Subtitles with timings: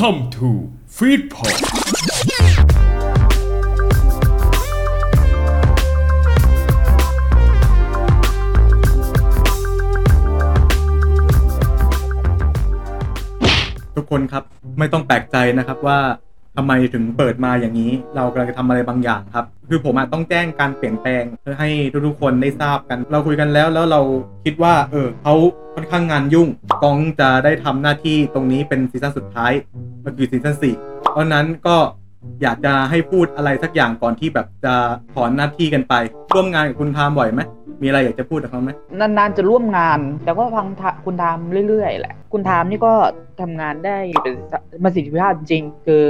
[0.00, 0.48] Welcome to
[0.96, 1.54] Feedpot
[13.96, 14.44] ทุกคนครับ
[14.78, 15.98] ไม่ต้องแปลกใจนะครับว่า
[16.60, 21.70] ทำไมถึงเปิดมาอย่างนี้ เรากำลังจะทำอะไรบางอย่างครับ คือผมอต้องแจ้งการเปลี่ยนแปลงเพื่อให้
[22.06, 24.00] ทุกๆคนได้ทราบกัน เราคุยกันแล้วแล้วเรา
[24.44, 25.34] คิดว่า เออเขา
[25.74, 26.48] ค่อนข้างงานยุ่ง
[26.82, 29.52] กองจะได้ทำหน้าที่ตรงนี้เป็นซีซั่นสุดท้าย
[30.04, 30.74] ก็คือซีซั่นสี่
[31.12, 31.76] เพราะนั้นก็
[32.42, 34.74] อยากจะให้พูดอะไรสักอย่างก่อนที่แบบจะ
[35.14, 35.94] ถอนหน้าที่กันไป
[36.34, 37.40] ร่วมงานกับคุณทามบ่อยไหม
[37.82, 38.70] มีอะไรอยากจะพูดกับเขาไหม
[39.00, 42.92] นานๆจะร่วมงาน แต่ก็ฟังทะคุณทามเรื่อยๆแหละ คุณทามนี่ก็
[43.40, 44.34] ทำงานได้เป็น
[44.84, 46.04] ประสิทธิภาพจริง คือ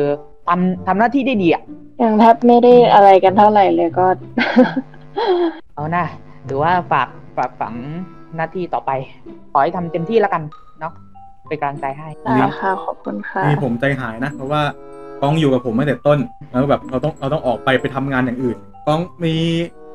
[0.48, 1.62] ทำทำหน้าที่ได้ดีอะ
[2.02, 4.06] ยังแทบไม่ได้อะไรกันเท่าไหร่เลยก็
[5.74, 6.04] เอานะ
[6.44, 7.74] หรือว่าฝากฝากฝัง
[8.36, 8.90] หน้าที่ต่อไป
[9.52, 10.42] ขอให้ทำเต็มที่แล้วกัน
[10.80, 10.92] เนาะ
[11.48, 14.62] เป็นกำลังใจให้ได้ค่ะขอบคุณค่ะนี่ผมใจหายนะเพราะว่า
[15.22, 16.18] กองอยู่กับผมตั้งแต่ต้น
[16.50, 19.34] แล้วแบบเราต้องเราต้องออกไปไปทำงานอย่างอื่นกองมี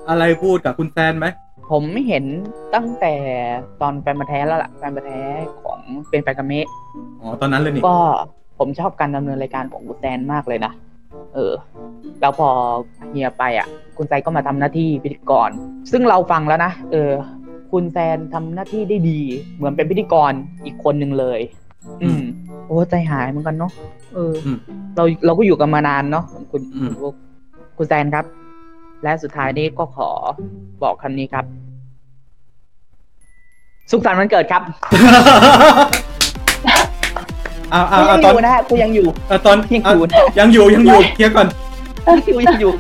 [0.10, 1.28] อะไรพูดกับคุณแซนไหม
[1.72, 2.26] ผมเห็น
[2.76, 3.14] ตั้งแต่
[3.82, 5.22] ตอนแฟนมาแท้แล้วล่ะแฟนมาแท้
[5.64, 6.68] ของเป็นแฟนกับเมะ
[7.20, 8.00] อ๋อตอนนั้นเลยนี่ก็
[8.58, 10.72] ผมชอบการดำเนินรายการของคุณแซนมากเลยนะ
[11.36, 11.54] เออ
[12.22, 12.50] แล้วพอ
[13.10, 15.50] เฮียไปอะ คุณแซนก็มาทำหน้าที่พิธีกร
[15.92, 17.12] ซึ่งเราฟังแล้วนะ เออ
[17.72, 19.20] คุณแซนทำหน้าที่ได้ดี
[19.56, 20.32] เหมือนเป็นพิธีกร
[20.66, 21.40] อีกคนหนึ่งเลย
[22.04, 22.22] อืม
[22.68, 23.72] โอ้ใจหายเหมือนกันเนาะ
[24.16, 24.58] เอออม
[24.96, 27.14] เราเราก็อยู่กันมานานเนาะคุณอืมคุณ
[27.78, 28.26] คุณแซนครับ
[29.04, 30.10] และสุดท้ายนี้ก็ขอ
[30.84, 31.46] บอกคำนี้ครับ
[33.92, 34.62] สุขสันต์วันเกิดครับ
[37.74, 41.48] อ่ากูอ่ายังอตอนยู่นะฮะกูยังอยู่ อ่าตอนยังอยู่นะอะยังอยู่ยังอยู่เคลียร์ก่อน
[42.36, 42.72] กูยังอยู่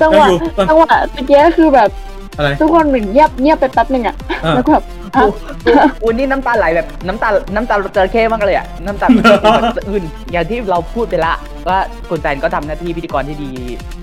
[0.00, 1.88] จังหวะยังอยู่ตอนจังหวะเมื่อกี้คือแบบ
[2.36, 4.84] อะไร ทุกคนเหมือนเงียบเงียบไปแป๊บหนึ่งอะอ่า แล้วก็แบบ
[5.16, 5.26] กู
[5.64, 9.06] กูกูนี่น้ำตาไหลแบบน้ำตา น้ำตาจระเข้มากเลยอะน้ำตา
[9.76, 11.34] สะอื้นอย่างที่เราพูดไปละ
[11.68, 13.50] ว่าคุณแซนก็ทำหน้าที่พิธีกรที่ดี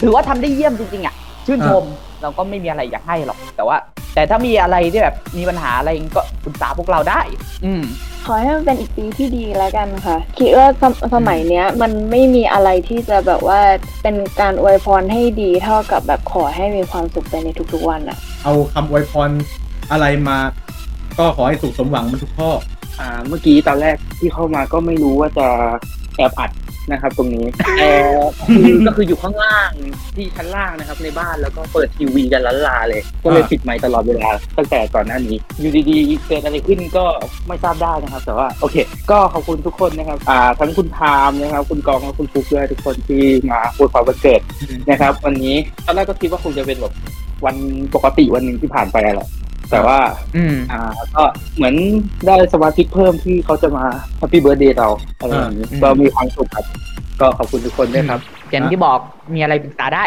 [0.01, 1.15] ถือว่าทำได้เยี่ยมจริงๆอะ
[1.47, 1.83] ชื่นชม
[2.21, 3.77] เราก็ไม่มีอะไรอยากให้หรอก แต่ว่า
[4.13, 7.21] แต่ถ้ามีอะไรที่แบบมีปัญหาอะไรก็ปรึกษาพวกเราได้
[7.65, 7.83] อืม
[8.25, 13.59] ขอให้มันเป็นอีกปีที่ดีแล้วกันค่ะ คิดว่าสมสมัยเนี้ย มันไม่มีอะไรที่จะแบบว่า
[14.03, 19.29] เป็นการอวยพรให้ดีเท่ากับแบบขอให้มีความสุขไปในทุกๆวันอะเอาคำอวยพร
[19.91, 20.37] อะไรมา
[21.19, 22.49] ก็ขอให้สุขสมหวังมันทุกข้อ
[22.99, 25.47] อ่าเมื่อกี้ตอนแรกที่เข้ามาก็ไม่รู้ว่าจะ
[26.17, 26.51] แอบอัด
[26.91, 27.45] นะครับ ตรงนี้
[27.77, 27.89] แต่
[28.47, 29.71] คือก็คืออยู่ข้างล่าง
[30.15, 37.05] ที่ชั้นล่างนะครับ ในบ้านแล้วก็เปิดทีวีกันล้านลาเลย ก็เลยอ่าปิดไมค์ตลอดเวลาตั้งแต่ก่อนหน้านี้ อยู่ดีๆเกิดอะไรขึ้นก็
[37.47, 38.75] ไม่ทราบได้นะครับ แต่ว่าโอเค
[39.11, 44.41] ก็ขอบคุณทุกคนนะครับ อ่าทั้งคุณทามนะครับ คุณกองและคุณฟุกด้วยทุกคนที่มาอวยพรวันเกิด
[44.89, 46.93] นะครับ วันนี้ตอนแรกก็คิดว่าคงจะเป็นแบบ
[47.45, 47.55] วัน
[47.95, 49.27] ปกติวันหนึ่งที่ผ่านไปแหละ
[49.71, 49.99] แต่ว่า
[50.35, 50.81] อืม อ่า
[51.15, 51.23] ก็
[51.55, 51.75] เหมือน
[52.27, 53.85] ได้สมาชิกเพิ่มที่เขาจะมา
[54.17, 54.89] happy birthday เรา
[55.19, 56.65] อะไรอย่างนี้อ่าก็มีความสุขครับ
[57.21, 58.19] ก็ขอบคุณทุกคนด้วยครับ
[58.51, 58.99] อย่างที่บอก
[59.33, 60.05] มีอะไรปรึกษาได้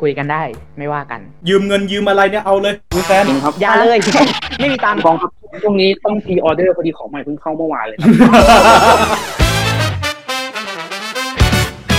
[0.00, 0.42] คุยกันได้
[0.78, 3.98] ไม่ว่ากัน ยืมเงินยืมอะไรเนี่ยเอาเลยคุณแซนจริงครับอย่าเลย
[4.60, 5.30] ไม่มีตังค์กองครับ
[5.62, 8.10] ช่วงนี้ต้อง pre-order พอดีของใหม่เพิ่งเข้าเมื่อวานเลยครับ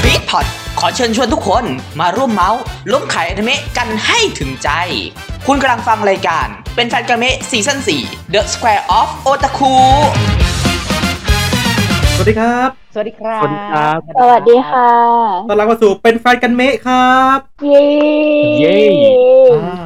[0.04, 0.46] ฟีดพอด
[0.82, 1.66] ขอเชิญชวนทุกคน
[2.00, 2.62] มาร่วมเมาส์
[2.92, 4.70] ล้มขายอนิเมะกันให้ถึงใจ
[5.48, 9.74] คุณกำลังฟังรายการ เป็นแฟนกันเมะซีซั่น4 The Square of Otaku
[12.20, 14.92] สวัสดีครับ สวัสดีครับ สวัสดีครับ สวัสดีค่ะ
[15.50, 17.86] ต้อนรับเข้าสู่เป็นแฟนกันเมะครับ เย้
[18.60, 18.78] เย้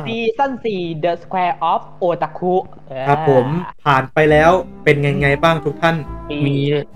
[0.06, 2.54] ซีซั่น4 The Square of Otaku
[3.08, 3.46] ครับผม
[3.86, 4.52] ผ่านไปแล้ว
[4.84, 5.96] เป็นไงไงบ้างทุกท่าน
[6.46, 6.56] มี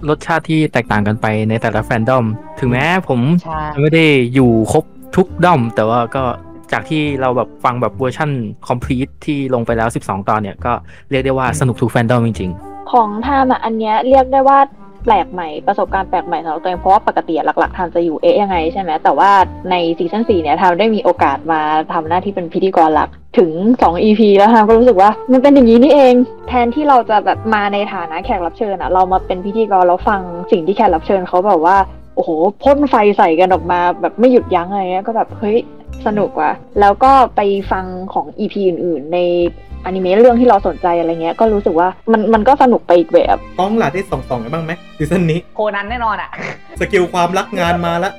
[0.10, 2.26] รสชาติที่แตกต่างกันไปในแต่ละแฟนดอม
[2.60, 4.84] ถึงแม้ผมใช่จะไม่ได้อยู่ครบ
[5.16, 6.24] ทุก dom แต่ว่าก็
[6.72, 8.32] จากที่เราแบบฟังแบบเวอร์ชั่น
[8.68, 10.74] complete ที่ลงไปแล้ว 12 ตอนเนี่ย ก็
[11.12, 12.52] เรียกได้ว่าสนุกทุกแฟนดอมจริง
[12.92, 14.60] ของทามอะอันเนี้ยเรียกได้ว่า
[15.06, 19.32] แปลกใหม่ประสบการณ์แปลกใหม่สำหรับตัวเองเพราะว่าปกติหลัก ๆทามจะอยู่เอ๊ะยังไงใช่ไหมแต่ว่า
[19.72, 21.62] ในซีซั่นสี่เนี่ยทามได้มีโอกาสมา
[21.94, 23.52] ทำหน้าที่เป็นพิธีกรหลักถึง
[23.82, 26.14] 2 EP แล้วทามก็รู้สึกว่ามันเป็นอย่างนี้นี่เอง
[26.48, 30.22] แทนที่เราจะแบบมาในฐานะแขกรับเชิญอะเรามาเป็นพิธีกรแล้วฟัง
[30.52, 31.78] สิ่งที่แขกรับเชิญเขาแบบว่า
[32.16, 32.30] โอ้โห
[32.64, 35.58] พ่นไฟใส่กันออกมาแบบไม่หยุดยั้งอะไรเงี้ยก็แบบเฮ้ย
[36.06, 39.20] สนุกว่ะ แล้วก็ไปฟังของ EP อื่น ๆ ใน
[39.86, 46.30] อนิเมะเรื่องที่เราสนใจอะไรเงี้ย ก็รู้สึกว่ามันมันก็สนุกไปอีกแบบกล้องหล่ะได้ส่องๆกันบ้างไหมซีซั่นนี้ โคนันแน่นอนอะ
[46.80, 48.14] skill ความรักงานมาแล้ว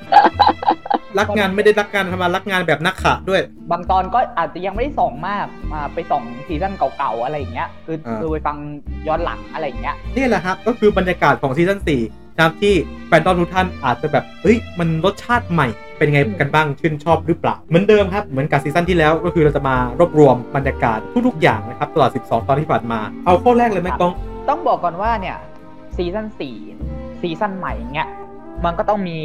[1.19, 8.57] รักงานไม่ได้รักงานธรรมดารักงานแบบนักขะด้วย บางตอนก็อาจจะยังไม่ได้ส่องมากมาไปส่องซีซั่นเก่าๆอะไรอย่างเงี้ย คืออ่า คือไปฟัง
[9.09, 12.75] ย้อนหลังอะไรอย่างเงี้ย นี่แหละครับก็คือบรรยากาศของซีซั่น4นะครับที่
[13.09, 24.15] แฟนตอนทุกท่านอาจจะแบบเฮ้ยมันรสชาติใหม่ เป็นไงกันบ้างชื่นชอบหรือเปล่า เหมือนเดิมครับ เหมือนกับซีซั่นที่แล้วก็คือเราจะมารวบรวมบรรยากาศทุกๆอย่างนะครับตลอด 12 ตอนที่ผ่านมา เอาข้อแรกเลยไหมครับกล้อง
[24.49, 25.37] ต้องบอกก่อนว่าเนี่ย
[25.97, 26.57] ซีซั่นสี่
[27.21, 28.09] ซีซั่นใหม่เงี้ย
[28.65, 29.19] มันก็ต้องมี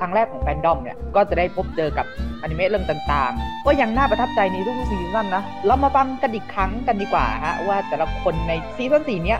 [0.00, 2.06] ครั้งแรกของแฟนดอมเนี่ย ก็จะได้พบเจอกับ
[2.42, 9.38] อนิเมะเรื่องต่างๆ ก็ยังน่าประทับใจในทุกซีซั่นนะ เรามาฟังกันอีกครั้งกันดีกว่าฮะว่าแต่ละคนในซีซั่นสี่เนี้ย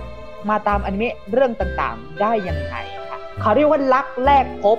[0.51, 2.77] มาตามอนิเมะเรื่องต่างๆ ได้ยังไง
[3.11, 4.79] ค่ะเขาเรียกว่ารักแรกพบ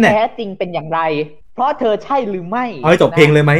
[0.00, 1.00] แน่แท้จริงเป็นอย่างไร
[1.54, 3.52] เพราะเธอใช่หรือไม่เอาให้จบเพลงเลยไหม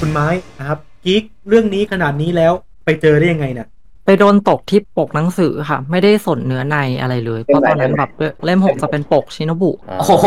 [0.00, 0.26] คุณไม้
[0.58, 2.52] นะครับกิ๊กเรื่องนี้ขนาดนี้แล้ว
[2.84, 3.68] ไปเจอได้ยังไงเนี่ย
[4.06, 8.10] ไปโดนตกที่ปกหนังสือค่ะ ไม่ได้สนเนื้อในอะไรเลยเพราะตอนนั้นแบบ
[8.44, 10.26] เล่มหกจะเป็นปกชินบุโอ้โห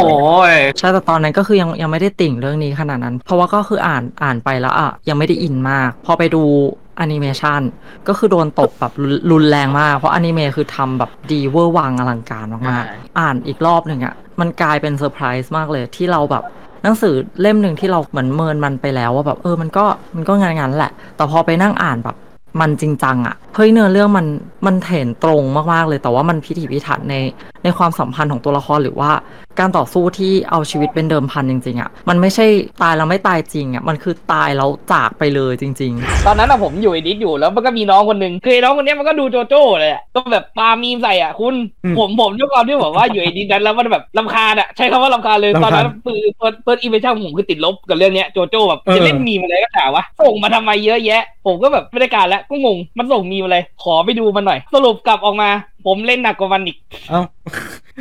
[0.77, 6.43] ใช่แต่ตอนนั้นก็คือยังยังไม่ได้ติ่งเรื่องนี้ขนาดนั้น เพราะว่าก็คืออ่านอ่านไปแล้วอะยังไม่ได้อินมาก พอไปดู
[6.88, 7.61] แอนิเมชัน
[8.07, 16.43] ก็คือโดนตกแบบรุนรุนแรงมาก เพราะอนิเมะคือทำแบบดีเวอร์วังอลังการมากใช่ๆอ่านอีกรอบหนึ่งอะมันกลายเป็นเซอร์ไพรส์มากเลยที่เราแบบ
[16.83, 19.85] หนังสือเล่มหนึ่งที่เราเหมือนเมินมันไปแล้วว่าแบบเออมันก็
[20.15, 22.15] มันก็งานงานๆแหละ แต่พอไปนั่งอ่านแบบ
[22.59, 24.27] มันจริงจังอะเฮ้ยเนื้อเรื่องมัน
[24.65, 25.43] มันเส้นตรง
[25.73, 27.15] มากๆเลยแต่ว่ามันพิถีพิถันใน
[27.63, 29.11] ในความสัมพันธ์ของตัวละครหรือว่า
[29.59, 32.45] การต่อสู้ที่เอาชีวิตเป็นเดิมพันจริงๆอะมันไม่ใช่
[32.81, 55.49] ตายแล้วไม่ตายจริงอะมันคือตายแล้วจากไปเลยจริง ๆ ตอนนั้นอะผมอยู่ไอดิสอยู่แล้วมันก็มีน้องคนหนึ่งคือไอ้น้องคนเนี้ยมันก็ดูโจโจ้เลยอะก็แบบปามีมใส่อะคุณ อืมผมผมด้วยความที่แบบว่าอยู่ไอดิสนั้นแล้วมันแบบลำคาญอะใช้คำว่าลำคาญเลยรำคาญตอนนั้นเปิดเปิดเปิดอีเวนต์ของผมคือติดลบกับเรื่องเนี้ยโจโจ้แบบเออ จะเล่นมีมอะไรก็ด่าวะส่งมาทำไมเยอะแยะ ผมก็แบบไม่ได้การแล้วก็งงมันส่งมีมอะไรขอไปดูมันหน่อย สรุปกลับออกมา
[55.85, 56.77] ผมเล่นหนักกว่ามันอีก
[57.09, 57.21] เอ้า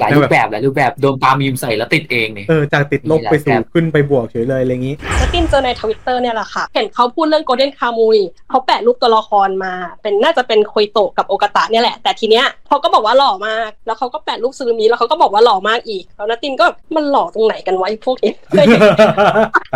[0.00, 8.19] หลายรูปแบบหลายรูปแบบโดนปามีมใส่แล้วติดเองเนี่ยเออจากติดลบไปสู่ขึ้นไปบวกเฉยเลยอะไรอย่างนี้แล้วตินเจอในทวิตเตอร์เนี่ยแหละค่ะ เห็นเขาพูดเรื่องโกลเด้นคามุย
[8.50, 9.72] เขาแปะรูปตัวละครมา
[10.02, 16.66] เป็นน่าจะเป็นโคยโตะกับโอกาตะเนี่ยแหละ แต่ทีเนี้ยเขาก็บอกว่าหล่อมาก แล้วเขาก็แปะรูปซูรุมิแล้วเขาก็บอกว่าหล่อมากอีก แล้วนาตินก็
[16.96, 18.32] มันหล่อตรงไหนกันวะไอ้พวกนี้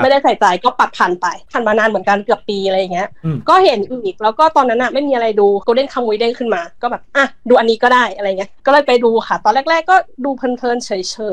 [0.02, 10.90] ไม่ได้ใส่ใจก็ปัดผ่านไปผ่านมานานเหมือนกันเกือบปีอะไรอย่างเงี้ยอืมก็เห็นอีกแล้วก็ตอนนั้นอะไม่มีอะไรดูโกลเด้นคามุยเด้งขึ้นมา ก็แบบอะดูอันนี้ก็ได้อะไรเงี้ย ก็เลยไปดูค่ะ ตอนแรก ๆ ก็ดูเพลินๆเฉ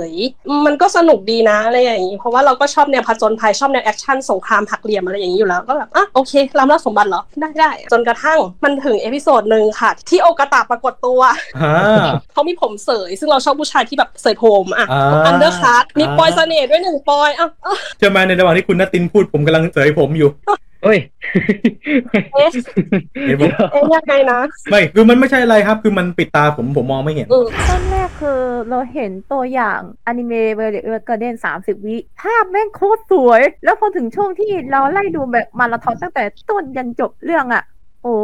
[0.09, 11.21] ยๆ มันก็สนุกดีนะอะไรอย่างงี้ เพราะว่าเราก็ชอบแนวผจญภัยชอบแนวแอคชั่นสงครามหักเหลี่ยมอะไรอย่างนี้อยู่แล้ว ก็แบบอะโอเคล้ำลับสมบัติเหรอ ได้ได้ จนกระทั่งมันถึง episode หนึ่งค่ะ ที่โอกาตาปรากฏตัว
[11.61, 20.29] อ่าเขามีผมเสย ซึ่งเราชอบผู้ชายที่แบบเสยผมอะอ่า undercut มีปอยเสน่ห์ด้วยหนึ่งปอยอะอะเชื่อไหมในระหว่างที่คุณนัตตินพูดผมกำลังเสยผมอยู่
[20.83, 20.99] เฮ้ย
[22.33, 22.49] เอ๊ะ
[23.25, 24.39] เห็นผมเอ๊ะยังไงนะ
[24.69, 37.63] ไม่คือมันไม่ใช่อะไรครับ คือมันปิดตาผมผมมองไม่เห็นอืมตอนแรกคือเราเห็นตัวอย่างอนิเมะเวลเกอร์เดนสามสิบวิภาพแม่งโคตรสวย แล้วพอถึงช่วงที่เราไล่ดูแบบมาราธอนตั้งแต่ต้นยันจบเรื่องอะ
[38.03, 38.15] โอ้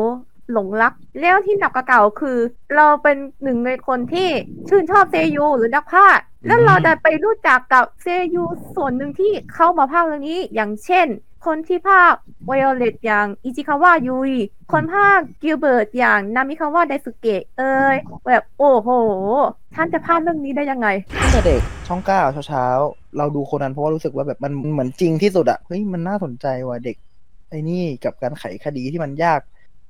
[0.51, 2.37] หลงรัก แล้วที่หนักกว่าเก่าคือ
[2.75, 4.29] เราเป็นหนึ่งในคนที่
[4.69, 8.43] ชื่นชอบเซยูหรือนักพากย์แล้วเราได้ไปรู้จักกับเซยู
[8.75, 11.07] ส่วนหนึ่งที่เข้ามาพากย์เรื่องนี้ อย่างเช่น
[11.45, 12.13] คนที่พาก
[12.45, 14.31] ไวโอเลตอย่างอิจิคาวะยุย
[14.71, 17.95] คนพากกิลเบิร์ตอย่างนามิคาวะไดสุเกะเอ้ย
[18.27, 18.89] แบบโอ้โห
[19.75, 20.87] ท่านจะพลาดเรื่องนี้ได้ยังไง
[21.21, 26.97] ตั้งแต่เด็กช่องเก้าเช้าๆ เราดูโคนันเพราะว่ารู้สึกว่าแบบมันเหมือนจริงที่สุดอะเฮ้ยมันน่าสนใจว่ะเด็ก
[27.49, 29.39] ไอ้นี่กับการไขคดีที่มันยาก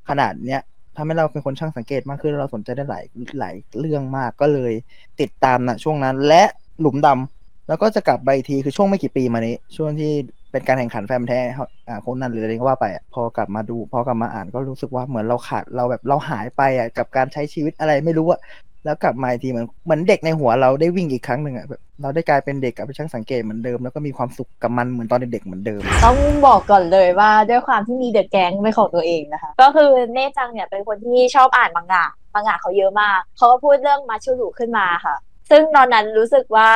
[0.10, 0.62] ขนาดเนี้ย
[0.96, 3.06] ทำให้เราเป็นคนช่างสังเกตมากขึ้นเราสนใจได้หลาย
[3.40, 4.74] หลายเรื่องมากก็เลย
[5.22, 6.44] ติดตามนะช่วงนั้นและ
[6.80, 10.14] หลุมดำแล้วก็จะกลับไปอีกทีคือช่วงไม่กี่ปีมานี้ ช่วงที่
[10.56, 11.40] เป็นการแข่งขันแฟมแท้
[11.88, 18.40] อ่าโคนนั้นหรืออะไรก็ว่าไปอะพอกลับมาดูพอกลับมาอ่านก็รู้สึกว่าเหมือนเราขาดเราแบบเราหายไปอะกับการใช้ชีวิตอะไรไม่รู้อะ
[18.86, 35.16] แล้วกลับมาอีกทีเหมือนเหมือนเด็กในหัวเราได้วิ่งอีกครั้งหนึ่งอะแบบเราได้กลายเป็นเด็กกับช่างสังเกตเหมือนเดิมแล้วก็มีความสุขกับมันเหมือนตอนเด็กๆเหมือนเดิม ต้องบอกก่อนเลยว่าด้วยความที่มีเดอะแก๊งเป็นของตัวเองนะคะ ก็คือเน่จังเนี่ยเป็นคนที่ชอบอ่านมังงะมังงะเขาเยอะมาก เขาก็พูดเรื่องมาชูรุขึ้นมาค่ะ
[35.50, 36.72] ซึ่งตอนนั้นรู้สึกว่า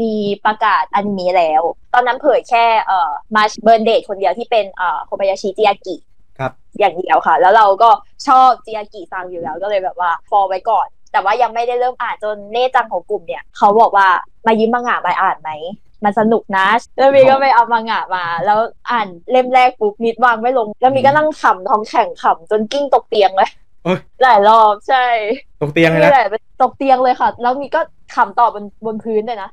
[0.00, 0.14] มี
[0.46, 1.62] ประกาศอนิเมะแล้ว
[1.94, 5.96] ตอนนั้นเผยแค่เอ่อมาเบิร์นเดทคนเดียวที่เป็นเอ่อโคบายาชิจิยากิ
[6.38, 7.90] ครับ อย่างเดียวค่ะ แล้วเราก็
[8.28, 14.08] ชอบจิยากิซังอยู่แล้วก็เลยแบบว่าฟอลไว้ก่อน แต่ว่ายังไม่ได้เริ่มอ่านจนเน่จังของกลุ่มเนี่ย เขาบอกว่า
[14.46, 15.50] มายืมมังงะมาอ่านไหม
[16.04, 16.66] มันสนุกนะ
[16.98, 18.58] แล้วมีก็ไปเอามังงะมา แล้ว
[18.90, 23.57] อ่านเล่มแรกปุ๊บนิดวางไม่ลง แล้วมีก็นั่งขำท้องแข็งขำจนกิ้งตกเตียงเลยโอ๊ย
[24.22, 25.04] หลายรอบใช่
[25.60, 26.26] ตกเตียงเลยนี่นะแหละ
[26.62, 27.80] ตกเตียงเลยค่ะ แล้วมีก็
[28.14, 29.50] ขำต่อบนบนพื้นเลยนะ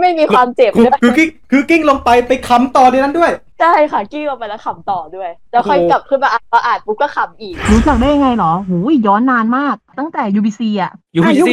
[0.00, 11.48] ไม่มีความเจ็บคือด้วยคือกิ้งคือกิ้งลงไปไปค้ำต่อในนั้นด้วย ใช่ค่ะกิ้งลงไปแล้วขำต่อด้วย แล้วค่อยโอ้โหกลับขึ้นมาอ่านพออ่านปุ๊บก็ขำอีก รู้จักได้ยังไงเหรอหูยย้อนนานมาก ตั้งแต่ UBC อะ UBC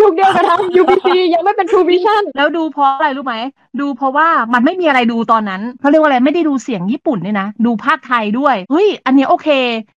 [0.00, 3.36] ยุคเดียวกันทั้ง UBC ยังไม่เป็น True Vision แล้วดูเพราะอะไรรู้ไหม
[3.80, 9.48] ดูเพราะว่ามันไม่มีอะไรดูตอนนั้นเขาเรียกว่าอะไรไม่ได้ดูเสียงญี่ปุ่นด้วยนะ ดูภาคไทยด้วย เฮ้ย อันเนี้ยโอเค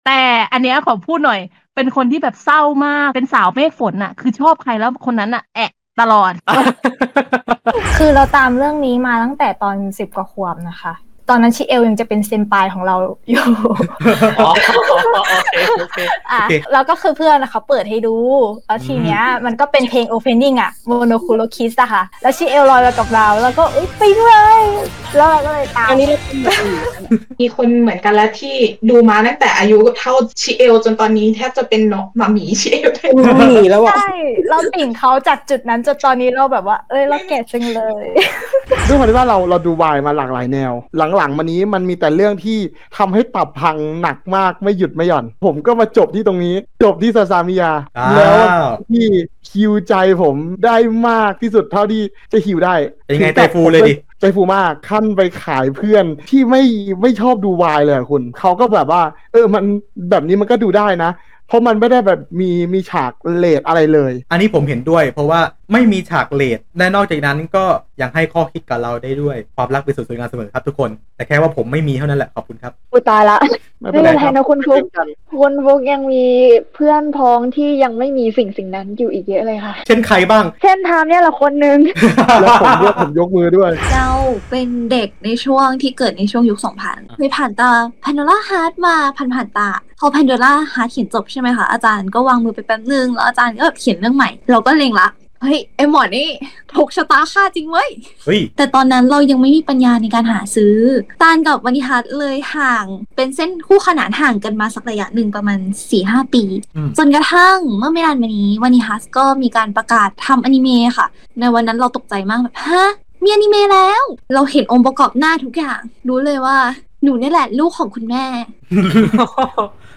[0.07, 0.21] แต่
[0.53, 1.41] อันเนี้ยขอพูดหน่อย
[1.75, 5.71] เป็นคนที่แบบเศร้ามาก เป็นสาวเมฆฝนอะ คือชอบใครแล้วคนนั้นอะแอะ
[6.01, 6.33] ตลอด
[7.99, 10.93] คือเราตามเรื่องนี้มาตั้งแต่ตอนสิบกว่าขวบนะคะ
[11.31, 12.97] ตอนนั้นชิเอลยังจะเป็นเซนปายของเรา
[13.31, 13.45] อยู่
[14.39, 14.51] อ๋อ
[15.31, 15.99] โอเคโอเค
[16.31, 18.17] อะโอเคแล้วก็คือเพื่อนนะเขาเปิดให้ดู
[18.67, 24.63] แล้วทีเนี้ยมันก็เป็นเพลง opening อะโมโนคุโรคิสอะค่ะ แล้วชิเอลลอยมากับเรา แล้วก็เอ้ยไปเลย
[25.17, 26.81] แล้วเราก็เลยตามอันนี้เราเป็นแบบอื่น
[27.41, 28.57] มีคนเหมือนกันแล้วที่
[28.91, 33.07] ดูมาตั้งแต่อายุเท่าชิเอลจนตอนนี้แทบจะเป็นน้องหมาหมีชิเอลได้
[33.39, 34.13] หมีแล้วอะใช่
[34.49, 38.05] เราติ่งเขาจากจุดนั้นจนตอนนี้เราแบบว่า เอ้ยเราแก่จังเลย
[38.89, 42.59] ด้วยความที่ว่าเราเราดูวายมาหลากหลายแนวหลังๆมานี้มันมีแต่เรื่องที่
[42.97, 48.37] ทำให้ตับพังหนักมากไม่หยุดไม่หย่อน ผมก็มาจบที่ตรงนี้ จบที่ซาซามิยาอ้าวแล้ว
[48.91, 49.07] ที่
[49.51, 50.35] ฮิวใจผม
[50.65, 50.77] ได้
[51.09, 52.75] มากที่สุดเท่าที่จะฮิวได้
[53.07, 56.63] เป็นไงถึกับใจฟูเลยดิผมใจฟูมากขั้นไปขายเพื่อนที่ไม่
[57.03, 59.65] ไม่ชอบดูวายเลยอะคุณเขาก็แบบว่า เออมัน
[60.11, 61.11] แบบนี้มันก็ดูได้นะ
[61.49, 65.41] เพราะมันไม่ได้แบบมีมีฉากเลดอะไรเลย อันนี้ผมเห็นด้วย เพราะว่า
[65.73, 67.65] ไม่มีฉากเลดและนอกจากนั้นก็
[68.01, 73.39] ยังให้ข้อคิดกับเราได้ด้วยความรักเป็นสุดสวยงามเสมอครับทุกคน แต่แค่ว่าผมไม่มีเท่านั้นแหละขอบคุณครับอุยตายละ
[73.81, 74.83] ไม่ไม่เป็นไรเป็นไรครับนะคุณฟุก
[75.41, 76.25] คุณฟุกยังมี
[76.75, 81.79] เพื่อนพ้องที่ยังไม่มีสิ่งสิ่งนั้นอยู่อีกเยอะเลยค่ะ เช่นใครบ้าง เช่นทามเนี่ยละคนหนึ่ง
[82.41, 84.11] แล้วผมยกผมยกมือด้วยเรา
[84.51, 86.59] เป็นเด็กในช่วงที่เกิดในช่วงยุค
[86.89, 87.71] 2000เคยผ่านตา
[88.05, 89.71] Pandora Heart มาผ่านผ่านๆตา
[90.01, 95.09] พอ Pandora Heart เขียนจบใช่ไหมคะ อาจารย์ก็วางมือไปแป๊บนึง แล้วอาจารย์ก็แบบเขียนเรื่องใหม่ เราก็เล็งละ
[95.43, 96.29] เฮ้ยไอหมอนี่
[96.75, 97.91] ถูกชะตาค่าจริงเว้ย
[98.25, 100.77] เฮ้ยแต่ตอนนั้นเรายังไม่มีปัญญาในการหาซื้อ
[101.23, 102.85] ตานกับวันิฮัทเลยห่าง
[103.17, 106.43] เป็นเส้นคู่ขนานห่างกันมาสักระยะหนึ่งประมาณ4ี่หปี
[106.77, 111.07] อืมจนกระทั่งเมื่อไม่นานมานี้วันิฮัสก็มีการประกาศทำอนิเมะค่ะ
[111.41, 112.85] ในวันนั้นเราตกใจมากแบบฮะ
[113.25, 114.03] มีอนิเมะแล้ว
[114.35, 116.59] เราเห็นองค์ประกอบหน้าทุกอย่าง รู้เลยว่า
[117.03, 118.25] หนูนี่แหละลูกของคุณแม่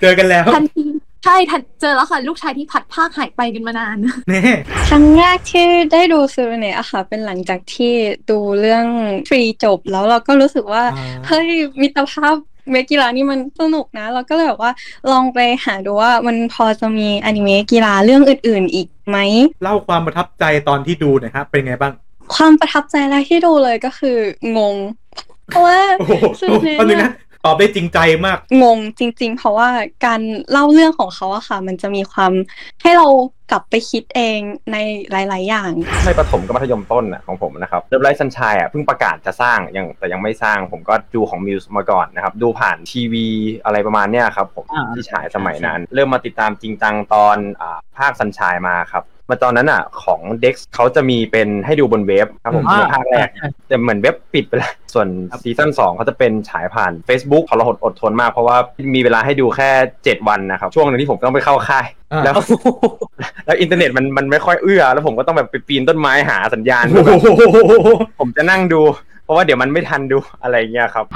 [0.01, 0.83] เจอกันแล้วทันที
[1.25, 3.97] ใช่ทันเจอแล้วค่ะ ลูกชายที่พัดภาคหายไปกันมานาน
[4.29, 4.41] แน่
[4.89, 7.93] ครั้งแรกที่ได้ดูซูรุเนะอะค่ะ เป็นหลังจากที่
[8.29, 8.85] ดูเรื่อง
[9.29, 10.83] ฟรีจบแล้วเราก็รู้สึกว่า
[11.27, 11.47] เฮ้ย
[11.81, 12.35] มิตรภาพ
[12.71, 14.71] เมกีฬานี่มันสนุกนะ เราก็เลยแบบว่า
[15.11, 19.17] ลองไปหาดูว่ามันพอจะมีอนิเมะกีฬาเรื่องอื่น ๆ อีกไหม
[19.63, 21.93] เล่าความประทับใจตอนที่ดูหน่อยครับเป็นไงบ้าง
[22.35, 24.17] ความประทับใจแรกที่ดูเลยก็คือ
[24.57, 24.75] งง
[25.47, 27.11] เพราะว่าโอ้โหซูรุเนะ
[27.45, 29.69] ตอนนึงเนี่นะยตอบได้จริงใจมาก งงจริง ๆ เพราะว่า
[30.05, 30.21] การ
[30.51, 32.31] เล่าเรื่องของเขาอะค่ะ มันจะมีความ
[32.81, 33.07] ให้เรา
[33.51, 34.39] กลับไปคิดเอง
[34.71, 34.77] ใน
[35.11, 35.71] หลาย ๆ อย่าง
[36.05, 43.27] ในประถมกับมัธยมต้นน่ะของผมนะครับ Love Live Sunshine อะเพิ่งประกาศจะสร้างยังแต่ยังไม่สร้างผมก็ดูของ μ's มาก่อนนะครับ ดูผ่านทีวี
[43.65, 53.27] อะไรประมาณเนี้ยครับผมอ่าที่ฉายสมัยนั้น เริ่มมาติดตามจริงจังตอนอ่าภาค Sunshine มาครับ มาตอนนั้นอะ ของ Dex เขาจะมีเป็นให้ดูบนเว็บครับผมอ่าในภาคแรก
[53.67, 55.07] แต่เหมือนเว็บปิดไปแล้วส่วน
[55.43, 58.57] ซีซั่น2เขาจะเป็นฉายผ่าน Facebook ทรหดอดทนมากเพราะว่า
[58.95, 59.69] มีเวลาให้ดูแค่
[60.01, 62.33] 7 วันนะครับ ช่วงหนึงที่ผมต้องไปเข้าค่ายอ่าแล้ว
[63.45, 66.85] แล้วอินเทอร์เน็ตมันมันไม่ค่อยเอื้อ แล้วผมก็ต้องแบบไปปีนต้นไม้หาสัญญาณ
[68.19, 68.81] ผมจะนั่งดู
[69.23, 71.07] เพราะว่าเดี๋ยวมันไม่ทันดูอะไรเงี้ยครับ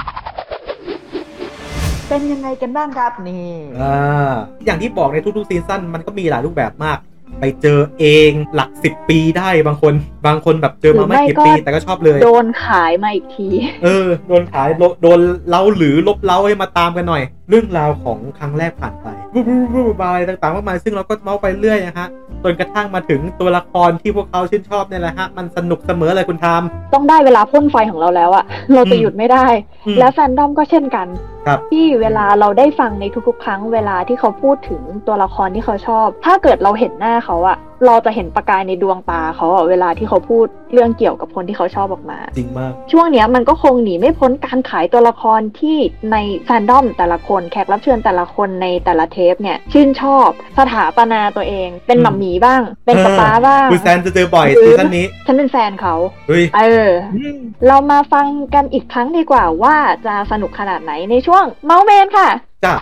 [2.08, 3.46] เป็นยังไงกันบ้างครับนี่
[3.82, 6.98] อ่า อย่างที่บอกในทุกๆซีซั่นมันก็มีหลายรูปแบบมาก
[7.40, 9.94] ไปเจอเองหลักสิบปีได้บางคน
[10.26, 13.48] บางคนแบบเจอมาไม่กี่ปีแต่ก็ชอบเลย โดนขายมาอีกที
[13.84, 22.08] เออ โดนขายโดโดนเล้าหรือลบเล้าให้มาตามกันหน่อย เรื่องราวของครั้งแรกผ่านไปบูบูบูบายต่างๆมากมายซึ่งเราก็เมาส์ไปเรื่อยนะฮะ
[22.44, 26.62] จนกระทั่งมาถึงตัวละครที่พวกเขาชื่นชอบเนี่ยแหละฮะมันสนุกเสมอเลยคุณทาม
[26.94, 29.44] ต้องได้เวลาพ่นไฟของเราแล้วอะเราจะหยุดไม่ได้
[29.86, 31.35] อืมและแฟนดอมก็เช่นกันครับ
[31.72, 45.76] ที่เวลาเราได้ฟังในทุกๆ ครั้งเวลาที่เขาพูดถึงตัวละครที่เขาชอบ ถ้าเกิดเราเห็นหน้าเขาอะเราจะเห็นประกายในดวงตาเขาอะเวลาที่เขาพูดเรื่องเกี่ยวกับคนที่เขาชอบออกมา จริงมาก ช่วงเนี้ยมันก็คงหนีไม่พ้นการขายตัวละครที่
[46.12, 55.94] ในแฟนดอมแต่ละคนแขกรับเชิญแต่ละคนในแต่ละเทปเนี่ยชื่นชอบสถาปนาตัวเอง เป็นหมัมหมีบ้าง เป็นสปาบ้างคุณแซนจะเจอบ่อยหรืซีซั่นนี้ ฉันเป็นแฟนเขา
[56.28, 57.18] เฮ้ยเอออ
[57.66, 59.76] เรามาฟังกันอีกครั้งดีกว่าว่า
[60.06, 61.35] จะสนุกขนาดไหนในช่วง
[61.66, 62.28] เมาเมนค่ะ
[62.64, 62.74] จ้า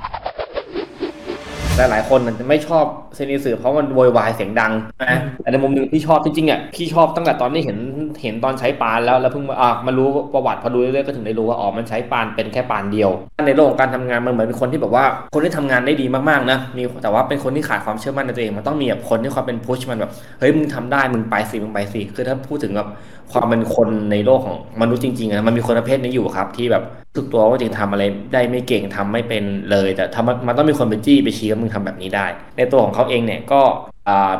[1.77, 2.85] หลายๆคนมันจะไม่ชอบ
[3.15, 7.79] เซนิสือเพราะมันโวยวายเสียงดังนะแต่ในมุมหนึ่งพี่ชอบจริงๆอะพี่ชอบตั้งแต่ตอนที่เห็น
[8.23, 13.11] เห็นตอนใช้ปานแล้วแล้วเพิ่งมาอะมารู้ประวัติพอดูเรื่อยๆก็ถึงได้รู้ว่าอ๋อมันใช้ปานเป็นแค่ปานเดียว
[13.47, 22.89] ในโลกของการทำงานมันเหมือนเป็นคนที่แบบว่าคนที่ทำงานได้ดีมากๆนะมีแต่ว่าเป็นคนที่ขาดความเชื่อมั่นในตัวเองมันต้องมีแบบคนที่ความเป็นพุชมันแบบเฮ้ยมึงทำได้มึงไปสิมึงไปสิคือถ้าพูดถึงแบบ
[23.33, 33.61] ความเป็นคนในโลกของมนุษย์จริงๆอะมันมีคนประเภทนี้อยู่ครับที่แบบรู้ สึกตัวว่าจริงทำอะไรได้ไม่เก่งทำไม่เป็นเลย แต่ทำมันต้องมีคนไปจี้ไปชี้ว่ามึงทำแบบนี้ได้ ในตัวของเขาเองเนี่ยก็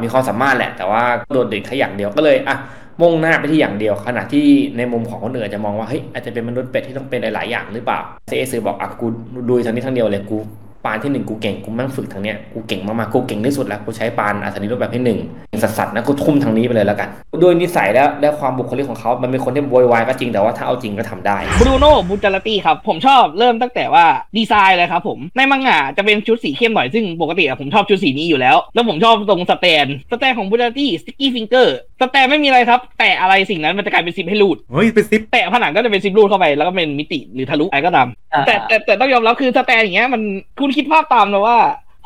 [0.03, 1.03] มีความสามารถแหละ แต่ว่า
[1.33, 2.57] โดดเด่นแค่อย่างเดียวก็เลยอะ
[3.01, 9.07] มุ่งหน้าไปที่อย่างเดียวขณะที่ในมุมของคนอื่นอจจะมองว่าเฮ้ยอาจจะเป็นมนุษย์เป็ดที่ต้องเป็นหลายๆอย่างหรือเปล่าเซเอซอบอกอะกู
[9.49, 10.39] ดูทางนี้ทางเดียวเลยกู
[10.85, 15.19] ปานที่หนึ่งกูเก่งกูแม่งฝึกทางเนี้ยกูเก่งมากๆกูเก่งที่สุดแล้วกูใช้ปานอัศนีรูปแบบที่หนึ่ง
[15.63, 17.09] สัสสัสๆนะกูทุ่มทางนี้ไปเลยแล้วกัน
[17.43, 24.05] ด้วยนิสัยและและความบุคลิกของเขา มันเป็นคนที่โวยวายก็จริงแต่ว่าถ้าเอาจริงก็ทำได้บรูโน่บูจาราตี้ครับผมชอบเริ่มตั้งแต่ว่า
[24.37, 38.09] ดีไซน์เลยครับผมในมังงะจะเป็นชุดสีเข้มหน่อยซึ่งปกติอะผมชอบชุดสีนี้อยู่แล้ว แล้วผมชอบตรง stand stand ของบูจาราตี้ Sticky Fingers stand ไม่มีอะไรครับ แตะอะไรสิ่งนั้นมันจะกลายเป็นซิปให้รูดเฮ้ยเป็นซิปแตะผนังก็จะเป็นซิปรูดเข้าไปแล้วก็เป็นมิติหรือทะลุอะไรก็ตาม
[38.47, 40.23] แต่แต่แต่ต้องยอมรับคือ stand อย่างเงี้ยมัน
[40.61, 41.59] คุณคิดภาพตามนะว่า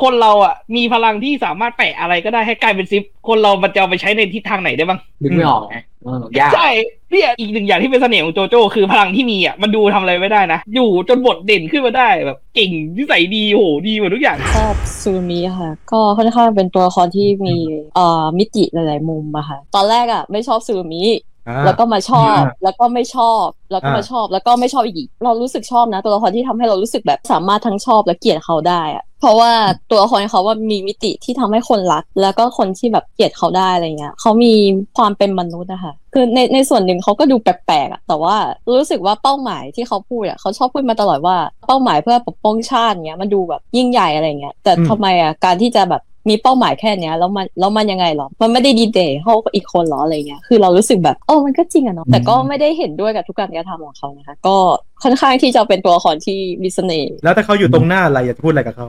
[0.03, 6.69] คนเราอะมีพลังที่สามารถแปะอะไรก็ได้ให้กลายเป็นซิป คนเรามันจะเอาไปใช้ในทิศทางไหนได้บ้างนึกไม่ออกไงเออยากใช่
[7.11, 17.57] เนี่ยอีกหนึ่งอย่างที่เป็นเสน่ห์ของโจโจ้คือพลังที่มีอะมันดูทำอะไรไม่ได้นะ อยู่จนบทเด่นขึ้นมาได้แบบเก่งนิสัยดีโหดีหมดทุกอย่างชอบซูมิค่ะ ก็ค่อนข้างเป็นตัวละครที่มี
[17.95, 29.53] เอ่อมิติหลาย ๆ มุมอะค่ะ ตอนแรกอะไม่ชอบซูมิอ่า แล้วก็มาชอบอ่าแล้วก็ไม่ชอบ แล้วก็มาอ่าชอบ แล้วก็ไม่ชอบอีก เรารู้สึกชอบนะ ตัวละครที่ทำให้เรารู้สึกแบบสามารถทั้งชอบและเกลียดเขาได้อะเพราะว่า
[29.91, 34.53] ตัวละครเขาว่ามีมิติที่ทำให้คนรัก แล้วก็คนที่แบบเกลียดเขาได้อะไรเงี้ยเขามี
[34.97, 38.37] ความเป็นมนุษย์อะค่ะคือในในส่วนหนึ่งเขาก็ดูแปลกๆอะแต่ว่า
[38.79, 41.37] รู้สึกว่าเป้าหมายที่เขาพูดอะเขาชอบพูดมาตลอดว่า
[41.67, 54.57] เป้าหมายเพื่อปกป้องชาติเงี้ยมันดูแบบยิ่งใหญ่อะไรเงี้ยแต่อืมทำไมอะการที่จะแบบ มีเป้าหมายแค่เนี้ยแล้วมันแล้วมันยังไงหรอ มันไม่ได้ดีเดย์เขาอีกคนหรออะไรเงี้ยคือเรารู้สึกแบบเออมันก็จริงอะเนาะแต่ก็ไม่ได้เห็นด้วยกับทุกการกระทำของเขานะคะ ก็
[55.03, 58.89] ค่อนข้างที่จะเป็นตัวละครที่มีเสน่ห์แล้วถ้าเขาอยู่ตรงหน้าอะไรอยากจะพูดอะไรกับเขา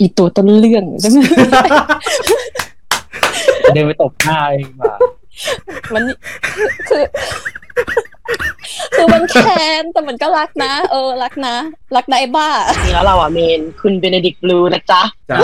[0.00, 0.84] อีตัวต้นเรื่อง
[3.74, 4.94] เดินไปตบหน้าเองว่ะ
[5.94, 6.02] มัน
[6.88, 7.02] คือ
[8.96, 11.56] คือมันแค้นแต่มันก็รักนะ เออ รักนะ
[11.96, 15.40] รักนะไอ้บ้าจริงๆแล้วเราอะ main คุณเบเนดิกต์บลูนะจ๊ะจ้า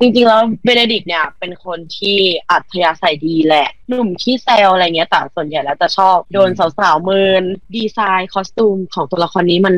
[0.00, 2.18] จริงๆแล้วเบเนดิกต์เนี่ย เป็นคนที่
[2.50, 9.74] อัธยาศัยดีแหละ หนุ่มขี้แซวอะไรเงี้ยแต่ส่วนใหญ่แล้วจะชอบโดนสาวๆเมินดีไซน์ costume ของตัวละครนี้มัน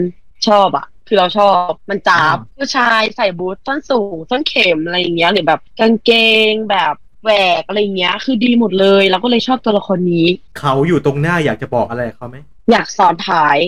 [0.48, 6.10] ชอบอะคือเราชอบมันจ้า แบบผู้ชายใส่บูทส้นสูงส้นเข็มอะไรอย่างเงี้ยหรือแบบกางเก
[6.50, 6.94] งแบบ
[7.24, 10.26] แหวกอะไรเงี้ย คือดีหมดเลย เราก็เลยชอบตัวละครนี้
[10.58, 12.36] เขาอยู่ตรงหน้าอยากจะบอกอะไรกับเขาไหม
[12.70, 13.58] อยากสอนถ่าย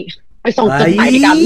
[0.42, 1.36] ไปส่งจดหมายด้วยกัน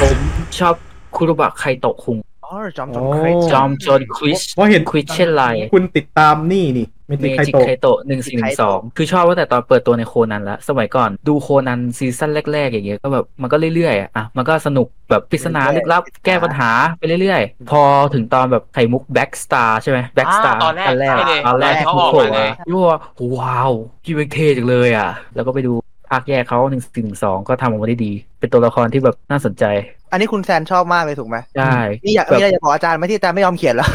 [0.00, 0.18] ผม
[0.58, 0.74] ชอบ
[1.16, 2.16] คุโรบะไคโตะคุง
[2.50, 17.82] อ๋อจอมจโอ้อมคริสจอมโจนควิชเพราะเห็นควิชเช่นไรคุณติดตามนี่นี่เมเมจิไคจิโตะไคโตะหนึ่งสี่หนึ่งสองคือชอบว่าแต่ตอนเปิดตัวในโคนันแล้ว สมัยก่อนดูโคนันซีซั่นแรก ๆ อย่างเงี้ยก็แบบมันก็เรื่อยๆอะอะมันก็สนุกแบบปริศนาลึกลับแก้ปัญหาไปเรื่อยๆ พอ
[18.14, 22.98] ถึงตอนแบบไข่มุกแบ็กสตาร์ใช่ไหมแบ็กสตาร์อ่าตอนแรกแรกใช่เลยตอนแรกเขาที่ออกโผล่มาเลยมาพี่ว่า
[23.36, 23.72] ว้าว
[24.04, 25.72] พี่เวกเท่จังเลยอะ แล้วก็ไปดู
[26.10, 29.64] ภาคแยกเขาหนึ่งสี่หนึ่งสองก็ทำออกมาได้ดี เป็นตัวละครที่แบบน่าสนใจ
[30.12, 33.88] อันนี้คุณแซนชอบมากเลยถูกไหมใช่นี่อยากแบบมีอะไรจะบอกอาจารย์ไหมที่อาจารย์ไม่ยอมเขียนแล้ว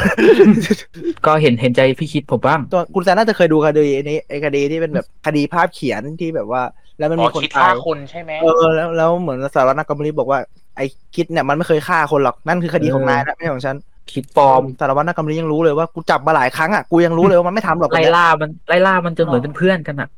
[1.25, 6.61] ก็เห็นเห็นใจพี่คิดผมบ้างตัวคุณแซนน่าจะเคยดูคดีนี้ไอ้คดีที่เป็นแบบคดีภาพเขียนที่แบบว่า
[6.97, 10.39] แล้วมันอ๋มีอคนคิดตาฆ่ายคนใช่ไหมเออแล้วแล้วเหมือนสารวัตรนักกรรมนิบอกว่า
[10.77, 13.75] ไอ้คิดเนี่ยมันไม่เคยฆ่าคนหรอกนั่นคือคดีของนายนะไม่ใช่ของฉัน
[14.11, 20.09] คิดปลอมสารวัตรนักกรรมนิยังรู้เลยว่ากูจับมาหลายครั้งอะกูยังรู้เลยว่ามันไม่ทำหรอกไล่ล่ามันไล่ล่ามันจนเหมือนเป็นเพื่อนกันอะ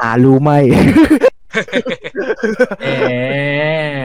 [0.00, 0.52] อ่ารู้ไหม
[2.82, 3.96] เอ๊ะ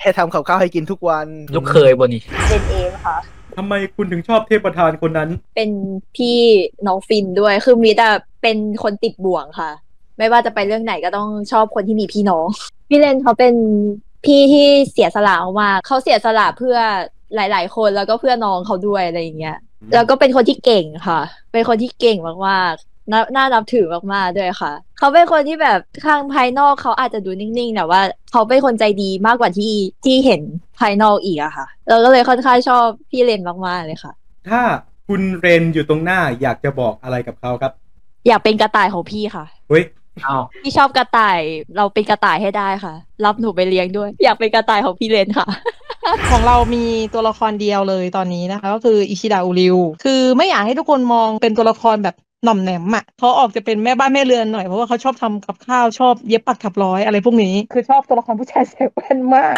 [0.00, 3.16] ให้ทำกับข้าวให้กินทุกวันลูกเคยบ่นี่เป็นเอมค่ะ
[3.56, 5.70] ทำไมคุณถึงชอบเทพประธานคนนั้น เป็น
[6.16, 6.38] พี่
[6.86, 8.08] น้องฟินด้วย คือมีแต่
[8.42, 9.70] เป็นคนติดบ่วงค่ะ
[10.18, 12.46] ไม่ว่าจะไปเรื่องไหนก็ต้องชอบคนที่มีพี่น้อง
[12.88, 13.54] พี่เลนเขาเป็น
[14.24, 16.76] พี่ที่เสียสละมากๆเขาเสียสละเพื่อ
[17.34, 19.58] หลาย ๆ คนแล้วก็เพื่อน้องเขาด้วยอะไรอย่างเงี้ย
[19.94, 21.20] แล้วก็เป็นคนที่เก่งค่ะ
[21.52, 28.00] เป็นคนที่เก่งมากๆ น่าน่านับถือมากๆด้วยค่ะ เขาเป็นคนที่แบบข้างภายนอกเขาอาจจะดูนิ่งๆแต่ว่า
[28.32, 30.42] เขาเป็นคนใจดีมากกว่าที่ที่เห็น
[30.80, 34.12] ภายนอกอีกอะค่ะ เราก็เลยค่อนข้างชอบพี่เลนมากๆเลยค่ะ
[34.50, 34.60] ถ้า
[35.08, 37.72] คุณเรนอยู่ตรงหน้าอยากจะบอกอะไรกับเขาครับ
[38.26, 39.84] อยากเป็นกระต่ายของพี่ค่ะเฮ้ย
[40.24, 41.40] เอาพี่ชอบกระต่าย
[41.76, 45.46] เราเป็นกระต่ายให้ได้ค่ะ รับหนูไปเลี้ยงด้วย อยากเป็นกระต่ายของพี่เลนค่ะ
[46.30, 52.14] ของเรามีตัวละครเดียวเลยตอนนี้นะคะ ก็คืออิชิดาอุริว คือไม่อยากให้ทุกคนมองเป็นตัวละครแบบ
[52.44, 59.54] หน่อมแหนมอะเขาออกจะเป็นแม่บ้านแม่เรือนหน่อยเพราะว่าเขาชอบทำกับข้าวชอบเย็บปักถับร้อยอะไรพวกนี้ คือชอบตัวละครผู้ชายใส่แว่นมาก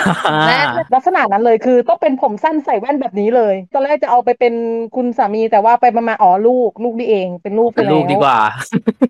[0.48, 0.58] และ
[0.94, 4.54] ลักษณะนั้นเลยคือต้องเป็นผมสั้นใส่แว่นแบบนี้เลยตอนแรกจะเอาไปเป็น
[4.96, 8.38] คุณสามีแต่ว่าไปมาๆอ๋อลูกลูกนี่เอง เป็นลูกไปเป็นแล้วลูกดีกว่า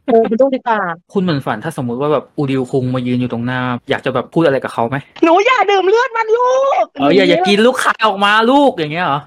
[0.06, 0.80] เออเป็นลูกดีกว่า
[1.12, 3.60] คุณเหมือนฝันถ้าสมมุติว่าแบบอูดิวคุงมายืนอยู่ตรงหน้า
[3.90, 9.20] อยากจะแบบพูดอะไรกับเขาไหมหนูอย่าดื่มเลือดมันลูกเอออย่าอย่ากินลูกค้ายออกมาลูกอย่างเงี้ยเหรอ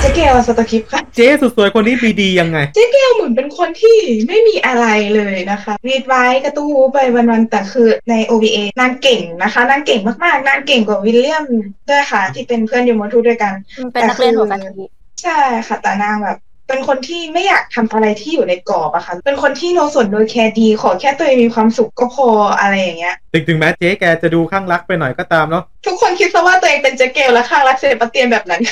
[0.00, 11.46] เจ๊เกลสตาคิปค่ะ เจ๊สุดสวยคนนี้มีดียังไง เจ๊เกลเหมือนเป็นคนที่ไม่มีอะไรเลยนะคะรีดไว้กระตู้ไปวันๆแต่คือใน OVA นางเก่งนะคะนางเก่งมากๆนางเก่งกว่าวิลเลียม
[11.88, 13.54] ด้วยค่ะ ที่เป็นเพื่อนยูโมทูด้วยกัน
[13.92, 14.84] เป็นนักเรียนหัวกะทิ
[15.22, 22.28] ใช่ค่ะแต่นางแบบไป เป็นคนที่ไม่อยากทำอะไรที่อยู่ในกรอบอะค่ะ เป็นคนที่ no สน no care ดี ขอแค่ตัวเองมีความสุขก็พอ
[22.60, 28.62] อะไรอย่างเงี้ย ถึงถึงแม้เจ๊แกจะดูคลั่งรักไปหน่อยก็ตามเนาะ ทุกคนคิดซะว่าตัวเองเป็นเจ๊เกรลและคลั่งรักเซบาสเตียนแบบนั้น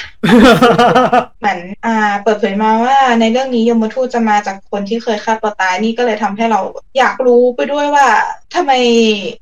[1.40, 6.60] เหมือนอ่า เปิดเผยมาว่าในเรื่องนี้ยมทูตจะมาจากคนที่เคยฆ่าตัวตายนี่ก็เลยทำให้เรา
[6.98, 8.06] อยากรู้ไปด้วยว่า
[8.54, 8.72] ทำไม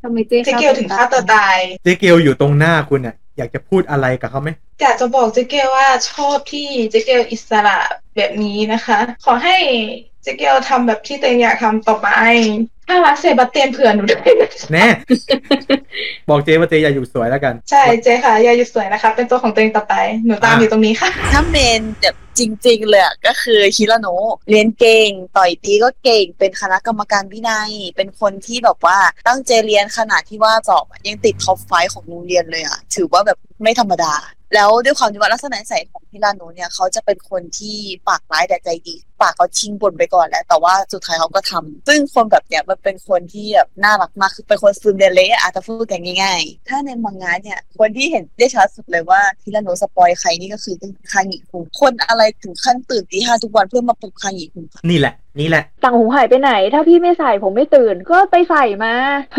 [0.03, 4.51] ทำไมเจ๊เจเกลถึงฆ่าตัวตาย เจ๊เกลอยู่ตรงหน้าคุณเนี่ย อยากจะพูดอะไรกับเขาไหม
[4.83, 7.79] อยากจะบอกเจเกลว่าชอบที่เจเกลอิสระ
[8.17, 9.57] แบบนี้นะคะ ขอให้
[10.23, 12.09] เจเกลทำแบบที่ตัวเองอยากทำต่อไป
[12.89, 14.33] ถ้ารักเซบาสเตียนเผื่อหนูด้วย
[14.73, 14.87] แน่
[16.29, 19.95] บอกเจ๊ว่าเจ๊อย่าอยู่สวยแล้วกัน ใช่เจค่ะ อย่าหยุดสวยนะคะ เป็นตัวของตัวเองต่อไป
[20.27, 28.99] หนูตามอยู่ตรงนี้ค่ะ ถ้าเมนแบบจริง ๆ เลยอะก็คือฮิราโนะเรียนเก่ง ต่อยตีก็เก่ง เป็นคณะกรรมการวินัย เป็นคนที่แบบว่า
[29.29, 34.13] ตั้งใจเรียนขนาดที่ว่าสอบอะยังติด top five ของโรงเรียนเลยอะถือว่าแบบไม่ธรรมดา
[34.55, 37.77] แล้วด้วยความที่ว่าลักษณะนิสัยของฮิราโนะเนี่ยเขาจะเป็นคนที่
[38.09, 50.77] ปากร้ายแต่ใจดี ปากเขาชิงบ่นไปก่อนแหละแต่ว่าสุดท้ายเขาก็ทำซึ่งคนแบบเนี้ยมันเป็นคนที่แบบน่ารักมากคือเป็นคนซึนเดเระอาจจะพูดกันง่ายๆ ถ้าในมังงะเนี่ยคนที่เห็นได้ชัดสุดเลยว่าฮิราโนะ spoilใครนี่ก็คือ
[51.13, 58.95] คางหงิคุงคนอะไรถึงขั้นตื่นตีห้าทุกวันเพื่อมาปลุกคางหงิคุงนี่แหละนี่แหละต่างหูหายไปไหน ถ้าพี่ไม่ใส่ผมไม่ตื่นก็ไปใส่มา
[59.33, 59.35] เ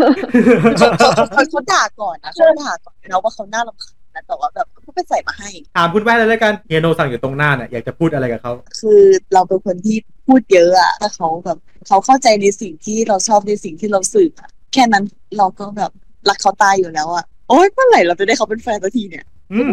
[0.80, 9.02] ขาเขาเขาเขาด่าก่อนนะเขาด่าก่อนนะว่าเขาน่ารำคาญนะแต่ว่าแบบ เขาไปใส่มาให้ ถามคุณแม่เลยแล้วกันเฮียโนสั่งอยู่ตรงหน้าเนี่ยอยากจะพูดอะไรกับเขาคือ
[9.34, 15.04] เราเป็นคนที่พูดเยอะอะถ้าเขาแบบเขาเข้าใจในสิ่งที่เราชอบในสิ่งที่เราสื่ออะแค่นั้น
[15.38, 15.90] เราก็แบบ
[16.28, 19.24] รักเขาตายอยู่แล้วอะโอ๊ยเมื่อไหร่เราจะได้เขาเป็นแฟนสักทีเนี่ย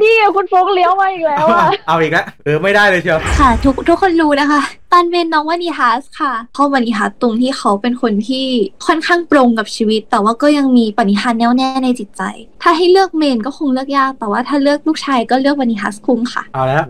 [0.03, 4.61] นี่อะคุณโฟกเลี้ยวมาอีกแล้วอะเอาอีกแล้วเออไม่ได้เลยเชียวค่ะ ทุกทุกคนรู้นะคะ
[4.91, 8.45] ตันเป็นน้องวานิฮัสค่ะเพราะวานิฮัสตรงที่เขาเป็นคนที่
[8.85, 12.21] ค่อนข้างปรงกับชีวิต แต่ว่าก็ยังมีปณิธานแน่วแน่ในจิตใจ
[12.61, 16.85] ถ้าให้เลือกเมนก็คงเลือกยาก แต่ว่าถ้าเลือกลูกชายก็เลือกวานิฮัสคุ้มค่ะ เอาแล้ว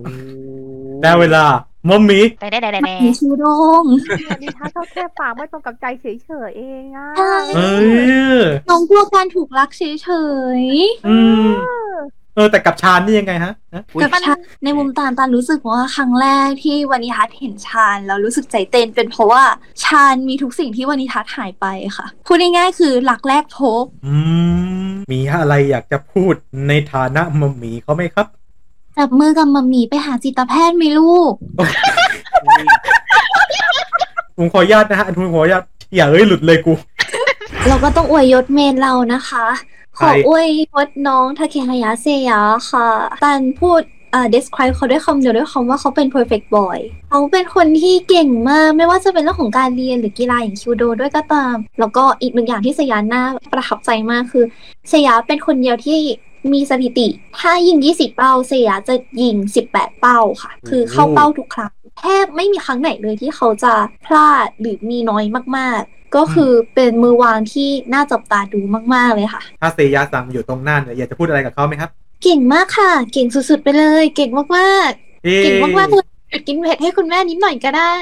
[1.01, 1.43] ได้เวลา
[1.89, 3.45] มัมมี่แต่ได้ได้ได้มีชื่อโร
[3.81, 3.85] ง
[4.27, 6.05] วันนี้ท้าเขาแค่ปากไม่ตรงกับใจเฉ
[6.49, 7.07] ยๆเองอะ
[7.55, 9.81] เอ้ยน้องกลัวการถูกรักเฉ
[10.59, 10.61] ย
[11.07, 11.49] อืม
[12.37, 19.43] เออแต่กับชาญนี่ยังไงฮะฮะๆกับชาในมุมตาลตาลรู้สึกว่าครั้งแรกที่วานิทัศน์เห็นชาญแล้วรู้สึกใจเต้นเป็นเพราะว่า
[19.83, 21.65] ชาญมีทุกสิ่งที่วานิทัศน์หายไป
[21.97, 24.15] ค่ะพูดง่ายๆคือหลักแรกพบ อื
[24.87, 26.33] มมีอะไรอยากจะพูด
[26.67, 28.27] ในฐานะมัมมี่เขาไหมครับ
[28.97, 31.33] จับมือกับมัมมี่ไปหาจิตแพทย์ไหมลูก
[34.37, 35.63] ผมขออนุญาตนะฮะผมขออนุญาต
[35.95, 36.73] อย่าเอ้ยหลุดเลยกู
[37.67, 39.45] เราก็ต้องอวยยศเมนเรานะคะ
[39.97, 42.87] ขใครออวยยศน้องทาเคฮายะเซยะค่ะ
[43.23, 43.81] ตันพูด
[44.11, 46.77] เอ่อ describe เขาด้วยคำเดียวด้วยคำว่าเขาเป็น perfect boy
[47.09, 54.45] เขาเป็นคนที่เก่งมาก ไม่ว่าจะเป็นเรื่องของการเรียนหรือกีฬาอย่างคิวโดด้วยก็ตาม แล้วก็อีกหนึ่งอย่างที่สยามน่าประทับใจมากคือ
[54.93, 55.99] สยามเป็นคนเดียวที่
[56.53, 57.07] มีสถิติ
[57.39, 59.35] ถ้ายิง 20 เป้าสยามจะยิง
[59.71, 63.73] 18 เป้าค่ะ คือเข้าเป้าทุกครั้ง แทบไม่มีครั้งไหนเลยที่เขาจะ
[64.05, 65.23] พลาดหรือมีน้อย
[65.57, 68.59] มากๆ ก็คือเป็นมือวางที่น่าจับตาดู
[68.93, 71.89] มากๆเลยค่ะ ถ้าเซยาสั่งอยู่ตรงหน้าเนี่ยอยากจะพูดอะไรกับเขาไหมครับ
[72.23, 74.91] เก่งมากค่ะ เก่งสุดๆไปเลย เก่งมาก
[75.25, 77.95] เย้ๆเก่งมากๆเลยหยุดกินเผ็ดให้คุณแม่นิดหน่อยก็ได้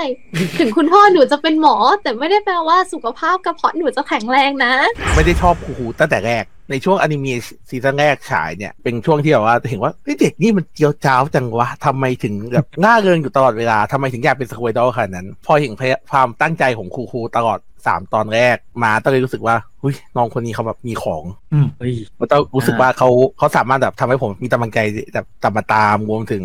[0.59, 4.73] ถึงคุณพ่อหนูจะเป็นหมอ แต่ไม่ได้แปลว่าสุขภาพกระเพาะหนูจะแข็งแรงนะ
[5.15, 15.73] ไม่ได้ชอบคูคูตั้งแต่แรก ในช่วงอนิเมะซีซั่นแรกฉายเนี่ย เป็นช่วงที่แบบว่าเห็นว่าเฮ้ยเด็กนี่มันเจียวจ้าวจังวะทำไมถึงแบบง่าเริงอยู่ตลอดเวลาทำไมถึงอยากเป็นสควอดอลขนาดนั้น พอเห็น
[16.11, 21.23] ความตั้งใจของคูคูตลอดสามตอนแรกมาก็เลยรู้สึกว่าหุ้ยน้องคนนี้เขาแบบมีของ
[21.53, 24.79] อืมเฮ้ยมันต้องรู้สึกว่าเขาเขาสามารถแบบทำให้ผมมีกำลังใจ
[25.13, 26.43] แบบตามมาตามรวมถึง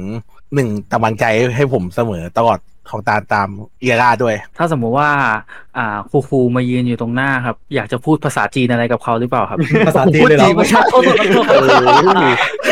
[0.54, 1.24] หนึ่งกำลังใจ
[1.56, 2.58] ให้ผมเสมอตลอด
[2.90, 3.48] ของตามตาม
[3.80, 5.10] เอียร่าด้วย ถ้าสมมุติว่า
[5.76, 12.30] อ่าครูครูมายืนอยู่ตรงหน้าครับ อยากจะพูดภาษาจีนอะไรกับเขาหรือเปล่าครับ ภาษาจีนเลยเหรอไม่ใช่โทษโทษโทษโทษ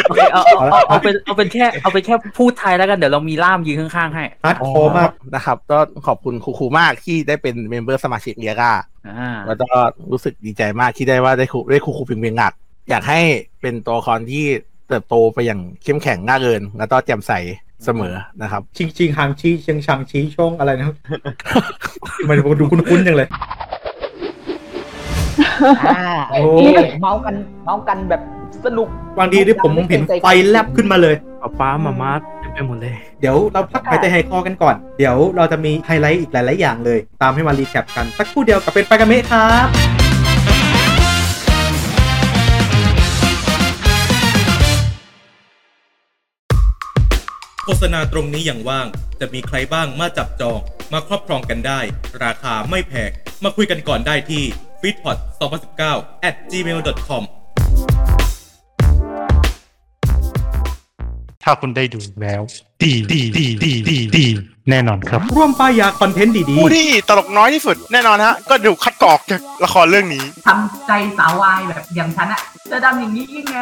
[0.09, 8.73] โอเคเอาเอาเอาเอาเป็นเอาเป็นแค่เอาเป็นแค่พูดไทยแล้วกันเดี๋ยวเรามีล่ามยืนข้างๆให้ฮัดโคมากนะครับ ก็ขอบคุณครูครูมากที่ได้เป็นเมมเบอร์สมาชิกเอียร่า
[9.09, 9.69] อ่าแล้วก็
[10.11, 12.53] รู้สึกดีใจมากที่ได้ว่าได้ครูได้ครูครูเพียงเพียงหนัก
[12.91, 13.21] อยากให้
[13.61, 14.45] เป็นตัวละครที่
[14.89, 17.33] เติบโตไปอย่างเข้มแข็งน่าเกิน แล้วก็แจ่มใส
[17.85, 20.97] เสมอนะครับ ชิงชิงหางชี้เชียงชังชี้ช่องอะไรนะครับ
[22.29, 23.29] มันดูคุ้นๆจังเลย
[25.89, 28.23] อ่าโอ้นี่เมาส์กันเมาส์กันแบบ
[28.67, 28.89] สนุก
[29.19, 32.11] บางทีที่ผมเห็นไฟแลบขึ้นมาเลยป้าป้ามามา
[32.41, 39.98] เต็มไปหมดเลย เดี๋ยวเราพักหายใจหายคอกันก่อน เดี๋ยวเราจะมีไฮไลท์อีกหลาย ๆ อย่างเลย ตามให้มา recap กัน สักครู่เดียวกับเป็นแฟนกันเมะครับ
[47.71, 48.87] โฆษณาตรงนี้อย่างว่าง
[49.21, 50.59] จะมีใครบ้างมาจับจอง
[50.93, 51.81] มาครอบครองกันได้
[52.25, 53.11] ราคาไม่แพง
[53.45, 54.45] มาคุยกันก่อนได้ที่
[54.81, 55.17] f e e d p o t
[55.73, 57.23] 2019 at gmail.com
[61.43, 62.43] ถ้าคุณได้ดูแล้ว
[62.83, 64.27] ดีดีดีดีดีดี
[64.71, 73.59] แน่นอนครับ ร่วมป้ายยาคอนเทนต์ดีผู้ที่ตลกน้อยที่สุดแน่นอนฮะ ก็ดูคัดกรอกจากละครเรื่องนี้ ทำใจสาววายแบบอย่างฉันอะจะทำอย่างนี้ยังไง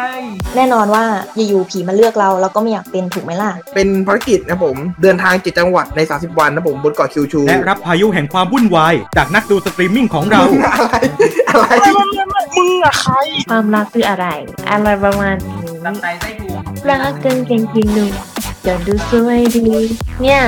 [0.57, 1.05] แน่นอนว่า
[1.49, 10.41] อยู่ๆผีมาเลือกเราเราก็ไม่อยากเป็นถูกไหมล่ะ เป็นภารกิจนะผม เดินทางเจ็ดจังหวัดใน 30 วันนะผมบนเกาะคิวชูๆ และรับพายุแห่งความวุ่นวาย จากนักดูสตรีมมิ่งของเรา
[12.57, 13.13] มึงอะใคร
[13.51, 14.27] ความรักคืออะไร
[14.71, 16.53] อะไรประมาณนี้ตั้งใจไส้พุง
[16.89, 18.11] รักกันเก่งจริงหนุ่ม
[18.67, 19.65] จนดูสวยดี
[20.23, 20.41] เนี่ย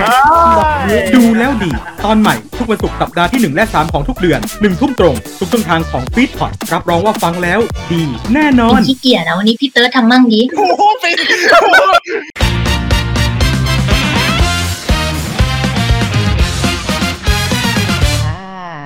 [0.59, 1.71] บอกนี้ดูแล้วดี
[2.05, 7.61] ตอนใหม่ ทุกวันศุกร์สัปดาห์ที่ 1 และ 3 ของทุกเดือน1ทุ่มตรง ทุกช่องทางของฟีดพอดรับรองว่าฟังแล้ว
[7.93, 8.03] ดี
[8.35, 10.41] แน่นอน ขี้เกียจนะวันนี้พี่เติร์ดทำมั่งดิ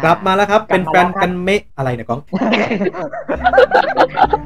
[0.05, 2.21] กลับมาแล้วครับ เป็นแฟนกันเมะอะไรเนี่ยก้อง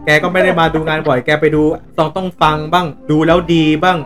[0.07, 1.63] แกก็ไม่ได้มาดูงานบ่อย แกไปดู
[1.99, 3.99] ต้องต้องฟังบ้าง ดูแล้วดีบ้าง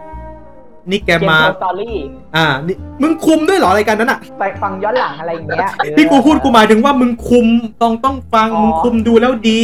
[0.90, 1.96] นี่แกมาเกมสตอรี่
[2.36, 7.46] อ่านี่มึงคุมด้วยเหรอรายการนั้นอะ ไปฟังย้อนหลังอะไรอย่างเงี้ยที่กูพูดกูหมายถึงว่ามึงคุม
[7.82, 9.60] ต้องต้องฟังมึงคุมดูแล้วดี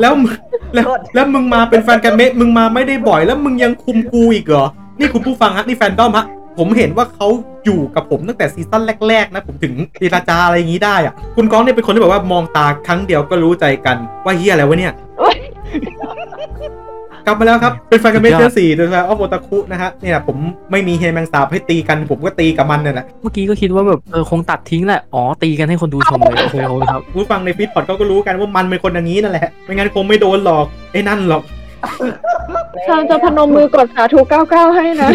[0.00, 0.32] แล้วมึง
[0.74, 4.66] แล้วแล้วมึงมาเป็นแฟนกันเมะมึงมาไม่ได้บ่อย แล้วมึงยังคุมกูอีกเหรอ
[4.98, 6.26] นี่คุณผู้ฟังฮะนี่แฟนดอมฮะ
[6.58, 7.28] ผมเห็นว่าเขา
[7.64, 14.92] อยู่กับผมตั้งแต่ซีซั่นแรก ๆ นะ ผมถึงเจรจาอะไรอย่างนี้ได้อะคุณก้องเนี่ยเป็นคนที่แบบว่ามองตาครั้งเดียวก็รู้ใจกันว่าเฮียอะไรวะเนี่ย
[17.26, 20.36] กลับมาแล้วครับ เป็นแฟนกันเมะเทอร์สี่โดย fan of โอตาคุนะฮะเนี่ยผม
[20.70, 31.42] ไม่มีเฮแมงสาบให้ตีกันผมก็ตีกับมันเนี่ยแหละเมื่อกี้ก็คิดว่าแบบเออคงตัดทิ้งแหละ อ๋อ ตีกันให้คนดูชมเลยโอเคขอบคุณครับผู้ฟังในฟีดพอดเขาก็รู้กันว่ามันเป็นคนอย่างนี้นั่นแหละ ไม่งั้นคงไม่โดนหรอกไอ้นั่นหรอก
[32.88, 35.08] ทางจะพนมมือกดสาธุ99 ให้นะ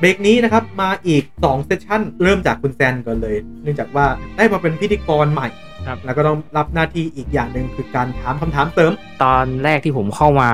[0.00, 5.48] เบรกนี้นะครับ มาอีก 2 เซสชั่น เริ่มจากคุณแซนก่อนเลย เนื่องจากว่าได้มาเป็นพิธีกรใหม่
[5.86, 8.92] ครับแล้วก็ต้องรับหน้าที่อีกอย่างหนึ่งคือการถามคำถามเติม
[9.22, 10.50] ตอนแรกที่ผมเข้ามา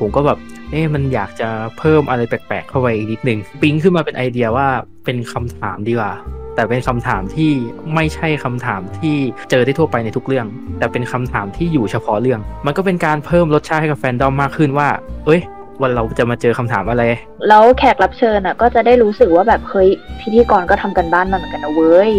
[0.00, 0.38] ผมก็แบบ
[0.70, 4.68] เอ๊ะมันอยากจะเพิ่มอะไรแปลกๆ เข้าไปอีกนิดนึงปิ๊งขึ้นมาเป็นไอเดียว่า
[5.04, 6.12] เป็นคำถามดีกว่า
[6.54, 7.50] แต่เป็นคำถามที่
[7.94, 9.16] ไม่ใช่คำถามที่
[9.50, 10.46] เจอได้ทั่วไปในทุกเรื่อง
[10.78, 14.88] แต่เป็นคำถามที่อยู่เฉพาะเรื่อง มันก็เป็นการเพิ่มรสชาติให้กับแฟนดอมมากขึ้นว่า
[15.26, 15.40] เอ้ย
[15.82, 17.02] วันเราจะมาเจอคำถามอะไร
[17.48, 19.88] แล้วแขกรับเชิญอะ ก็จะได้รู้สึกว่าแบบเฮ้ย
[20.20, 22.12] พิธีกรก็ทำกันบ้านมาเหมือนกันนะเว้ย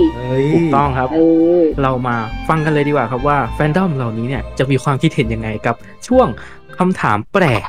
[0.54, 1.20] ถูกต้องครับเอ
[1.58, 2.16] อเรามา
[2.50, 5.76] ฟังกันเลยดีกว่าครับว่าแฟนดอมเหล่านี้เนี่ยจะมีความคิดเห็นยังไงกับ
[6.08, 6.28] ช่วง
[6.80, 7.64] คำถามแปลก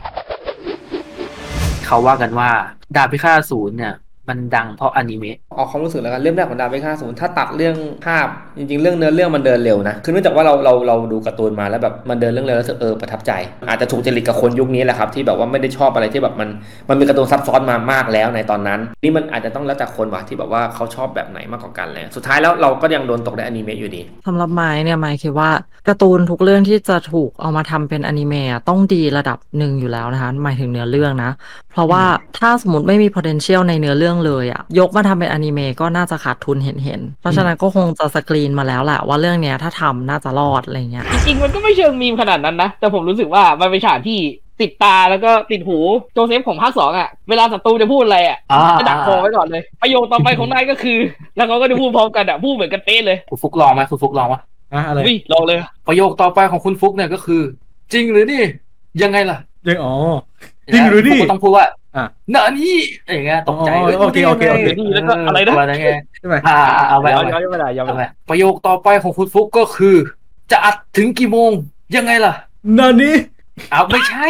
[1.87, 2.50] เขาว่ากันว่า
[2.96, 3.94] ดาบพิฆาตศูนย์เนี่ย
[4.28, 8.26] มันดังเพราะอนิเมะออกความรู้สึกแล้วกันเรื่องแรกของดาบเบค่าศูนย์ถ้าตัดเรื่องภาพ
[8.58, 13.32] จริงๆ เรื่องเนื้อเรื่องมันเดินเร็วนะ คือเนื่องจากว่าเราเราเราดูการ์ตูนมาแล้วแบบมันเดินเรื่องเร็วแล้วรู้สึกเออประทับใจ
[13.68, 16.48] อาจจะถูกจริตกับคนยุคนี้แหละครับ ที่แบบว่าไม่ได้ชอบอะไรที่แบบมัน
[16.88, 25.50] มันมีการ์ตูนซับซ้อนมามากแล้วในตอนนั้น นี่มันอาจจะต้องแล้วแต่คนว่ะที่แบบว่าเขาชอบแบบไหนมากกว่ากันเลยสุดท้ายแล้วเราก็ยังโดนตกในอนิเมะอยู่ดีสำหรับไม้เนี่ยไม้คิดว่า
[25.88, 31.30] การ์ตูนทุกเรื่องที่จะถูกเอามาทำเป็นอนิเมะอะต้องดีระดับหนึ่งอยู่แล้วนะคะหมายถึงเนื้อเรื่องนะ
[31.72, 32.02] เพราะว่า
[32.38, 44.18] ถ้าสมมติไม่มี potential ในเนื้อเรื่องเลยอะยกมาทำเป็นอนิเมะก็น่าจะขาดทุนเห็นเห็นๆเพราะฉะนั้นก็คงจะสกรีนมาแล้วแหละว่าเรื่องเนี้ยถ้าทำน่าจะรอดอะไรเงี้ยจริงๆมันก็ไม่เชิงมีมขนาดนั้นนะ แต่ผมรู้สึกว่ามันเป็นฉากที่
[44.62, 45.79] ติดตาแล้วก็ติดหู
[46.14, 50.98] โจเซฟของภาคสองอะ เวลาศัตรูจะพูดอะไรอะอ่าจะดักคอไว้ก่อนเลย ประโยคต่อไปของนายก็คือ
[51.37, 54.40] แล้วเขาก็จะพูดพร้อมกันอะพูดเหมือนกันเป๊ะเลยคุณฟุกลองไหมคุณฟุกลองวะ
[54.74, 57.42] อะอะไรอุ้ยลองเลย ประโยคต่อไปของคุณฟุกเนี่ยก็คือ
[57.92, 58.42] จริงหรือนี่
[59.03, 59.94] ยังไงล่ะยังอ๋อ
[60.74, 62.76] จริงหรือนี่ฟุกก็ต้องพูดว่า อะเนอะนี่
[63.14, 69.96] อย่างเงี้ยตกใจอ๋อโอเคโอเคโอเคแล้วก็อะไรนะอะไรไงใช่ไหมอ่าเอาไปเอาไปย้อนย้อนเวลาย้อนเวเอาไปลาประโยคต่อไปของคุณฟุกก็คือ
[70.50, 71.50] จะอัดถึงกี่โมง
[71.96, 72.33] ยังไงล่ะ
[72.78, 73.14] นานี่
[73.72, 74.26] อ้าวไม่ใช่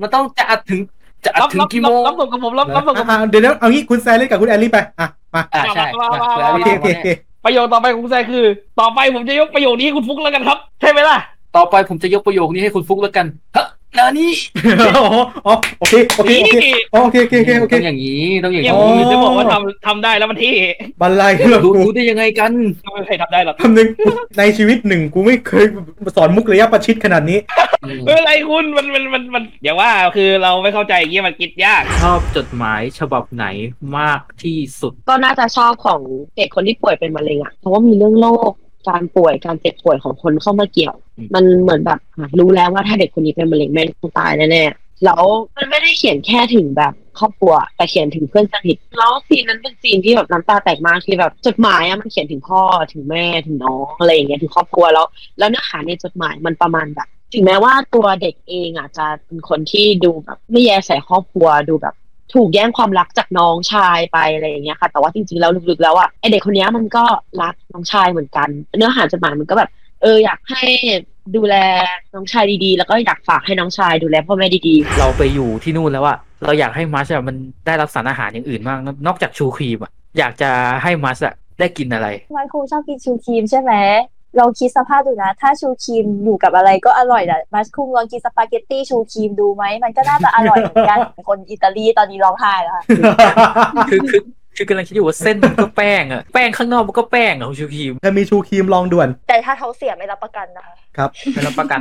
[0.00, 0.80] มันต้องจะอัดถึง
[1.24, 7.08] จะอัดรับถึงรับกี่โมงรับส่งกับผมรับรับส่งกับผมอะเดี๋ยวนะเอางี้คุณแซนเล่นกับคุณแอลลี่ไปอะมาอ่าใช่มามามาโอเคโอเคโอเค
[7.44, 8.44] ประโยคต่อไปของคุณแซคคือ
[8.80, 11.16] ต่อไปผมจะยกประโยคนี้ให้คุณฟุกแล้วกันครับใช่ไหมล่ะ
[11.56, 13.66] ต่อไปผมจะยกประโยคนี้ให้คุณฟุกแล้วกันฮะ
[13.98, 14.32] นานี่
[14.80, 15.04] อ๋อ
[15.46, 20.52] อ๋อโอเคโอเคโอเคอ๋อโอเคโอเคโอเคโอเคต้องอย่างนี้ต้องอย่างเนี่ยนี้ผมจะบอกว่าทำทำได้แล้วมันเท่
[21.00, 21.22] บันไล
[21.64, 23.88] รู้รู้ได้ยังไงกันไม่มีใครทำได้หรอกคำหนึ่ง
[24.38, 25.64] ในชีวิตหนึ่งกูไม่เคย
[26.16, 27.38] สอนมุกระยะประชิดขนาดนี้
[28.04, 33.46] ไม่เป็นไรคุณมันมันมันมันอย่าว่าคือเราไม่เข้าใจอย่างเงี้ยมันคิดยากชอบจดหมายฉบับไหน
[33.98, 36.00] มากที่สุด ก็น่าจะชอบของ
[36.36, 38.52] เด็กคนที่ป่วยเป็นมะเร็งอะเพราะว่ามีเรื่องโรค
[38.88, 40.94] การป่วยการเจ็บป่วยของคนเข้ามาเกี่ยว
[41.34, 45.22] มันเหมือนแบบอะรู้แล้วว่าถ้าเด็กคนนี้เป็นมะเร็งแม่งต้องตายแน่ๆแล้ว
[45.56, 52.60] มันไม่ได้เขียนแค่ถึงแบบครอบครัวแต่เขียนถึงเพื่อนสนิทแล้วซีนนั้นเป็นซีนที่แบบน้ำตาแตกมากที่แบบจดหมายอะมันเขียนถึงพ่อ
[52.92, 55.06] ถึงแม่ถึงน้องอะไรอย่างเงี้ยถึงครอบครัวแล้ว
[55.38, 61.94] แล้วเนื้อหาในจดหมายมันประมาณแบบ ถึงแม้ว่าตัวเด็กเองอาจจะเป็นคนที่ดูแบบไม่แยแสครอบครัวดูแบบ
[62.34, 67.04] ถูกแย่งความรักจากน้องชายไปอะไรอย่างเงี้ยค่ะ แต่ว่าจริงๆแล้วลึกๆแล้วอะไอเด็กคนเนี้ยมันก็
[67.42, 69.70] รักน้องชายเหมือนกัน เนื้อหาจดหมายมันก็แบบ
[70.02, 70.64] เอออยากให้
[71.36, 71.54] ดูแล
[72.14, 80.50] น้องชายดีๆ แล้วก็อยากฝากให้น้องชายดูแลพ่อแม่ดีๆ เราไปอยู่ที่นู่นแล้วอะเราอยากให้มัสอะมันได้รับสารอาหารอย่างอื่นบ้างนนอกจากชูครีมอะอยากจะ
[80.82, 83.72] ให้มัชอะได้กินอะไร มันคงชอบกินชูครีมใช่ไหม
[84.38, 92.84] ลองคิดสภาพดูนะ ถ้าชูครีมอยู่กับอะไรก็อร่อยแหละมัชคุงลองกินสปาเกตตี้ชูครีมดูไหม มันก็น่าจะอร่อยเหมือนกันคนอิตาลีตอนนี้ร้องไห้แล้วค่ะ
[93.90, 94.22] คือคือ
[94.56, 101.80] คือกำลังคิดอยู่ว่าเส้นมันก็แป้งอะแป้งข้างนอกมันก็แป้งอะของชูครีมถ้ามีชูครีมลองด่วน แต่ถ้าท้องเสียไม่รับประกันนะคะครับไม่รับประกัน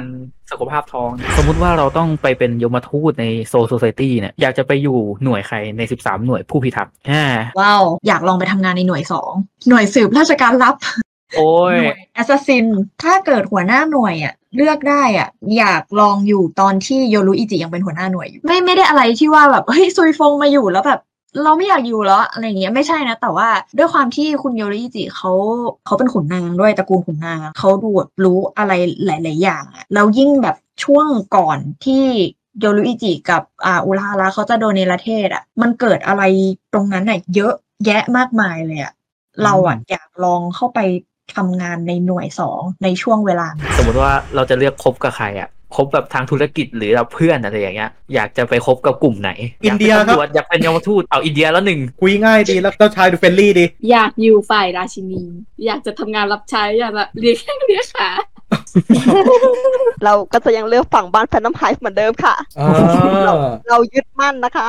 [0.52, 7.26] สุขภาพท้อง สมมุติว่าเราต้องไปเป็นยมทูตใน Soul Society เนี่ยอยากจะไปอยู่หน่วยใครใน 13 หน่วยผู้พิทักษ์อ่า
[7.60, 9.32] ว้าว อยากลองไปทำงานในหน่วยสอง
[9.70, 10.76] หน่วยสืบราชการลับ
[11.38, 11.78] โอ้ย
[12.14, 12.66] assassin
[13.04, 21.02] ถ้าเกิดหัวหน้าหน่วยอะ เลือกได้อะ อยากลองอยู่ตอนที่โยรุอิจิยังเป็นหัวหน้าหน่วยอยู่ ไม่ไม่ได้อะไรที่ว่าแบบเฮ้ยซุยฟงมาอยู่แล้วแบบ
[21.44, 25.32] เราไม่อยากอยู่แล้วอะไรอย่างเงี้ยไม่ใช่นะ แต่ว่าด้วยความที่คุณโยรุอิจิเขา
[25.86, 28.72] เขาเป็นขุนนางด้วยตระกูลขุนนางอะเขาดูแบบรู้อะไร
[29.06, 32.04] หลาย ๆ อย่างอะแล้วยิ่งแบบช่วงก่อนที่
[32.60, 36.24] โยรุอิจิกับอ่าอุราฮาระเขาจะโดนเนรเทศอะมันเกิดอะไร
[36.74, 37.54] ตรงนั้นอะเยอะ
[37.86, 38.94] แยะมากมายเลยอะ
[39.44, 40.80] เราอะอยากลองเข้าไป
[41.36, 49.32] ทำงานในหน่วยสองในช่วงเวลานั้นสมมติว่าเราจะเลือกคบกับใครอะคบแบบทางธุรกิจหรือเราเพื่อนอะไรอย่างเงี้ยอยากจะไปคบกับกลุ่มไหน
[49.66, 55.24] อินเดียครับากป็นตำวจอยากเป็นยมทูตเอาอินเดียแล้วหนึ่งคุยง่ายดีแล้วเจ้าชายดูเฟรนลี่ดี อยากอยู่ฝ่ายราชินี
[55.66, 58.10] อยากจะทำงานรับใช้อยากแบบเรียกแข้งเรียกขา
[60.06, 62.70] เราก็จะยังเลือกฝั่งบ้านแฟนน้ำไฮส์เหมือนเดิมค่ะ อ่า
[63.26, 63.34] เรา
[63.70, 64.68] เรายึดมั่นนะคะ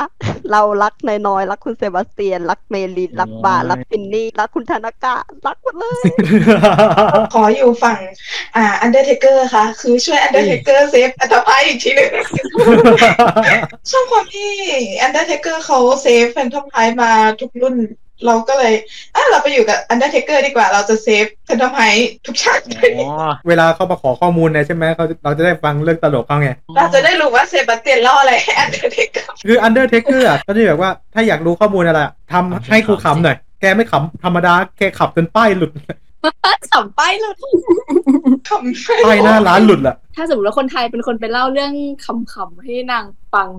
[0.51, 6.03] เรารักนายน้อยรักคุณเซบาสเตียน รักเมลินรักบาร์รักฟินนี่รักคุณธนากะรักหมดเลย
[7.33, 7.99] ขออยู่ฝั่ง
[8.55, 12.11] อ่าอันเดอร์เทเกอร์ค่ะ คือช่วยอันเดอร์เทเกอร์เซฟอัตภายอีกทีหนึ่ง
[13.89, 14.51] ชอบความที่
[15.01, 17.75] อันเดอร์เทเกอร์เขาเซฟแฟนทอมไพมาทุกรุ่น
[18.25, 18.73] เราก็เลย
[19.15, 21.79] อะเราไปอยู่กับอันเดอร์เทเกอร์ดีกว่าเราจะ save Phantomhive
[22.25, 22.59] ทุกฉาก
[23.47, 35.71] เวลาเขามาขอข้อมูลเนี่ยใช่ไหมเขาเราจะได้ฟังเรื่องตลกเขาไง เราจะได้รู้ว่าเซบาสเตียนเล่าอะไรให้อันเดอร์เทเกอร์คือ Undertaker อะก็จะแบบว่าถ้าอยากรู้ข้อมูลอะไรอะทำให้กูขำหน่อย แกไม่ขำธรรมดาแกขำจนป้ายหลุด
[36.71, 37.33] ขำป้ายเลย
[39.05, 41.73] ป้ายหน้าร้านหลุดละถ้าสมมติว่าคนไทยเป็นคนไปเล่าเรื่อง
[42.05, 43.49] ขำๆให้นางฟัง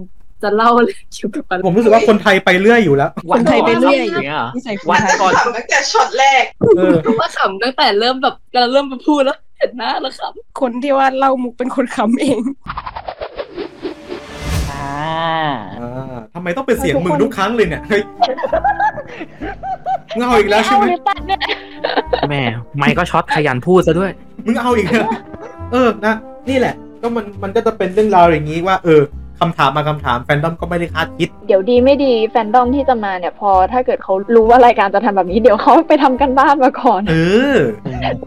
[0.42, 6.44] จะเล่าเรื่องเกี่ยวกับอะไรผมรู้สึกว่าคนไทยไปเรื่อยอยู่แล้วคนไทยไปเรื่อยอย่างเงี้ยเหรอนิสัยวันก่อนขำตั้งแต่ช็อตแรก
[6.76, 12.40] เออ ว่าขำตั้งแต่เริ่มแบบเราเริ่มมาพูดแล้วเห็นหน้าแล้วขำคนที่ว่าเล่ามุกเป็นคนขำเอง
[14.70, 15.46] อ่า
[15.80, 18.02] อ่าทำไมต้องเป็นเสียงมึงทุกครั้งเลยเนี่ยเฮ้ย
[20.16, 20.84] มึงเอาอีกแล้วใช่ไหม
[22.30, 22.42] แม่
[22.78, 24.12] ไม่ก็ช็อตขยันพูดซะด้วย
[24.46, 25.06] มึงเอาอีกแล้ว
[25.72, 26.14] เออ นะ
[26.48, 29.02] นี่แหละ ก็มัน มันก็จะเป็นเรื่องราวอย่างนี้ว่า เออ
[29.42, 37.14] คำถามมาคำถามแฟนดอมก็ไม่ได้คาดคิด เดี๋ยวดีไม่ดีแฟนดอมที่จะมาเนี่ยพอถ้าเกิดเขารู้ว่ารายการจะทำแบบนี้เดี๋ยวเขาไปทำการบ้านมาก่อน เอ
[37.56, 37.58] อ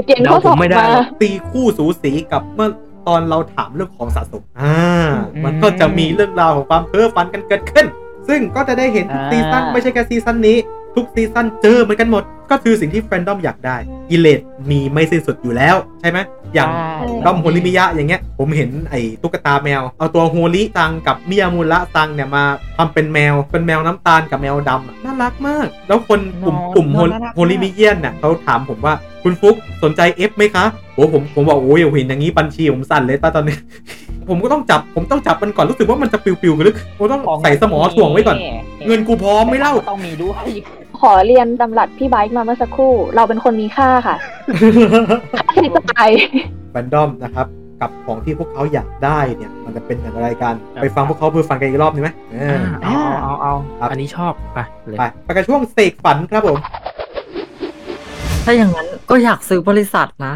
[0.07, 0.87] เก็งข้อสอบมา
[1.21, 2.69] ตีคู่สูสีกับเมื่อ
[3.07, 4.77] ตอนเราถามเรื่องของสะสมอ่า
[5.45, 7.85] มันก็จะมีเรื่องราวของความเพ้อฝันกันเกิดขึ้น
[8.27, 10.57] ซึ่งก็จะได้เห็นทุกอ่า ซีซั่นไม่ใช่แค่ซีซั่นนี้
[10.95, 13.77] ทุกซีซั่นเจอเหมือนกันหมดก็คือสิ่งที่แฟนดอมอยากได้
[14.09, 16.19] กิเลสมีไม่สิ้นสุดอยู่แล้วใช่ไหม
[16.53, 22.43] อย่างใช่ด้อมโฮริมิยะอย่างเงี้ย ผมเห็นไอ้ตุ๊กตาแมว เอาตัวโฮริซังกับมิยามูระซังเนี่ยมา
[22.77, 33.57] ทำเป็นแมว เป็นแมวน้ำตาลกับแมวดำอะน่ารักมาก แล้วคนกลุ่มกลุ่มโฮน่ารักมากโฮลิมิเยียนเนี่ยเขาถามผมว่าคุณฟุกสนใจเอฟไหมคะโอ้ผมผมบอกโอ้ยเห็นอย่างนี้บัญชีผมสั่นเลยตอนนี้
[34.29, 38.37] ผมก็ต้องจับ ผมต้องจับมันก่อน รู้สึกว่ามันจะปิวๆกันหรือผมต้องใส่สมอถ่วงไว้ก่อน
[38.87, 40.45] เงินกูพร้อมไม่เล่า ต้องมีด้วย
[41.01, 44.15] ขอเรียนตำรับพี่ไบค์มาเมื่อสักครู่ เราเป็นคนมีค่าค่ะ
[45.39, 46.09] ค่าใช้จ่าย
[46.71, 47.47] แฟนดอมนะครับ
[47.81, 56.57] กับของที่พวกเขาอยากได้เนี่ย มันจะเป็นอย่างไรกัน ไปฟังพวกเขาเพื่อฟังกันอีกรอบนึงไหมเออเอาเอาเอาครับอันนี้ชอบ ไปเลยไปไปกับช่วงเสกฝันครับผม
[58.45, 60.33] ถ้าอย่างนั้นก็อยากซื้อบริษัทนะ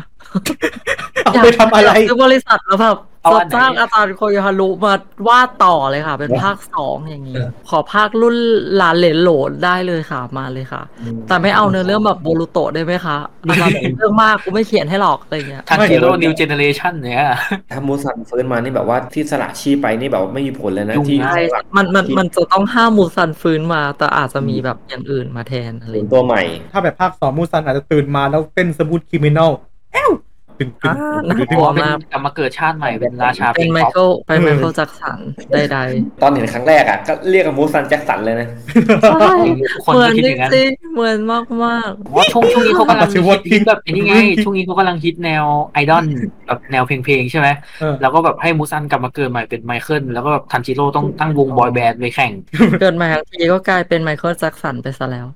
[1.24, 4.94] เอาไปทำอะไรยากซื้อบริษัทแล้วแบบ เอาจะอันไหน จ้างอาจารย์โคโยฮารุมา
[5.28, 7.36] วาดต่อเลยค่ะ เป็นภาคสองอย่างนี้
[7.70, 8.36] ขอภาครุ่น
[8.76, 10.82] หลานเหลนโหลดได้เลยค่ะมาเลยค่ะ
[11.28, 13.18] แต่ไม่เอาเนื้อเรื่องแบบโบรูโตะได้ไหมคะ
[13.50, 17.26] อาจารย์บอกเรื่องมากกูไม่เขียนให้หรอกอะไรเงี้ย ทันจิโร่ new generation เนี่ย
[17.72, 21.40] ถ้ามูซันฟื้นมานี่แบบว่าที่สละชีพไปนี่แบบว่าไม่มีผลเลยนะที่ใช่
[21.76, 29.52] มันมันมันจะต้องห้ามมูซันฟื้นมา แต่อาจจะมีแบบอย่างอื่นมาแทนอะไรถึงตัวใหม่ ถ้าแบบภาคสองมูซันอาจจะตื่นมาแล้วเต้น Smooth Criminal
[29.94, 30.12] แอ้ว
[30.60, 30.96] ตึงตึง
[31.28, 35.20] น่ากลัวมากกลับมาเกิดชาติใหม่เป็นราชาเป็นไมป๊อปเคิลเป็นไมเคิลแจ็คสัน
[35.52, 35.78] ใด
[36.22, 39.34] ตอนเห็นครั้งแรกอะก็เรียกกับมูซันแจ็คสันเลยนะๆใช่
[39.74, 46.06] ทุกคนเหมือนก็คิดจอย่างนั้นริงๆเหมือนมากมากว่าช่วงช่วงนี้เขากำลังชื่อว่าฮิตแบบไอ้นี่ไงช่วงนี้เขากำลังฮิตแนวไอดอล
[46.48, 47.48] แบบแนวเพลงๆใช่ไหม
[47.80, 55.28] เออแล้วก็แบบให้มูซันกลับมาเกิดใหม่เป็นไมเคิลแล้วก็แบบทันจิโร่ต้องตั้งวงบอยแบนด์ไปแข่งๆเกิดมาทั้งทีก็กลายเป็นไมเคิลแจ็คสันไปซะแล้ว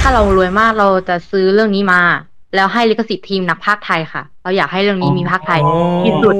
[0.00, 2.02] ถ้าเรารวยมากเราจะซื้อเรื่องนี้มา
[2.54, 5.60] แล้วให้ลิขสิทธิ์ทีมนักพากย์ไทยค่ะ เราอยากให้เรื่องนี้มีภาคไทย
[6.04, 6.34] ที่สุด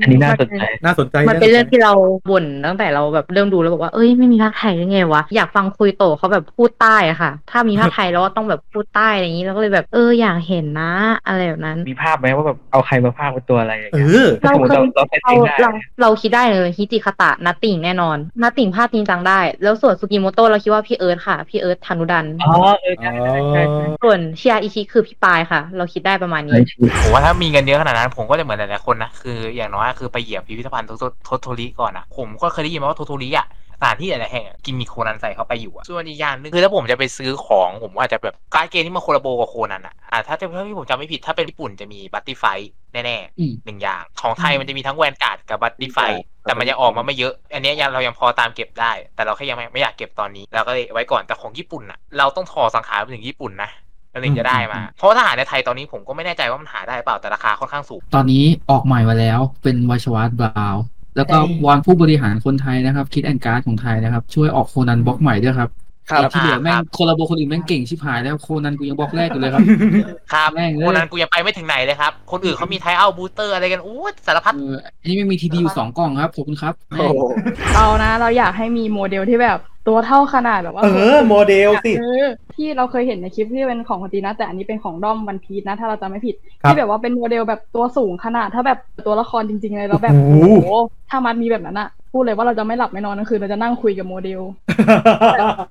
[0.00, 1.92] อันนี้น่าสนใจน่าสนใจมันเป็นเรื่องที่เรา
[2.30, 10.92] บ่นตั้งแต่เราแบบเริ่มดูแล้วบอกว่าเอ้ยไม่มีภาคไทยได้ไงวะอยากฟังคุยโตเขาแบบพูดใต้อะค่ะ ถ้ามีภาคไทยแล้วก็ต้องแบบพูดใต้อะไรอย่างนี้เราก็เลยแบบเอออยากเห็นนะ
[11.26, 15.70] อะไรแบบนั้น มีภาพไหมว่าแบบเอาใครมาภาคเป็นตัวอะไรอย่างเอเงี้ยอถ้าสมมติเราเราใส่เราเองได้เรา
[16.02, 26.60] เราคิดได้เลยฮิจิคาตะนัตติงแน่นอนนัตติงภาคจริงจังได้ แล้วส่วนสุกิโมโตะเราคิดว่าพี่เอิร์ธค่ะพี่เอิร์ธธนุดันอ๋อเออใช่ใช่ใช่ใช่ส่วนชิอาอิชิคือพี่ปายค่ะ เราคิดได้ประมาณนี้
[27.02, 33.46] ผมว่าถ้ามีเงินเยอะขนาดนั้น ผมก็จะเหมือนหลายๆคนนะคืออย่างน้อยคือไปเหยียบพิพิธภัณฑ์โทโทโทโทริก่อนอะผมก็เคยได้ยินมาว่าโทโทริอะ
[33.80, 42.44] สถานที่หลายๆแห่งอะกินมีโคนันใส่เข้าไปอยู่อะส่วนอีกอย่างหนึงคือถ้าผมจะไปซื้อของผมอาจจะแบบการ์ดเกมที่มา collabo กับโคนันอะอ่าถ้าจะถ้าที่ผมจำไม่ผิดถ้าเป็นญี่ปุ่นจะมี Buddyfight
[42.92, 45.98] แน่อืมๆหนึ่งอย่าง ของไทยมันจะมีทั้ง Vanguard กับ Buddyfight
[46.42, 53.70] แต่มันยังออกมาไม่เยอะ อันเนี้ยยังเรายังพอตามเก็บได้ แต่เราแค่ยังไม่ไม่อยากเก็บตอนนี้เราก็เลยไว้ก่อนแต่ของญี่ปุ่นอะเราต้องถ่อสังขารไปถึงญี่ปุ่นนะ
[54.10, 60.82] เราถึงจะได้มา เพราะว่าถ้าหาในไทยตอนนี้ผมก็ไม่แน่ใจว่ามันหาได้เปล่าแต่ราคาค่อนข้างสูง ตอนนี้ออกใหม่มาแล้วเป็นวัชวัตบราวน์
[61.16, 65.70] แล้วก็วอนผู้บริหารคนไทยนะครับ คิดแอนการ์ดของไทยนะครับ ช่วยออกโคนันบล็อกใหม่ด้วยครับ
[66.10, 69.62] ครับที่เหลือแม่งครับโคลาโบคนอื่นแม่งเก่งชิบหายแล้วโคนันกูยังบล็อกแรกอยู่เลยครับ
[70.32, 77.14] ครับแม่งเลยคนนั้นกูยังไปไม่ถึงไหนเลยครับ คนอื่นเขามีไทเอาบูสเตอร์อะไรกันอู้สารพัดเอออันนี้ไม่มีทีดีอยู่สองกล่องครับขอบคุณครับแม่ง
[77.74, 90.70] เรานะ เราอยากให้มีโมเดลที่แบบตัวเท่าขนาดแบบว่า เออโมเดลสิเออที่เราเคยเห็นในคลิปที่เป็นของคนจีนนะ แต่อันนี้เป็นของด้อมวันพีชนะ ถ้าเราจำไม่ผิดครับที่แบบว่าเป็นโมเดลแบบตัวสูงขนาด ถ้าแบบตัวละครจริงๆเลยแล้วแบบโอ้โอ้โหโห
[91.10, 94.40] ถ้ามันมีแบบนั้นอะ พูดเลยว่าเราจะไม่หลับไม่นอนกลางคืนเราจะนั่งคุยกับโมเดล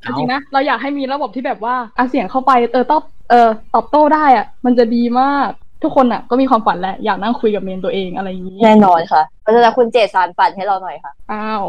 [0.04, 5.50] จริงๆนะเราอยากให้มีระบบที่แบบว่าอาเสียงเข้าไปเออตอบเออตอบโต้ได้อะมันจะดีมาก
[5.84, 11.62] ทุกคนอะก็มีความฝันแหละอยากนั่งคุยกับเมนตัวเองอะไรอย่างนี้แน่นอนค่ะเพราะฉะนั้นคุณเจตสารฝันให้เราหน่อยค่ะอ้าว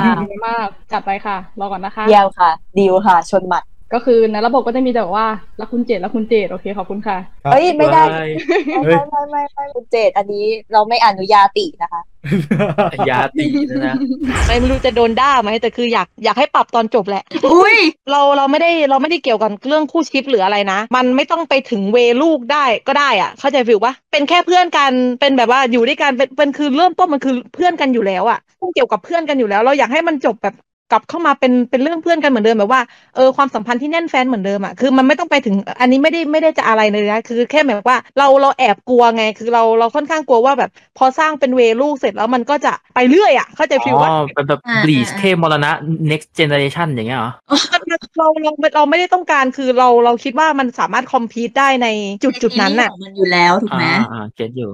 [0.00, 3.62] อ่าดีมากจัดไปค่ะรอก่อนนะคะเยี่ยมค่ะดีลค่ะ ชนหมัด
[3.94, 5.26] ก็คือในระบบก็จะมีแต่ว่า
[5.60, 7.18] รักคุณเจตรักคุณเจตโอเคขอบคุณค่ะ
[7.52, 8.02] เฮ้ยไม่ได้
[8.84, 12.02] เฮ้ไม่ยไม่ไม่ไม่คุณเจตอันนี้เราไม่อนุญาตินะคะ
[13.10, 13.46] ยาตี
[13.84, 13.94] นะ
[14.46, 17.22] ไม่รู้จะโดนด่าไหมแต่คืออยากอยากให้ปรับตอนจบแหละ
[17.52, 17.76] อุ้ย
[18.10, 28.38] เราเราไม่ได้เราไม่ได้เกี่ยวกับเรื่องคู่ชิปหรืออะไรนะ มันไม่ต้องไปถึงเวลูกได้ก็ได้อะเข้าใจฟิลปะเป็นแค่เพื่อนกันเป็นแบบว่าอยู่ด้วยกันเป็นเป็นคือเริ่มต้นมันคือเพื่อนกันอยู่แล้วอะ
[28.74, 30.54] เกี่ยวกับเพื่อนกันอยู่แล้ว เราอยากให้มันจบแบบ
[30.92, 32.82] กลับเข้ามาเป็นเป็นเรื่องเพื่อนกันเหมือนเดิมแบบว่า
[33.16, 45.70] เออความสัมพันธ์ที่แน่นแฟนเหมือนเดิมอะคือมันไม่ต้องไปถึงอันนี้ไม่ได้ไม่ได้จะอะไรเลยนะคือแค่แบบว่าเราเราแอบกลัวไง คือเราเราค่อนข้างกลัวว่าแบบ พอสร้างเป็นเวลูกเสร็จแล้วมันก็จะไปเรื่อยอะเข้าใจฟิลอ๋ว่าอเป็นแบบอ่าบลีชอ่าเทพมรณะ
[46.10, 47.32] next generation อย่างเงี้ยเหรอ
[48.18, 51.86] เราเราเราไม่ได้ต้องการคือเราเราคิดว่ามันสามารถคอมพีตได้ใน
[52.24, 54.70] จุดจุดนั้นน่ะของมันอยู่แล้วถูกไหมอ่าอ่า get อยู่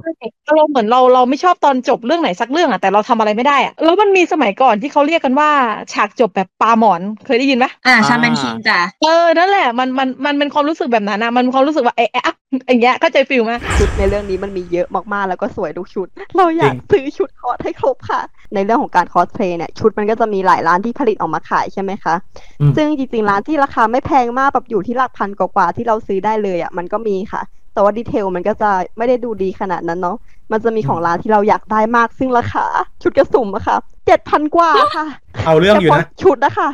[0.57, 5.51] เราเหมือนเราเราไม่ชอบตอนจบเรื่องไหนสักเรื่องอะแต่เราทำอะไรไม่ได้อะแล้วมันมีสมัยก่อนที่เขาเรียกกันว่า
[5.93, 12.35] ฉากจบแบบปาหมอนเคยได้ยินไหมอ่าชาแมนคิงจ้ะเออนั่นแหละมันมันมันเป็นความรู้สึกแบบนั้นนะมันมีความรู้สึกว่าเอ๊ะเอ๊ะ
[12.69, 16.07] อย่างเงี้ยเข้าใจ feel ไหมชุดในเรื่องนี้มันมีเยอะมากๆแล้วก็สวยทุกชุด
[16.37, 18.21] เราอยากซื้อชุดคอสให้ครบค่ะ
[18.55, 22.15] ในเรื่องของการคอสเพลย์เนี่ยชุดมันก็จะมีหลายร้านที่ผลิตออกมาขายใช่ไหมคะ
[22.61, 27.43] อืมซึ่งจริงๆร้านที่ราคาไม่แพงมากแบบอยู่ที่หลักพันกว่าๆที่เราซื้อได้เลยอะมันก็มีค่ะ
[27.75, 30.17] แต่ว่า detail มันก็จะไม่ได้ดูดีขนาดนั้นเนาะ
[30.53, 32.65] มันจะมีของร้านที่เราอยากได้มากซึ่งราคา
[33.03, 33.77] ชุด costume อะค่ะ
[34.07, 35.07] เจ็ดพันกว่าค่ะ
[35.47, 36.69] เอาเรื่องอยู่นะฉพาชุดนะคะ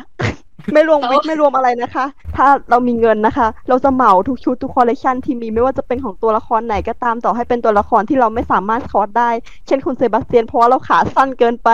[0.73, 2.05] ไม่รวมวิกไม่รวมอะไรนะคะ
[2.37, 9.29] ถ้าเรามีเงินนะคะ เราจะเหมาทุกชุดทุกคอลเลคชันที่มีไม่ว่าจะเป็นของตัวละครไหนก็ตามต่อให้เป็นตัวละครที่เราไม่สามารถ cos ได้
[9.67, 11.69] เช่นคุณเซบาสเตียนเพราะว่าเราขาสั้นเกินไป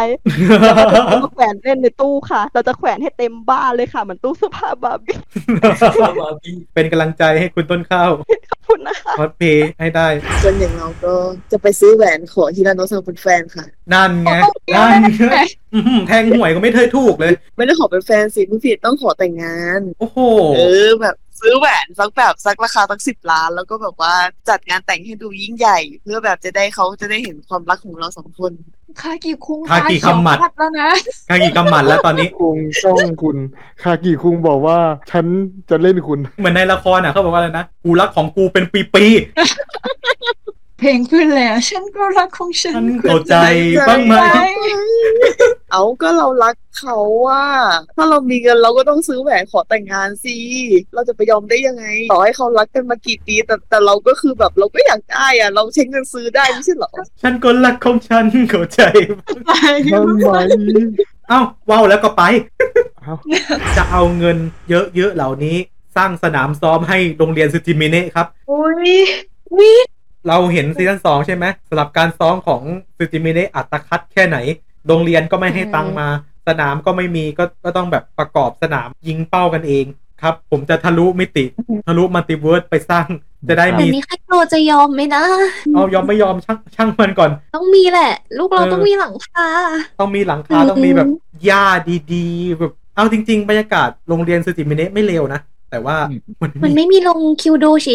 [0.59, 5.17] เราจะแขวนเล่นในตู้ค่ะ เราจะแขวนให้เต็มบ้านเลยค่ะเหมือนตู้เสื้อผ้าบาร์บี้
[6.73, 8.09] เป็นกำลังใจให้คุณต้นข้าว
[8.51, 10.07] ขอบ คุณนะคะคอสเพย์ให้ได้
[10.41, 11.13] ส่วนอย่างเราก็
[11.51, 14.35] จะไปซื้อแหวนขอฮิราโนะซังเป็นแฟนค่ะ นั่นไง
[14.75, 15.01] นั่น
[15.31, 15.37] ไง
[15.73, 20.19] อื้อหือแทงหวยก็ไม่เคยถูกเลย ไม่ได้ขอเป็นแฟนสิผู้ผิดต้องขอแต่งงาน โอ้โห
[20.55, 24.13] เออแบบ ซื้อแหวนสักแบบสักราคาตั้งสิบล้าน แล้วก็แบบว่า
[24.49, 28.51] จัดงานแต่งให้ดูยิ่งใหญ่ เพื่อแบบจะได้เขาจะได้เห็นความรักของเราสองคน
[29.01, 30.89] คากิคุงคากิคำหมัดตาเขียวดแล้วนะ
[31.29, 33.37] คากิกำหมัดแล้วตอนนี้คุงช่องคุณ
[33.83, 34.77] คากิคุงบอกว่า
[35.11, 35.25] ฉัน
[35.69, 39.05] จะเล่นคุณ เหมือนในละครอะเขาบอกว่าอะไรนะกูรักของกูเป็นปี
[40.81, 43.35] เพลงขึ้นเลยอะฉันก็รักของฉันๆเข้าใจ
[43.87, 44.13] บ้างไหม
[45.71, 47.45] เอาก็เรารักเขาว่า
[47.95, 50.37] ถ้าเรามีเงินเราก็ต้องซื้อแหวนขอแต่งงานสิ
[50.93, 58.81] เราจะไปยอมได้ยังไง ต่อให้เขารักกันมากี่ปีแต่แต่เราก็คือแบบเราก็อยากได้อะเราใช้เงินซื้อได้ไม่ใช่เหรอฉันก็รักของฉันเข้าใจ
[59.29, 59.51] ทำไม
[61.29, 62.23] เอ้า wow แล้วก็ไป
[63.77, 64.37] จะเอาเงิน
[64.69, 65.57] เยอะๆเหล่านี้
[65.97, 68.91] สร้างสนามซ้อมให้โรงเรียนซึจิมิเนะครับอุ้ย
[69.57, 69.71] วิ
[70.27, 72.61] เราเห็น season สองใช่ไหมสำหรับการซ้อมของ
[72.97, 74.37] ซึจิมิเนะอัตคัดแค่ไหน
[74.87, 76.07] โรงเรียนก็ไม่ให้ตังค์มา
[76.47, 79.85] สนามก็ไม่มีก็ก็ต้องแบบประกอบสนามยิงเป้ากันเอง
[80.21, 81.45] ครับ ผมจะทะลุมิติ
[81.87, 83.07] ทะลุ multiverse ไปสร้าง
[83.49, 85.23] จะได้แบบมีนี้คาโกจะยอมไหมนะ
[85.73, 89.47] เอายอมไม่ยอมช่างช่างมันก่อน ต้องมีแหละ ลูกเราเออต้องมีหลังคา
[89.99, 91.07] ต้องมีหลังคาอืมต้องมีแบบ
[91.45, 91.65] หญ้า
[92.13, 95.39] ดีๆแบบเอาจริง ๆ บรรยากาศโรงเรียนซึจิมิเนะไม่เลวนะ
[95.71, 95.97] แต่ว่า
[96.41, 97.87] มันมันไม่มีโรงคิวโดเฉ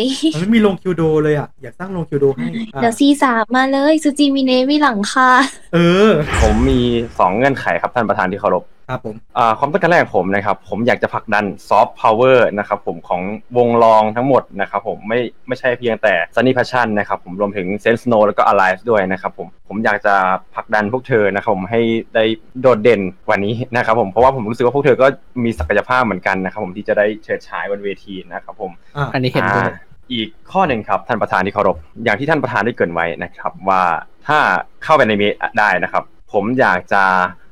[0.00, 0.02] ย
[0.34, 5.28] มันไม่มีโรงคิวโดเลยอะ อยากสร้างโรงคิวโดให้ๆอะเดี๋ยวซีสามมาเลยซึจิมิเนะมีหลังคา
[5.74, 6.08] เออ
[6.42, 6.80] ผมมี
[7.18, 13.22] สองเงื่อนไขครับท่านประธานที่เคารพ ครับผมอ่าความต้องการแรกของผมนะครับ ผมอยากจะผลักดันซอฟต์พาวเวอร์นะครับผมของ
[13.56, 15.18] วงรองทั้งหมดนะครับผมไม่
[15.48, 20.14] ไม่ใช่เพียงแต่ Sunny Passion นะครับผมรวมถึง Sense Snow แล้วก็ Alive ด้วยนะครับผมผมอยากจะ
[20.54, 21.80] ผลักดันพวกเธอนะครับผมให้
[22.14, 22.24] ได้
[22.60, 25.06] โดดเด่นกว่านี้นะครับผมเพราะว่าผมรู้สึกว่าพวกเธอก็
[25.44, 29.64] มีศักยภาพเหมือนกันนะครับผมที่จะได้เฉิดฉายบนเวทีนะครับผมอ่าอันนี้เห็นด้วย
[30.12, 33.82] อีกข้อหนึ่งครับท่านประธานที่เคารพอย่างที่ท่านประธานได้เกรินไว้นะครับ ว่า
[34.26, 34.38] ถ้า
[34.84, 37.04] เข้าไปในเมตได้นะครับ ผมอยากจะ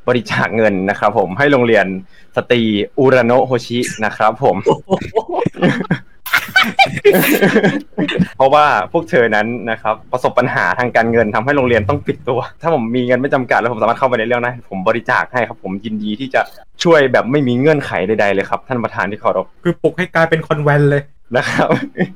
[0.09, 1.87] บริจาคเงินนะครับผมให้โรงเรียน
[2.37, 2.63] สตรี
[2.99, 4.57] อุราโนโฮชินะครับผม
[8.37, 16.41] เพราะว่าพวกเธอนั้นนะครับ ประสบปัญหาทางการเงินทำให้โรงเรียนต้องปิดตัว ถ้าผมมีเงินไม่จำกัดแล้วผมสามารถเข้าไปในเรื่องนั้นผมบริจาคให้ครับ ผมยินดีที่จะ
[16.85, 21.03] ช่วยแบบไม่มีเงื่อนไขใดๆเลยครับ ท่านประธานที่เคารพคือปลุกให้กลายเป็นคอนแวนต์เลย
[21.37, 21.69] นะครับ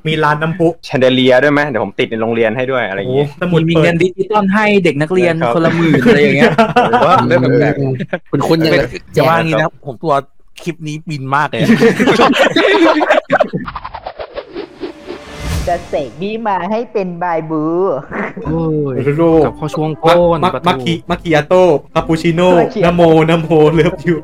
[0.07, 6.53] มีลานน้ำพุ chandelier ด้วยไหมเดี๋ยวผมติดในโรงเรียนให้ด้วยอะไรอย่างงี้สมุดมีเปิเงิดนดิจิตอลให้เด็กนักเรียนครับคนละหมื่นอะไรอย่างเงี้ย
[6.89, 7.73] หรือว่าเรื่องแปลก
[8.31, 8.81] คุณคุณยังเป็น
[9.15, 10.13] จะว่างี้ครันะบผมตัว
[10.63, 11.73] คลิปนี้บินมากเลยอะ
[15.67, 17.63] จะเสกนี้มาให้เป็นบายบู
[18.45, 18.61] โอ้
[18.93, 21.63] ยโลกับข้อช่วงโก้นมักประตูมักคิมักคิอาโต้
[21.93, 22.51] คาปูชิโน่
[22.83, 24.15] นโมนโมเลิฟยู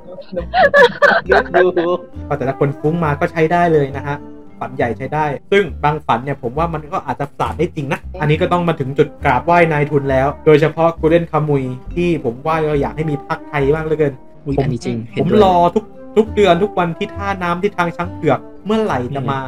[2.27, 4.17] ก็แต่ละคนฟุ้งมาก็ใช้ได้เลยนะฮะ
[4.60, 11.64] ฝันใหญ่ใช้ได้ ซึ่งบางฝันเนี่ยผมว่ามันก็อาจจะสานได้จริงนะ อันนี้ก็ต้องมาถึงจุดกราบไหว้นายทุนแล้ว โดยเฉพาะกูเล่นคามุย
[11.95, 14.14] ที่ผมว่าก็อยากให้มีภาคไทยบ้างเหลือเกิน
[14.45, 15.84] อุ๊ยผมอันนี้จริงเห็ผนมด้วยรอทุก
[16.18, 19.39] ทุกเดือนทุกวันที่ท่าน้ำที่ทางช้างเผือกเมื่อไหร่จะมา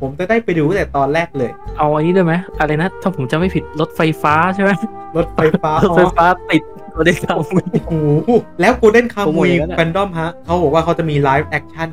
[0.00, 4.70] ผมจะได้ไปดูตั้งแต่ตอนแรกเลย เอาอันนี้ด้วยไหมอะไรนะถ้าผมจะไม่ผิดรถไฟฟ้าใช่ไหม
[5.16, 6.62] รถไฟฟ้ารถไฟฟ้าติด
[6.94, 7.36] ตัวเด็กเรา
[7.86, 11.88] โอ้โหแล้วกูเล่นคาโปรโมมุทยอย่างนั้นอะแฟนดอมฮะเขาบอกว่าเขาจะมีไลฟ์แอคชั่น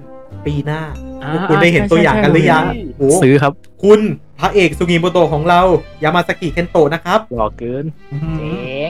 [0.45, 0.81] ปีหน้า
[1.23, 3.99] อ่าพวกคุณได้เห็นตัวอย่างกันหรือยังใช่ใช่โอ้โหซื้อครับ คุณ
[4.39, 5.61] พระเอกซูงิโมโตะของเรา
[6.03, 7.85] ยามาซากิเคนโตะนะครับหล่อเกิน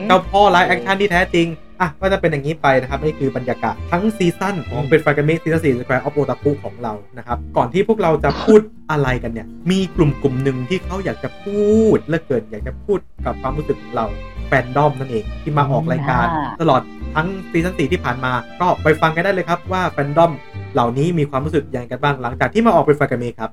[0.06, 1.46] เจ้าพ่อ live action ที่แท้จริง
[1.80, 11.62] อะก็จะเป็นอย่างนี้ไปนะครับ นี่คือบรรยากาศทั้ง season ของเป็นแฟนกันเมะ season สี่ square of โอตาคุของเรานะครับ ก่อนที่พวกเราจะพูดอะไรกันเนี่ย มีกลุ่มกลุ่มหนึ่งที่เขาอยากจะพู
[11.96, 14.06] ดเหลือเกินอยากจะพูดกับความรู้สึกของเรา
[14.52, 16.80] แฟนดอมนั่นเองที่มาออกรายการอ่าตลอด
[17.14, 20.32] ทั้ง season สี่ที่ผ่านมา ก็ไปฟังกันได้เลยครับว่าแฟนดอม
[20.74, 23.50] เหล่านี้มีความรู้สึกอย่างไรกันบ้างหลังจากที่มาออกเป็นแฟนกันเมะครับ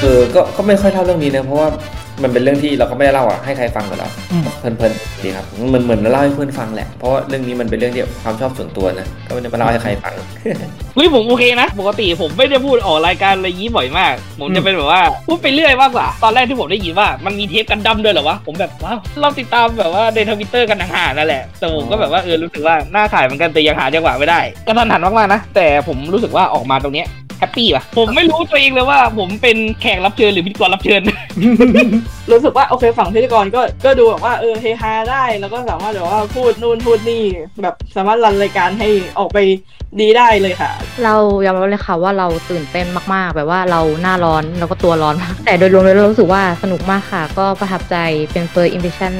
[0.00, 1.68] เออก็ก็ไม่ค่อยเล่าเรื่องนี้นะเพราะว่า
[2.22, 4.08] มันเป็นเรื่องที่เราก็ไม่ได้เล่าอะให้ใครฟังกับเรา
[4.60, 10.14] เพลินๆดีครับเหมือนเหมือนเล่าให้เพื่อนฟังแหละเพราะว่าเรื่องนี้มันเป็นเรื่องที่ความชอบส่วนตัวนะก็ไม่ได้มาเล่าให้ใครฟัง
[10.94, 27.06] เฮ้ยผมโอเคนะ ปกติผมไม่ได้พูดออกรายการอะไรอย่างนี้บ่อยมาก ผมจะเป็นแบบว่าพูดไปเรื่อยมากกว่า ตอนแรกที่ผมได้ยินว่ามันมีเทปกันดั้มด้วยเหรอวะ ผมแบบ wow เราติดตามแบบว่าในทวิตเตอร์กันห่างๆนั่นแหละ แต่ผมก็แบบว่าเออรู้สึกว่าน่าขายเหมือนกันแต่ยังหาจังหวะไม่ได้กระทันหันมากๆนะ แต่ผมรู้สึกว่าออกมาตรงเนี้ย
[27.38, 31.00] happy ป่ะผมไม่รู้ตัวเองเลยว่า ผมเป็นแขกรับเชิญหรือพิธีกรรับเชิญ
[32.30, 37.24] รู้สึกว่าโอเคฝั่งพิธีกรก็ก็ดูแบบว่าเออเฮฮาได้ แล้วก็สามารถแบบว่าพูดนู่นพูดนี่
[37.62, 39.38] แบบสามารถ run รายการให้ออกไป
[40.00, 40.70] ดีได้เลยค่ะ
[41.04, 41.14] เรา
[41.44, 47.96] ยอมรับเลยค่ะว่าเราตื่นเต้นมากๆ แบบว่าเราหน้าร้อนแล้วก็ตัวร้อนมากแต่โดยรวมแล้วเรารู้สึกว่าสนุกมากค่ะ ก็ประทับใจ
[48.32, 49.14] เป็น first impression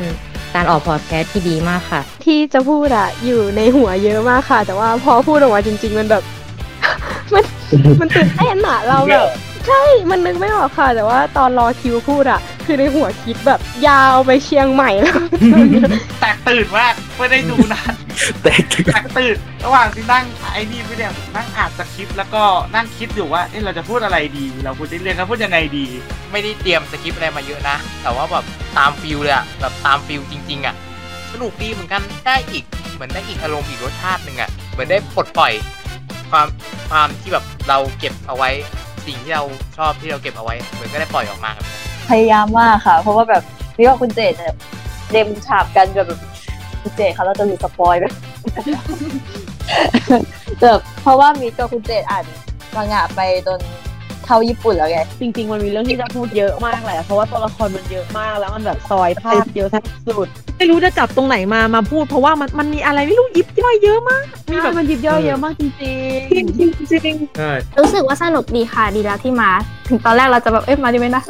[0.55, 6.23] การออกพอดแคสต์ที่ดีมากค่ะ ที่จะพูดอะอยู่ในหัวเยอะมากค่ะ แต่ว่าพอพูดออกมาจริง ๆ มันแบบ
[7.35, 7.45] มัน
[8.01, 9.29] มันตื่นเต้นอะเราแบบ
[9.69, 15.19] ใช่มันนึกไม่ออกค่ะ แต่ว่าตอนรอคิวพูดอะคือในหัวคิดแบบยาวไปเชียงใหม่แล้ว
[16.21, 17.93] แตกตื่นมากไม่ได้ดูนาน
[18.43, 22.43] แตกตื่นแตกตื่นระหว่างที่นั่งไอ้นี่พี่เนี่ยนั่งอ่านสคริปต์แล้วก็
[22.75, 25.87] นั่งคิดอยู่ว่าเอ๊ะเราจะพูดอะไรดี เราควรจะเรียนกันพูดยังไงดี
[26.33, 28.45] ไม่ได้เตรียมสคริปต์อะไรมาเยอะนะ แต่ว่าแบบ
[28.79, 30.75] ตาม feel เลยอะแบบตาม feel จริง ๆอะ
[31.33, 32.65] สนุกดีเหมือนกันได้อีก
[32.95, 35.53] เหมือนได้อีกอารมณ์อีกรสชาติหนึ่งอะเหมือนได้ปลดปล่อย
[36.31, 36.47] ความ
[36.91, 38.51] ความที่แบบเราเก็บเอาไว้
[39.07, 39.45] สิ่งที่เรา
[39.77, 41.67] ชอบที่เราเก็บเอาไว้เหมือนก็ได้ปล่อยออกมาครับ
[42.09, 43.43] พยายามมากค่ะ เพราะว่าแบบ
[43.77, 44.55] นี่ว่าคุณเจดเนี่ย
[45.11, 46.07] เดมฉาบกันแบบ
[46.83, 48.07] คุณเจดเขาเราจะมีสปอยไหม
[50.61, 52.25] แบบเพราะว่ามีกับคุณเจดอ่าน
[52.77, 53.61] มังงะไปจน
[54.27, 59.69] เข้าญี่ปุ่นแล้วไง จริง ๆ มันมีเรื่องที่จะพูดเยอะมากแหละ เพราะว่าตัวละครมันเยอะมากแล้วมันแบบซอยภาพเยอะ
[60.09, 65.91] สุดไม่รู้จะจับตรงไหนมามาพูด เพราะว่ามันมันมีอะไรไม่รู้ยิบย่อยเยอะมาก มีแบบมันยิบย่อยเยอะมากจริงจริ
[66.43, 66.71] งจริง
[67.05, 69.51] จริงใช่รู้สึกว่าสนุกดีค่ะดีแล้วที่มา
[69.89, 71.23] ถึงตอนแรกเราจะแบบเอ๊ะมาดีไหมนะ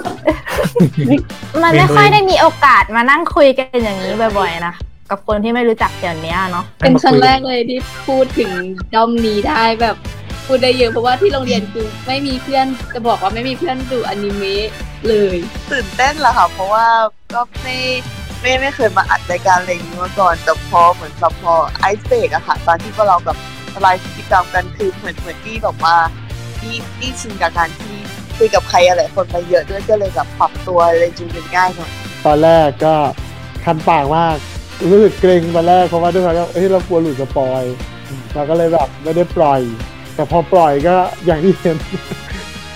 [1.63, 4.75] มันไม่ค่อยได้มีโอกาสมานั่งคุยกันอย่างนี้บ่อยๆนะ
[5.11, 7.79] กับคนที่ไม่รู้จักเดี๋ยวนี้เนาะเป็นครั้งแรกเลยที่
[8.09, 8.51] พูดถึง
[8.95, 9.97] ด้อมนี้ได้แบบ
[10.47, 14.69] พูดได้เยอะเพราะว่าที่โรงเรียนคือไม่มีเพื่อนจะบอกว่าไม่มีเพื่อนดูอนิเมะ
[15.09, 15.37] เลย
[15.73, 16.87] ตื่นเต้นแหละค่ะเพราะว่า
[17.35, 17.79] ก็ไม่
[18.41, 23.39] ไม่ไม่เคยมาอัดรายการอะไรอย่างนี้มาก่อนแต่พอเหมือนแบบพอไอซ์เบรกอะค่ะ ตอนที่พวกเราแบบ
[23.75, 25.97] ละลายพฤติกรรมกันคือเหมือนเหมือนที่แบบว่า
[26.61, 27.97] ที่ที่ชินกับการที่
[28.37, 31.91] คุยกับใครอะไรคนมาเยอะด้วยก็เลยแบบปรับตัวเลยจูนกันง่ายหน่อย
[32.25, 32.95] ตอนแรกก็
[33.65, 34.37] คันปากมาก
[34.91, 37.65] รู้สึกเกรงตอนแรกเพราะว่าด้วยความที่เอ้ยเรากลัวหลุดสปอย
[38.35, 39.61] เราก็เลยแบบไม่ได้ปล่อย
[40.15, 40.97] แต่พอปล่อยก็
[41.27, 41.77] อย่างที่เห็น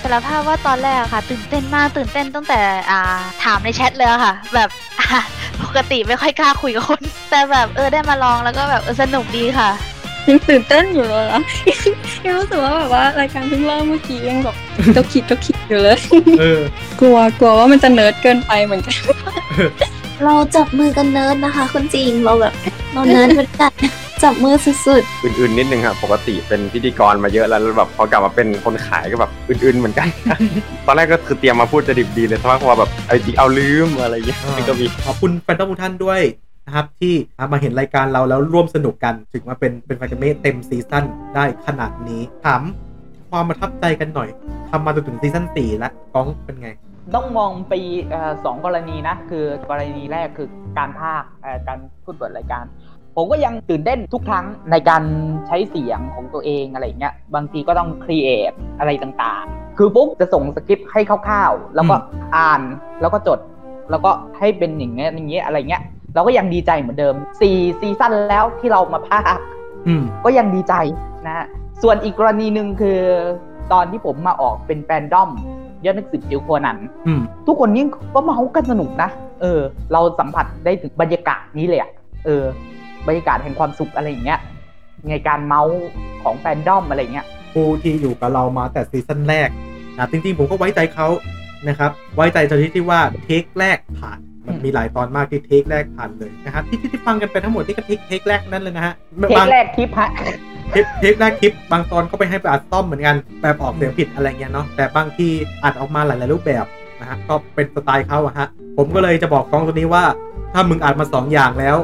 [0.03, 2.61] สารภาพว่าตอนแรกอะค่ะ ตื่นเต้นมากตื่นเต้นตั้งแต่
[2.91, 3.01] อ่า
[3.45, 4.68] ถามในแชทเลยอะค่ะ แบบ
[5.01, 5.20] อะ
[5.62, 9.70] ปกติไม่ค่อยกล้าคุยกับคน แต่แบบเออได้มาลองแล้วก็แบบเออสนุกดีค่ะ
[10.28, 11.43] ยังตื่นเต้นอยู่เลยอะ
[12.24, 14.57] ยังรู้สึกว่าแบบว่ารายการเพิ่งเริ่มเมื่อกี้ยังแบบ
[14.97, 15.99] ก็คิดก็คิดอยู่เลย
[16.41, 16.61] เออ
[17.01, 18.97] กลัวกลัวว่ามันจะเนิร์ดเกินไปเหมือนกัน
[20.25, 22.55] เราจับมือกันเนิร์ดนะคะคุณจริงเราแบบ
[22.93, 23.73] เราเนิร์ดเหมือนกัน
[24.23, 30.07] จับมือสุดเขินๆนิดนึงครับปกติเป็นพิธีกรมาเยอะแล้วแล้วแบบพอกลับมาเป็นคนขายก็แบบเขินๆเหมือนกัน
[30.87, 34.39] ตอนแรกก็คือเตรียมมาพูดจะดิบดีเลยแต่ว่าพอแบบเอาจริงเอาลืมอะไรอย่างเงี้ย
[34.69, 36.21] ก็มีขอบคุณแฟนต้าทุกท่านด้วย
[36.67, 37.14] นะครับที่
[37.53, 41.05] มาเห็นรายการเราแล้วร่วมสนุกกัน ถึงมาเป็นเป็นแฟนกันเมะเต็ม season
[41.35, 42.62] ได้ขนาดนี้ถาม
[43.31, 44.29] ความประทับใจกันหน่อย
[44.71, 46.69] ทำมาจนถึง season สี่แล้วก้องเป็นไง
[47.15, 47.73] ต้องมองไป
[48.11, 50.49] เอ่อสองกรณีนะ คือกรณีแรกคือ
[50.79, 52.65] การพากย์เอ่อการพูดบทรายการ
[53.17, 55.03] ผมก็ยังตื่นเต้นทุกครั้งในการ
[55.47, 61.95] ใช้เสียงของตัวเองอะไรเงี้ยบางทีก็ต้อง create อะไรต่างๆ คือฟุกจะส่งสคริปต์ให้คร่าวๆ แล้วก็
[62.37, 62.63] อ่าน
[63.01, 63.39] แล้วก็จด
[63.91, 65.83] แล้วก็ให้เป็นอย่างเงี้ยอย่างเงี้ยอะไรเงี้ย
[66.15, 69.39] เราก็ยังดีใจเหมือนเดิมสี่ซีซั่นแล้วที่เรามาพากย์
[69.87, 70.75] อืมก็ยังดีใจ
[71.27, 71.47] นะฮะ
[71.83, 73.01] ส่วนอีกกรณีหนึ่งคือ
[73.73, 75.31] ตอนที่ผมมาออกเป็นแฟนดอม
[75.87, 77.84] ยอดนักสืบจิ๋วโคนันอืมทุกคนนี่
[78.14, 79.11] ก็เมาส์กันสนุกนะ
[79.41, 79.61] เออ
[79.93, 81.91] เราสัมผัสได้ถึงบรรยากาศนี้เลยอะ
[82.24, 82.45] เออ
[83.07, 84.41] บรรยากาศแห่งความสุขอะไรอย่างเงี้ย
[85.11, 85.78] ในการเมาส์
[86.22, 89.49] ของแฟนดอมอะไรเงี้ยผู้ที่อยู่กับเรามาแต่ซีซั่นแรก
[89.99, 91.09] นะจริงๆผมก็ไว้ใจเขา
[91.68, 98.95] นะครับ ไว้ใจจนที่ที่ว่า take แรกผ่าน มันมีหลายตอนมากที่ take แรกผ่านเลยนะครับที่ที่ที่ฟังกันไปทั้งหมดที่ก็ take take แรกนั่นเลยนะฮะ
[99.29, 100.09] เทคบางแรกคลิปฮะ
[100.71, 105.29] เทคเทคแรกคลิปบางตอนก็ไปให้ไปอัดต้อมเหมือนกันแบบออกเสียงผิดอะไรเงี้ยเนาะแต่บางที
[105.65, 106.65] อัดออกมาหลาย ๆ รูปแบบ
[107.01, 110.05] นะฮะก็เป็นสไตล์เขาอะฮะผมก็เลยจะบอกกล้องตัวนี้ว่า
[110.53, 111.77] ถ้ามึงอัดมาสองอย่างแล้ว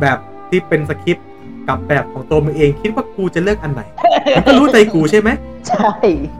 [0.00, 1.26] แบบที่เป็นสคริปต์
[1.68, 3.82] กับแบบของตัวมึงเองคิดว่ากูจะเลือกอันไหน
[4.36, 5.30] มึงก็รู้ใจกูใช่ไหม
[5.68, 5.92] ใช่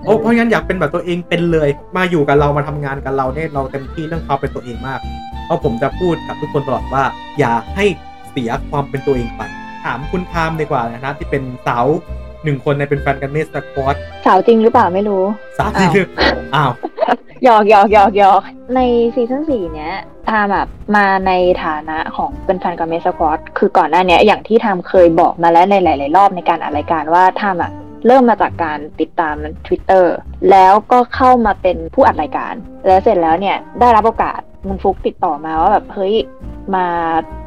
[0.05, 7.05] โอ้เพราะงั้นอยากเป็นแบบตัวเองเป็นเลย มาอยู่กับเรามาทำงานกับเราเนี่ยเราเต็มที่เรื่องความเป็นตัวเองมากเพ ราะผมจะพูดกับทุกคนตลอดว่า
[7.39, 7.85] อย่าให้
[8.31, 9.43] เสียความเป็นตัวเองไป
[9.85, 11.87] ถามคุณทามดีกว่านะที่เป็นสาว
[12.45, 13.97] หนึ่งคนในเป็นแฟนกันเมสสควอต
[14.27, 15.23] สาวจริงหรือเปล่าไม่รู้
[15.59, 16.09] สาวที่เลือก
[16.55, 16.73] อ้าว
[17.45, 18.41] หยอกหยอกหยอกหยอก
[18.75, 18.81] ใน
[19.15, 19.95] ซีซั่นสี่เนี้ย
[20.29, 21.33] ทามแบบมาใน
[21.65, 27.73] ฐานะของเป็นแฟนกับเมสควอตคือก่อนหน้าเนี้ยอย่างที่ทามเคยบอกมาแล้วในหลาย ๆ รอบในการอัดรายการว่าทามอะ
[28.07, 29.35] เริ่มมาจากการติดตาม
[29.67, 30.05] Twitter
[30.51, 32.55] แล้วก็เข้ามาเป็นผู้อัดรายการ
[32.87, 36.15] แล้วเสร็จแล้วเนี่ยได้รับโอกาส คุณฟุกติดต่อมาว่าแบบเฮ้ย
[36.75, 36.87] มา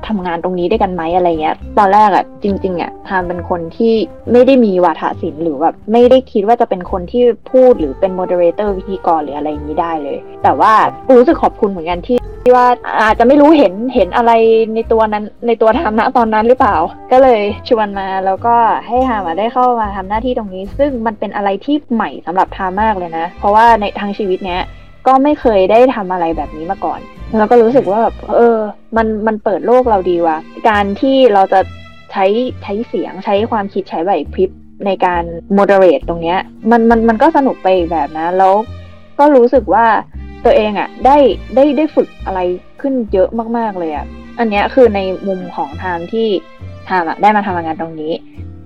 [0.07, 3.93] ทำงานตรงนี้ได้กันไหมอะไรเงี้ย ตอนแรกอะจริง ๆอะทามเป็นคนที่
[4.31, 10.73] ไม่ได้มีวาทศิลป์หรือแบบไม่ได้คิดว่าจะเป็นคนที่พูดหรือเป็น moderator พิธีกรหรืออะไรอย่างนี้ได้เลย แต่ว่า
[11.17, 12.67] รู้สึกขอบคุณเหมือนกันที่ที่ว่า
[13.01, 14.31] อาจจะไม่รู้เห็นเห็นอะไร
[14.75, 16.75] ในตัวนั้นในตัวทามนะตอนนั้นหรือเปล่า
[17.11, 18.55] ก็เลยชวนมาแล้วก็
[18.87, 24.61] ให้ทามได้เข้ามาทำหน้าที่ตรงนี้ ซึ่งมันเป็นอะไรที่ใหม่สำหรับทามมากเลยนะ เพราะว่าในทั้งชีวิตเนี้ย
[25.07, 26.99] ก็ไม่เคยได้ทำอะไรแบบนี้มาก่อน
[27.37, 28.57] แล้วก็รู้สึกว่าแบบเออ
[28.97, 30.37] มันมันเปิดโลกเราดีว่ะ
[30.69, 31.59] การที่เราจะ
[32.11, 32.25] ใช้
[32.63, 34.49] ใช้เสียงใช้ความคิดใช้ไหวพริบ
[34.85, 35.23] ในการ
[35.57, 36.39] moderate ตรงเนี้ย
[36.71, 38.53] มันมันมันก็สนุกไปอีกแบบนะ แล้ว
[39.19, 39.85] ก็รู้สึกว่า
[40.45, 41.17] ตัวเองอะ่ะได้
[41.55, 42.39] ได้ได้ฝึกอะไร
[42.81, 44.05] ขึ้นเยอะมาก ๆ เลยอะ่ะ
[44.39, 46.27] อันเนี้ยคือในมุมของทามที่
[46.87, 48.13] ทามอะได้มาทำงานตรงนี้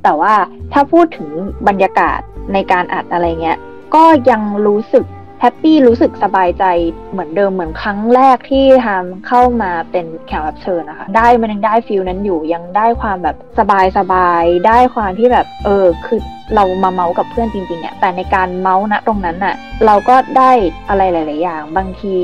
[0.04, 0.34] แต่ว่า
[0.74, 1.30] ถ้าพูดถึง
[1.68, 2.20] บรรยากาศ
[2.54, 3.58] ในการอัดอะไรเงี้ย
[3.96, 5.06] ก็ยังรู้สึก
[5.42, 6.64] happy รู้สึกสบายใจ
[7.12, 16.20] เหมือนเดิมเหมือนครั้งแรกที่ทามเข้ามาเป็นแขกรับเชิญนะคะ ได้มันยังได้ feel นั้นอยู่ยังได้ความแบบสบายสบายได้ความที่แบบเออคือ
[16.56, 20.52] เรามาเมาส์กับเพื่อนจริงๆเนี่ยแต่ในการเมาส์นะตรงนั้นน่ะเราก็ได้
[20.90, 22.16] อะไรหลาย ๆ อย่าง บางที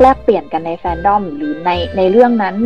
[0.00, 2.56] แลกเปลี่ยนกันในแฟนดอมหรือในในเรื่องนั้น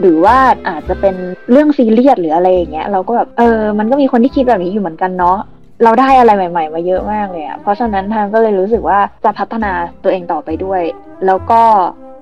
[0.00, 0.36] หรือว่า
[0.68, 1.14] อาจจะเป็น
[1.50, 5.38] เรื่องซีเรียสหรืออะไรอย่างเงี้ยเราก็แบบเออ มันก็มีคนที่คิดแบบนี้อยู่เหมือนกันเนาะ
[5.82, 9.72] เราได้อะไรใหม่ ๆ มาเยอะมากเลยอะเพราะฉะนั้นทามก็เลยรู้สึกว่าจะพัฒนา
[10.02, 10.82] ตัวเองต่อไปด้วย
[11.26, 11.62] แล้วก็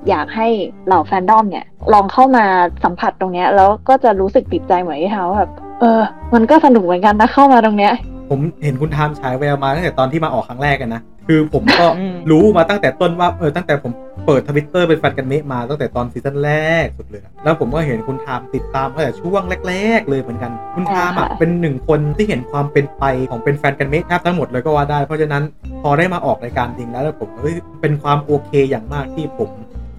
[0.09, 0.48] อยากให้
[0.86, 2.44] เหล่าแฟนดอมเนี่ย ลองเข้ามา
[2.84, 5.50] สัมผัสตรงเนี้ย แล้วก็จะรู้สึกติดใจเหมือนที่เขาแบบ
[5.80, 6.00] เออ
[6.34, 7.92] มันก็สนุกเหมือนกันนะเข้ามาตรงเนี้ย
[8.30, 11.86] ผมเห็นคุณทามฉายแววมาตั้งแต่ตอนที่มาออกครั้งแรกกันนะ คือผมก็
[12.30, 13.92] รู้มาตั้งแต่ต้นว่าเออตั้งแต่ผม
[14.26, 16.50] เปิดทวิตเตอร์เป็นแฟนกันเมะมาตั้งแต่ตอนซีซั่นแร
[16.84, 25.42] กสุดเลย แล้วผมก็เห็นคุณทามติดตามตั้งแต่ช่วงแรก ๆ เลยเหมือนกัน คุณทามอะเป็นหนึ่งคนที่เห็นความเป็นไปของเป็นแฟนกันเมะแทบทั้งหมดเลยก็ว่าได้ เพราะฉะนั้น
[25.82, 29.50] พอได้มาออกรายการจริงแล้วแล้วผมเอ้ยเป็นความโอเคอย่างมากที่ผม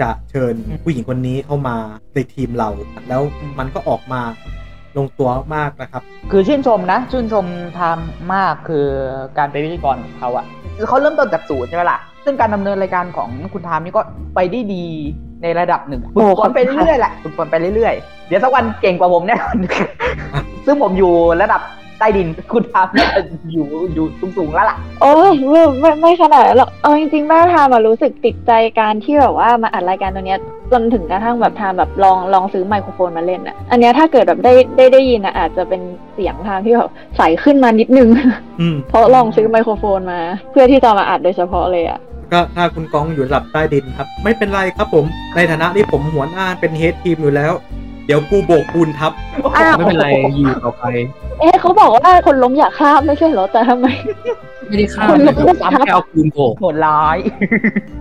[0.01, 0.53] จะเชิญ
[0.84, 1.76] ผู้หญิงคนนี้เข้ามา
[2.13, 2.69] ในทีมเรา
[3.09, 3.21] แล้ว
[3.59, 4.21] มันก็ออกมา
[4.98, 7.46] ลงตัวมากนะครับ คือชื่นชมนะ ชื่นชม
[7.78, 7.98] ทาม
[8.34, 8.86] มากคือ
[9.38, 10.46] การเป็นพิธีกรของเขาอะ
[10.78, 14.02] คือเขาเริ่มต้นจากศูนย์ใช่ไหมล่ะ ซึ่งการดำเนินรายการของคุณทามนี่ก็
[14.36, 14.86] ไปได้ดี
[15.43, 19.56] ในระดับหนึ่งอะฝึกฝนไปเรื่อยๆแหละฝึกฝนไปเรื่อยๆ เดี๋ยวสักวันเก่งกว่าผมแน่นอน
[20.66, 21.62] ซึ่งผมอยู่ระดับ
[21.98, 23.10] ใต้ดินคุณทามเนี่ย
[23.54, 24.06] อยู่อยู่
[24.38, 30.39] สูงๆแล้วล่ะ โอ้ยไม่ไม่ไม่ขนาดนั้นหรอกเอาจริงๆแม่ทามารู้สึกติดใจการที่แบบว่ามาอัดรายการตัวเนี้ย
[30.72, 35.82] จนถึงกระทั่งแบบทามแบบลองลองซื้อไมโครโฟนมาเล่นอะอันเนี้ยถ้าเกิดแบบได้ได้ได้ยินอะอาจจะเป็น
[36.14, 38.10] เสียงทางที่แบบใสขึ้นมานิดนึง
[38.62, 40.20] อืม เพราะลองซื้อไมโครโฟนมา
[40.52, 42.00] เพื่อที่จะมาอัดโดยเฉพาะเลยอะ
[42.34, 47.54] ก็ถ้าคุณกองอยู่ระดับใต้ดินครับ ไม่เป็นไรครับผม ในฐานะที่ผมหัวหน้าเป็นเฮดทีมอยู่แล้ว
[48.06, 49.12] เดี๋ยวกูโบกปูนทับ
[49.56, 50.84] อ้าวไม่เป็นไรอยู่ต่อไป
[51.39, 53.88] เอ๊ะเขาบอกว่าคนล้มอย่าข้ามไม่ใช่เหรอแต่ทำไม
[54.68, 57.18] ไม่ได้ข้ามคนลุกเลยครับแค่เอาปืนโผล่โหดร้าย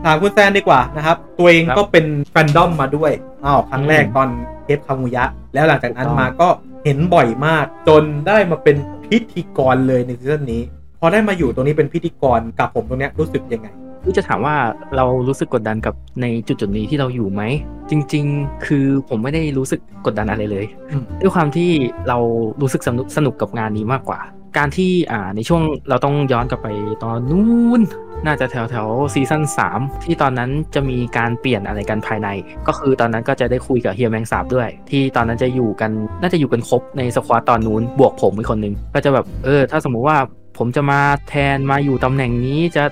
[0.05, 3.13] ถามคุณแซนดีกว่านะครับ ตัวเองก็เป็นแฟนดอมมาด้วย
[3.45, 4.29] อ้าวครั้งแรกตอน
[4.65, 5.25] เทปคามุยะ
[5.55, 6.49] แล้วหลังจากนั้นมาก็
[6.85, 8.77] เห็นบ่อยมาก จนได้มาเป็น
[9.07, 10.63] พิธีกรเลยในซีซั่นนี้
[11.01, 13.84] พอได้มาอยู่ตรงนี้เป็นพิธีกรกับผมตรงเนี้ยรู้สึกยังไงคือ
[14.17, 14.57] จะถามว่า
[14.97, 17.43] เรารู้สึกกดดันกับในจุดจุดๆนี้ที่เราอยู่ไหม
[17.91, 21.71] จริง ๆ คือผมไม่ได้รู้สึกกดดันอะไรเลยอืมด้วยความที่
[22.09, 22.19] เรา
[22.61, 24.21] รู้สึกสนุกสนุกกับงานนี้มากกว่า
[24.59, 26.69] การที่อ่าในช่วงเราต้องย้อนกลับไป
[27.05, 27.83] ตอนนู้น
[28.27, 29.43] น่าจะแถวแถวซีซั่น
[29.75, 32.29] 3 ที่ตอนนั้นจะมีการเปลี่ยนอะไรกันภายใน
[32.67, 35.91] ก็คือตอนนั้นก็จะได้คุยกับเฮียแมงสาบด้วย ที่ตอนนั้นจะอยู่กัน
[36.21, 40.19] น่าจะอยู่กันครบในสควอตตอนนู้นบวกผมอีกคนนึงก็จะแบบเออ ถ้าสมมุติว่า
[40.59, 42.85] ผมจะมาแทนมาอยู่ตำแหน่งนี้จะ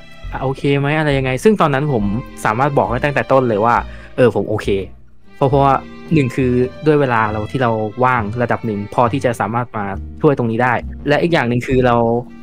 [0.42, 2.04] โอเคไหมอะไรยังไง ซึ่งตอนนั้นผม
[2.44, 3.74] สามารถบอกได้ตั้งแต่ต้นเลยว่า
[4.16, 4.68] เออผมโอเค
[5.36, 5.74] เพราะเพราะว่า
[6.14, 6.50] หนึ่งคือ
[6.86, 7.70] ด้วยเวลาเราที่เรา
[8.04, 9.84] ว่างระดับหนึ่งพอที่จะสามารถมา
[10.20, 10.72] ช่วยตรงนี้ได้
[11.08, 11.96] และอีกอย่างหนึ่งคือเรา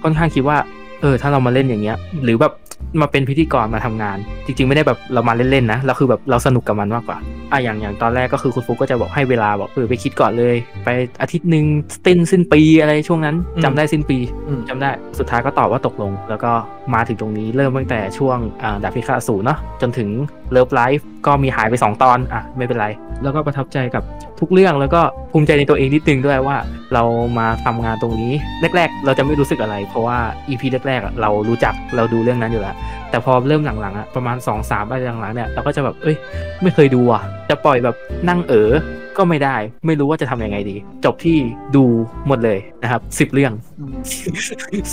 [0.04, 0.58] ค่อนข้างคิดว่า
[1.02, 2.54] เออ ถ้าเรามาเล่นอย่างเงี้ย หรือแบบ
[3.02, 7.18] มาเป็นพิธีกรมาทำงาน จริง ๆ ไม่ได้แบบเรามาเล่นๆนะเราคือแบบเราสนุกกับมันมากกว่า
[7.52, 10.56] อะอย่างอย่างตอนแรกก็คือคุณฟุกก็จะบอกให้เวลาบอกเออไปคิดก่อนเลย
[10.86, 10.90] ไป
[11.22, 11.66] อาทิตย์หนึ่ง
[12.06, 14.18] สิ้นสิ้นปีอะไรช่วงนั้นอืมจำได้สิ้นปี
[14.48, 16.52] อืมจำได้สุดท้ายก็ตอบว่าตกลง แล้วก็
[16.94, 20.10] มาถึงตรงนี้เริ่มตั้งแต่ช่วงอ่าดาบพิฆาตอสูรเนาะจนถึง
[20.52, 22.88] เลิฟไลฟ์ก็มีหายไป 2 ตอนอะไม่เป็นไร
[23.24, 24.04] แล้วก็ประทับใจกับ
[24.40, 25.02] ทุกเรื่องแล้วก็
[25.32, 26.58] ภูมิใจในตัวเองนิดนึงด้วยว่า
[26.94, 27.04] เรา
[27.38, 28.34] มาทำงานตรงนี้
[28.76, 30.18] แรก ๆ เราจะไม่รู้สึกอะไร เพราะว่า
[30.50, 32.69] EP แรกๆอะเรารู้จักเราดูเรื่องนั้นอยู่แล้ว
[33.10, 36.16] แต่พอเริ่มหลังๆอะประมาณ2 3อะไรหลังๆเนี่ยเราก็จะแบบเอ้ย
[36.62, 37.96] ไม่เคยดูอะ จะปล่อยแบบ
[38.28, 38.72] นั่งเออ
[39.18, 39.56] ก็ไม่ได้
[39.88, 41.38] ไม่รู้ว่าจะทำยังไงดี จบที่
[41.76, 41.84] ดู
[42.28, 43.54] หมดเลยนะครับสิบเรื่อง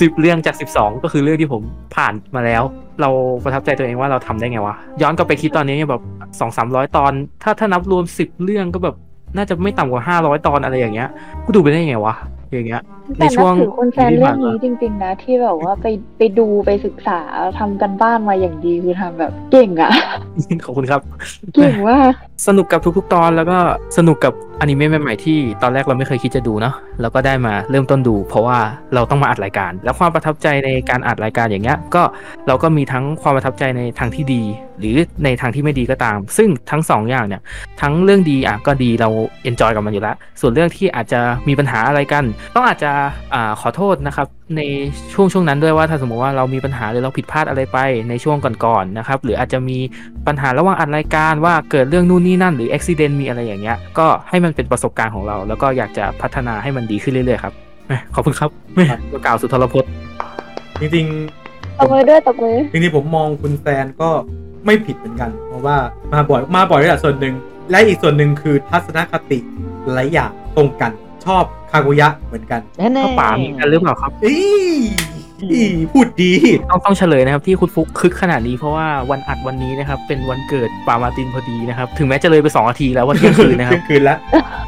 [0.01, 1.63] สิบเรื่องจากสิบสองก็คือเรื่องที่ผม
[1.95, 2.63] ผ่านมาแล้ว
[3.01, 3.11] เรา
[3.45, 6.03] ประทับใจตัวเองว่าเราทำได้ไงวะ ย้อนกลับไปคิดตอนนี้แบบ
[6.41, 7.13] สองสามร้อยตอน
[7.43, 8.97] ถ้าถ้านับรวมสิบเรื่องก็แบบ
[9.37, 11.09] น่าจะไม่ต่ำกว่าห้าร้อยตอนอะไรอย่างเงี้ย
[11.45, 12.15] กูดูไปได้ไงวะ
[12.53, 12.83] อย่างเงี้ย
[13.19, 15.87] ในแต่นัช่วบงถือคุณแฟนเรื่องนี้จริง ๆ นะ ที่แบบว่าไป
[16.19, 17.21] ไปดูไปศึกษา
[17.59, 19.91] ทำกันบ้านมาอย่างดีคือทำแบบเก่งอะ
[20.65, 21.01] ขอบคุณครับ
[21.55, 22.15] เก่งว่าก
[22.47, 23.59] สนุกกับทุกๆ ตอนแล้วก็
[23.97, 28.59] สนุกกับอนิเมะใหม่ๆที่ตอนแรกเราไม่เคยคิดจะดูเนาะแล้วก็ได้มาเริ่มต้นดู เพราะว่า
[28.95, 32.03] เราต้องมาอัดรายการ แล้วความประทับใจในการอัดรายการอย่างเงี้ยก็
[32.47, 34.43] เราก็มีทั้งความประทับใจในทางที่ดี
[34.79, 37.43] หรือในทางที่ไม่ดีก็ตาม ซึ่งทั้งสองอย่างเนี่ย
[37.81, 39.09] ทั้งเรื่องดีอะก็ดีเรา
[39.45, 42.93] enjoy กับมันอยู่แล้วส่วนเรื่องที่อาจจะมีปัญหาอะไรกัน ต้องอาจจะ
[43.35, 44.27] อ่าขอโทษนะครับ
[44.57, 44.61] ใน
[45.15, 47.79] ช่วงช่วงนั้นด้วยว่าถ้าสมมติว่าเรามีปัญหาหรือเราผิดพลาดอะไรไป
[48.09, 49.79] ในช่วงก่อนๆนะครับหรืออาจจะมี
[50.27, 57.55] ปัญหาระหว่างอัดรายการว่าเกิดเรื่องนู่นนี่นั่นหรืออุบัติเหตุมีอะไรอย่างเงี้ยก็ให้มันเป็นประสบการณ์ของเรา แล้วก็อยากจะพัฒนาให้มันดีขึ้นเรื่อยๆครับ
[57.87, 58.81] แหมขอบคุณครับแหม
[59.13, 59.91] ตัวกล่าวสุนทรพจน์
[60.81, 61.07] จริง
[61.79, 64.11] ตบมือด้วยตบมือๆจริงๆผมมองคุณแซนก็
[64.67, 65.77] ไม่ผิดเหมือนกัน เพราะว่า
[66.13, 67.35] มาบ่อยมาบ่อยด้วยแหละส่วนหนึ่ง
[67.71, 69.39] และอีกส่วนหนึ่งคือทัศนคติ
[69.95, 70.93] หลายอย่างตรงกัน
[71.27, 72.61] ชอบคากุยะเหมือนกัน
[73.05, 74.35] ก็ป่ามีกันหรือเปล่าครับอี
[75.53, 76.33] อีพูดดี
[76.71, 84.19] ต้องต้องเฉลยนะครับที่คุณฟุกคึกขนาดนี้เพราะว่าวันอัดวันนี้นะครับ เป็นวันเกิดปามาร์ตินพอดีนะครับ ถึงแม้จะเลยไป2นาทีแล้วว่าเที่ยงคืนนะครับเที่รับยงคืนแล้ว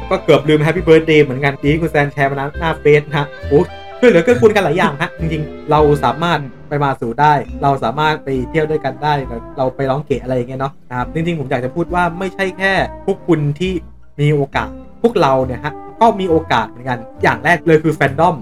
[0.09, 3.59] ก็เกือบลืม happy birthday เหมือนกันที่คุณแซนแชร์มาหน้าเฟซนะฮะโอ้
[3.99, 6.39] ช่วยเหลือเกื้อกูลกันหลายอย่างฮะจริงๆ เราสามารถ
[6.69, 7.33] ไปมาสู่ได้
[7.63, 9.13] เราสามารถไปเที่ยวด้วยกันได้
[9.57, 12.73] เราไปร้องเกะอะไรอย่างเงี้ยเนาะนะครับจริงๆผมอยากจะพูดว่าไม่ใช่แค่
[13.05, 13.73] พวกคุณที่
[14.19, 14.69] มีโอกาส
[15.01, 18.35] พวกเราเนี่ยฮะ ก็มีโอกาสเหมือนกัน อย่างแรกเลยคือแฟนดอม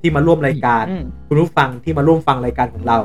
[0.00, 2.98] ที่มาร่วมรายการอืมคุณผู้ฟังที่มาร่วมฟังรายการของเรา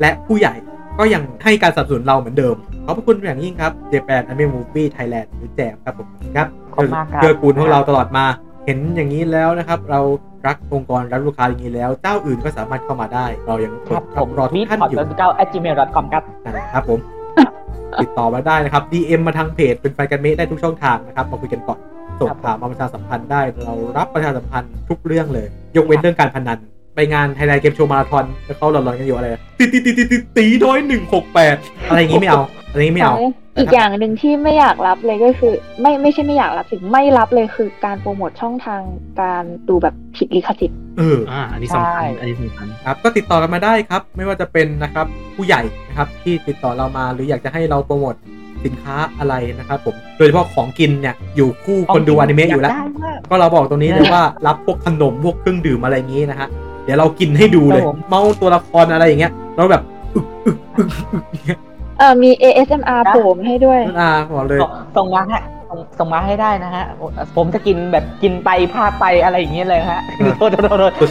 [0.00, 0.54] และผู้ใหญ่
[0.98, 8.24] ก็ยังให้การสนับสนุนเราเหมือนเดิม ขอบพระคุณอย่างยิ่งครับ Japan Anime Movie Thailand หรือแจมครับผมครับขอบคุณมากครับเกื้อกูลพวกเราตลอดมา
[8.66, 10.00] เห็นอย่างนี้แล้วนะครับ เรา
[10.46, 16.98] รักองค์กรรักลูกค้าอย่างนี้แล้ว เจ้าอื่นก็สามารถเข้ามาได้ เรายังครับรอรอทุมีกท่านพอดอยู่เก้า at gmail com ครับนั่นแหละครับผม
[18.02, 21.78] ติดต่อมาได้นะครับ DM มาทางเพจเป็นแฟนกันเมะได้ทุกช่องทางนะครับมาคุยกันก่อน
[22.20, 25.46] ส่งข่าวมาประชาสัมพันธ์ได้ เรารับประชาสัมพันธ์ทุกเรื่องเลย
[25.76, 26.58] ยกเว้นเรื่องการพนัน
[26.94, 29.28] ไปงานไทยแลนด์เกมโชว์มาราธอนแล้วเขาหลอนๆกันอยู่อะไร
[29.58, 31.56] ตีตีตีตีตีตีโดยหนึ่งหกแปด
[31.88, 33.16] อะไรอย่างงี้ไม่เอาอะไรงี้ไม่เอา
[33.58, 38.80] อีกอย่างหนึ่งที่ไม่อยากรับเลยก็คือ ไม่ไม่ใช่ไม่อยากรับสิไม่รับเลยคือการโปรโมทช่องทาง
[39.20, 48.14] การดูแบบผิดลิขสิทธิ์เอออ่าอันนี้สำคัญอันนี้สำคัญครับก็ติดต่อกันมาได้ครับ ไม่ว่าจะเป็นนะครับผู้ใหญ่นะครับที่ติดต่อเรามาหรืออยากจะให้เราโปรโมท
[48.64, 56.48] สินค้าอะไรนะครับผมโดยเฉพาะของกินเนี่ยอยู่คู่คนดูอนิเมะอยู่แล้วากได้มากก็เราบอกตรงนี้เลยว่ารับพวกขนมพวกเครื่องดื่มอะไรอย่างนี้นะฮะ
[56.84, 59.82] เดี๋ยวเรากินให้ดูเลยครับผมเมาตัวละครอะไรอย่างเงี้ยเราแบบ
[60.14, 61.58] อึกอึกอึกอึกอย่างเงี้ย
[61.98, 66.84] เออมี ASMR โผล่มาให้ด้วยอ่าบอกเลยส่งส่งมาฮะส่งส่งมาให้ได้นะฮะ
[67.36, 70.00] ผมจะกินแบบกินไปพาไปอะไรอย่างเงี้ยเลยฮะ
[70.36, 71.10] โทษโทษโทษโทษ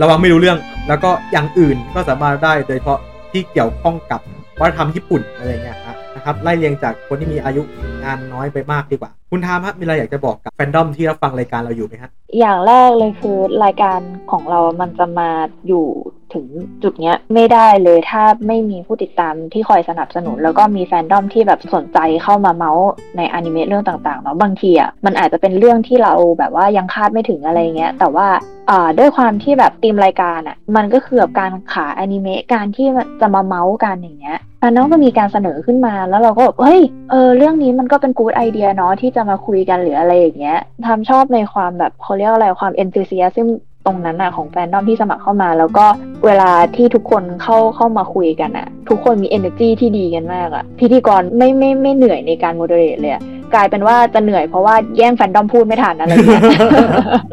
[0.00, 2.98] ระวังไม่รู้เรื่อง แล้วก็อย่างอื่นก็สามารถได้โดยเฉพาะ
[3.32, 4.20] ที่เกี่ยวข้องกับ
[4.62, 7.62] วัฒนธรรมญี่ปุ่นอะไรเงี้ยครับนะครับไล่เรียงจากคนที่มีอายุ
[8.04, 14.00] งานน้อยไปมากดีกว่า คุณทามฮะมีอะไรอยากจะบอกกับแฟนดอมที่รับฟังรายการเราอยู่ไหมฮะอย่างแรกเลยคือรายการ
[14.30, 15.30] ของเรามันจะมา
[15.68, 15.86] อยู่
[16.34, 16.44] ถึง
[16.82, 28.28] จุดเนี้ยไม่ได้เลยถ้าไม่มีผู้ติดตามที่คอยสนับสนุน แล้วก็มีแฟนดอมที่แบบสนใจเข้ามาเมาส์ในอนิเมะเรื่องต่างๆเนาะบางทีอะมันอาจจะเป็นเรื่องที่เราแบบว่ายังคาดไม่ถึงอะไรเงี้ยแต่ว่า
[28.70, 43.46] อ่าด้วยความที่แบบธีมรายการอะมันก็คือแบบการขายอนิเมะการที่มันจะมาเมาส์กันอย่างเงี้ย อันนั้นก็มีการเสนอขึ้นมาแล้วเราก็แบบเฮ้ยเออเรื่องนี้มันก็เป็นกู๊ดไอเดียเนาะที่จะมาคุยกันหรืออะไรอย่างเงี้ยทำชอบในความแบบเขาเรียกอะไรความเอนทูซียซึ่ง
[43.86, 45.86] ตรงนั้นอะของแฟนดอมที่สมัครเข้ามา แล้วก็
[46.26, 53.22] เวลาที่ทุกคนเข้าเข้ามาคุยกันอะทุกคนมี energy ที่ดีกันมากอะพิธีกรไม่ไม่ไม่เหนื่อยในการโมเดเลตเลยอะ
[53.54, 56.42] กลายเป็นว่าจะเหนื่อยเพราะว่าแย่งแฟนดอมพูดไม่ทันอะไรอย่างเงี้ย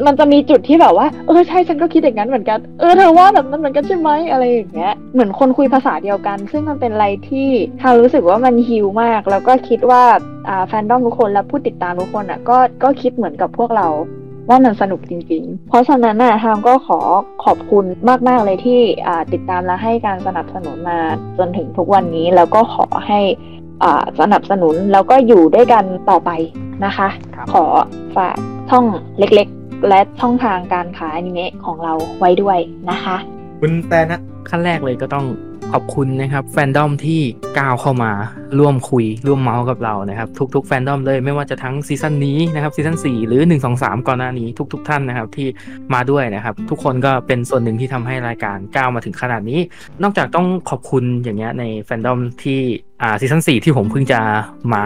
[0.05, 7.49] มันจะมีจุดที่แบบว่า เออใช่ฉันก็คิดอย่างนั้นเหมือนกัน เออเธอว่าแบบนั้นเหมือนกันใช่ไหมอะไรอย่างเงี้ย เหมือนคนคุยภาษาเดียวกัน ซึ่งมันเป็นอะไรที่
[7.81, 10.03] ทางรู้สึกว่ามันฮิวมาก แล้วก็คิดว่า
[10.49, 13.89] อ่าแฟนดอมทุกคนและผู้ติดตามทุกคนอะก็ก็คิดเหมือนกับพวกเรา
[14.49, 16.99] ว่ามันสนุกจริงๆ เพราะฉะนั้นน่ะทางก็ขอ
[17.45, 17.85] ขอบคุณ
[18.27, 20.99] มากๆเลยที่อ่าติดตามและให้การสนับสนุนมา
[21.37, 23.68] จนถึงทุกวันนี้ แล้วก็ขอให้อ่า
[24.19, 26.31] สนับสนุนแล้วก็อยู่ด้วยกันต่อไป
[26.85, 27.07] นะคะ
[27.53, 27.65] ขอ
[28.17, 28.35] ฝาก
[28.69, 28.85] ช่อง
[29.19, 32.57] เล็กๆ และช่องทางการขายอนิเมะของเราไว้ด้วย
[32.89, 33.17] นะคะ
[33.61, 35.27] คุณแตนนะขั้นแรกเลยก็ต้อง
[35.73, 37.21] ขอบคุณนะครับ แฟนดอมที่
[37.59, 38.11] ก้าวเข้ามา
[38.59, 45.47] ร่วมคุยร่วมเมาส์กับเรานะครับ ทุก ๆ แฟนดอมเลยไม่ว่าจะทั้งซีซั่นนี้นะครับซีซั่น4หรือ 1 2 3 ก่อนหน้านี้ทุก ๆ ท่านนะครับที่
[45.93, 49.59] มาด้วยนะครับ ทุกคนก็เป็นส่วนหนึ่งที่ทำให้รายการก้าวมาถึงขนาดนี้
[50.03, 52.59] นอกจากต้องขอบคุณอย่างเงี้ยในแฟนดอมที่
[53.01, 54.19] อ่าซีซั่น4ที่ผมเพิ่งจะ
[54.73, 54.83] มา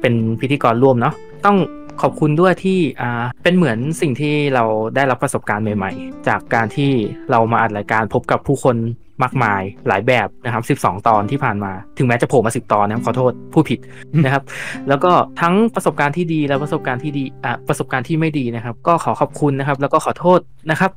[0.00, 1.14] เป็นพิธีกรร่วมเนาะ
[1.46, 1.56] ต้อง
[2.02, 4.64] ขอบคุณด้วยที่อ่าเป็นเหมือนสิ่งที่เรา
[4.96, 6.90] ได้รับประสบการณ์ใหม่ ๆ จากการที่
[7.30, 8.76] เรามาอัดรายการพบกับผู้คน
[9.22, 13.78] มากมายหลายแบบนะครับ 12 ตอนที่ผ่านมา ถึงแม้จะโผล่มา 10 ตอนนะครับขอโทษผู้ผิด
[14.24, 14.42] นะครับ
[14.88, 20.40] แล้วก็ทั้งประสบการณ์ที่ดีและประสบการณ์ที่ดีอะประสบการณ์ที่ไม่ดีนะครับ ก็ขอขอบคุณนะครับ แล้วก็ขอโทษ
[20.70, 20.90] นะครับ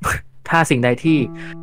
[0.49, 1.17] ถ้าสิ่งใดที่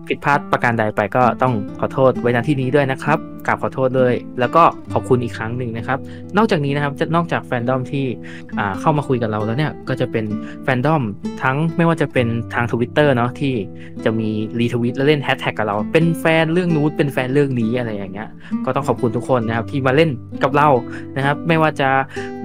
[0.08, 4.62] ผิดพลาดประการใดไปก็ต้องขอโทษไว้ณที่นี้ด้วยนะครับกราบขอโทษด้วย แล้วก็
[4.92, 5.98] ขอบคุณอีกครั้งหนึ่งนะครับ
[6.36, 8.06] นอกจากนี้นะครับจะนอกจากแฟนดอมที่
[8.80, 10.24] เข้ามาคุยกับเราแล้วเนี่ยก็จะเป็น
[10.64, 11.02] แฟนดอม
[11.42, 13.54] ทั้งไม่ว่าจะเป็นทาง Twitter เนาะที่
[14.04, 14.28] จะมี
[14.60, 18.28] รีทวิตและเล่นแฮชแท็กกับเรา เป็นแฟนเรื่องนู้นเป็นแฟนเรื่องนี้อะไรอย่างเงี้ย
[18.64, 20.10] ก็ต้องขอบคุณทุกคนนะครับที่มาเล่น
[20.42, 20.68] กับเรา
[21.16, 21.88] นะครับ ไม่ว่าจะ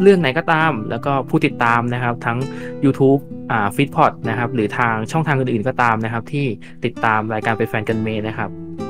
[0.02, 2.38] เรื่องไหนก็ตาม แล้วก็ผู้ติดตามนะครับ ทั้ง
[2.86, 3.22] YouTube
[3.76, 6.46] ฟิตพอดนะครับหรือทางช่องทางอื่นๆก็ตามนะครับ ที่
[6.86, 8.50] ติดตามรายการเป็นแฟนกันเมย์นะครับ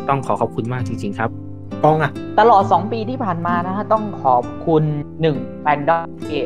[0.09, 1.29] ต้องขอขอบคุณมากจริง ๆ ครับ
[1.83, 4.83] กองอะตลอด 2 ปีที่ผ่านมานะฮะต้องขอบคุณ
[5.27, 6.39] 1แฟนดอมที่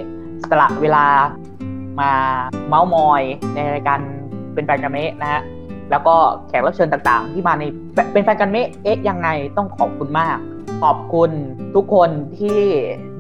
[0.50, 1.06] สละเวลา
[2.00, 2.12] มา
[2.68, 3.22] เมาส์มอย
[3.54, 4.00] ในรายการ
[4.54, 5.42] เป็นแฟนกันเมะนะฮะ
[5.92, 6.16] แล้วก็
[6.48, 7.64] แขกรับเชิญต่างๆ ที่มาใน
[8.14, 10.38] เป็นแฟนกันเมะเอ๊ะยังไงต้องขอบคุณมาก
[10.84, 11.32] ขอบคุณ
[11.76, 12.10] ทุกคน
[12.40, 12.60] ที่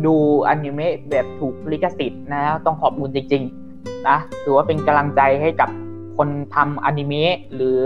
[0.05, 0.15] ดู
[0.47, 3.62] อนิเมะแบบถูกลิขสิทธิ์นะฮะต้องขอบคุณจริง ๆ
[4.09, 5.69] นะถือว่าเป็นกำลังใจให้กับ
[6.17, 7.81] คนทำอนิเมะหรือ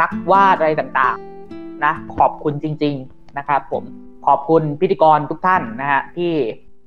[0.00, 3.84] นักวาดอะไรต่างๆนะขอบคุณจริง ๆนะครับผม
[4.26, 6.32] ขอบคุณพิธีกรทุกท่านนะฮะที่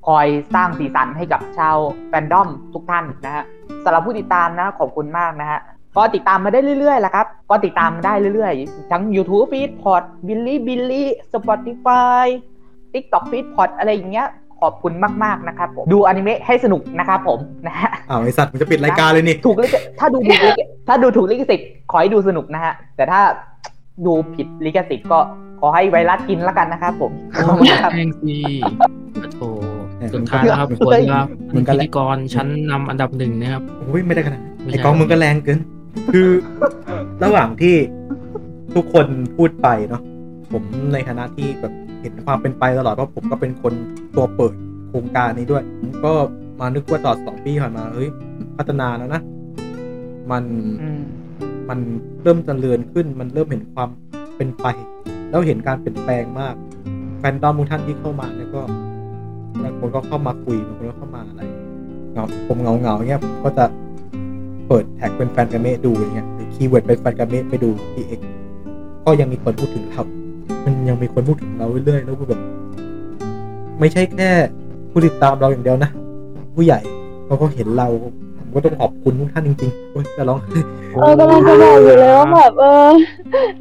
[0.07, 1.77] คอยสร้างสีสันให้กับชาว
[2.09, 3.43] แฟนดอมทุกท่านนะฮะ
[3.83, 5.59] สำหรับผู้ติดตามนะขอบคุณมากนะฮะ
[5.97, 10.81] ก็ติดตามมาได้เรื่อยๆแหละครับ ก็ติดตามมาได้เรื่อยๆ ทั้ง YouTube Feed p o d b i l l y b i l
[10.91, 11.03] l y
[11.33, 12.25] Spotify
[12.93, 14.27] TikTok Feed p o d อะไรอย่างเงี้ย
[14.63, 14.93] ขอบคุณ
[15.23, 23.21] มาก ๆ นะครับผมดูอนิเมะให้สนุกนะครับผมนะฮะอ้าวไอสัตว์มันจะปิดรายการเลยนี่ถูกลิขถ้าดูถูกลิขถ้าดูถูกลิขสิทธิ์ขอให้ดูสนุกนะฮะแต่ถ้า
[24.05, 25.19] ดูผิดลิขสิทธิ์ก็
[25.59, 28.35] ขอให้ไวรัสกินแล้วกันนะครับผมขอบคุณครับแองซี
[29.33, 29.39] โถ
[30.13, 35.59] สุดท้ายนะครับควรว่าเหมือนกันพิแหละธีกรชั้นนำอันดับหนึ่งนะครับโอ้ยไม่ได้ขนาดนั้นไอ้กองมึงก็แรงเกิน
[36.11, 36.27] คือ
[37.23, 37.75] ระหว่างที่
[38.75, 39.07] ทุกคน
[39.37, 40.01] พูดไปเนาะ
[40.53, 41.73] ผมในฐานะที่แบบ
[42.03, 43.73] เห็นความเป็นไปตลอดเพราะผมก็เป็นคน
[44.15, 44.53] ตัวเปิด
[44.89, 46.13] โครงการนี้ด้วยผมก็
[46.59, 48.09] มานึกว่าตลอดสองปีผ่านมาเฮ้ย
[48.57, 49.21] พัฒนาแล้วนะ
[50.31, 50.43] มัน
[51.69, 51.79] มัน
[52.23, 53.89] เริ่มเจริญขึ้น มันเริ่มเห็นความ
[54.37, 54.67] เป็นไป
[55.29, 56.55] แล้วเห็นการเปลี่ยนแปลงมาก
[57.19, 58.61] แฟนดอมทุกท่านที่เข้ามาเนี่ยก็
[59.63, 61.41] บางคนก็เข้ามาคุยบางคนก็เข้ามาอะไร
[62.13, 63.65] เงี้ยผมเหงาเหงาๆเงี้ยผมก็จะ
[64.67, 68.19] เปิดแท็กเป็นแฟนกันเมะดูอย่างเงี้ยหรือ keyword เป็นแฟนกันเมะไปดูที่ X
[69.05, 70.03] ก็ยังมีคนพูดถึงเรา
[70.65, 72.39] มันยังมีคนพูดถึงเราเรื่อยๆแล้วก็แบบ
[73.79, 74.29] ไม่ใช่แค่
[74.91, 75.89] ผู้ติดตามเราอย่างเดียวนะ
[76.55, 76.79] ผู้ใหญ่
[77.25, 77.87] เขาก็เห็นเรา
[78.37, 80.39] ผมก็ต้องขอบคุณทุกท่านจริงๆโอ๊ยจะร้อง
[80.93, 82.89] เออกำลังจะบอกอยู่เลยว่าแบบเออ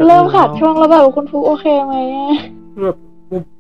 [0.07, 2.33] เริ่มขาดช่วงแล้วแบบคุณฟุกโอเคไหมอะ
[2.83, 2.97] แบบ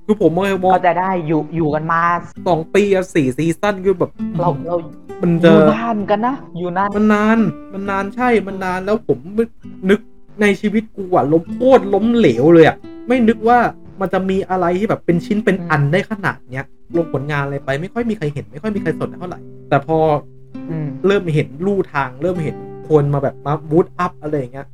[0.06, 2.02] คือผมมองมองจะได้อยู่อยู่กันมา
[2.46, 4.10] สองปีอะสี่ซีซั่นคือแบบ
[4.40, 4.76] เราเรา
[5.22, 7.38] มันอจะยู่นานกันนะ อยู่นานมันนาน
[7.72, 9.44] มันนานใช่มันนานแล้วผมไม่
[9.90, 10.00] นึก
[10.40, 12.76] ในชีวิตกูอะล้มโคตรล้มเหลวเลยอะ
[13.08, 13.58] ไม่นึกว่า
[14.00, 16.66] มันจะมีอะไรที่แบบเป็นชิ้นเป็นอันได้ขนาดเนี้ย
[16.96, 19.98] ลงผลงานอะไรไปไม่ค่อยมีใครเห็น ไม่ค่อยมีใครสนเท่าไหร่ แต่พอ
[21.06, 22.56] เริ่มเห็นลู่ทาง เริ่มเห็น
[22.88, 24.66] คนมาแบบมา boost up อะไรอย่างเงี้ย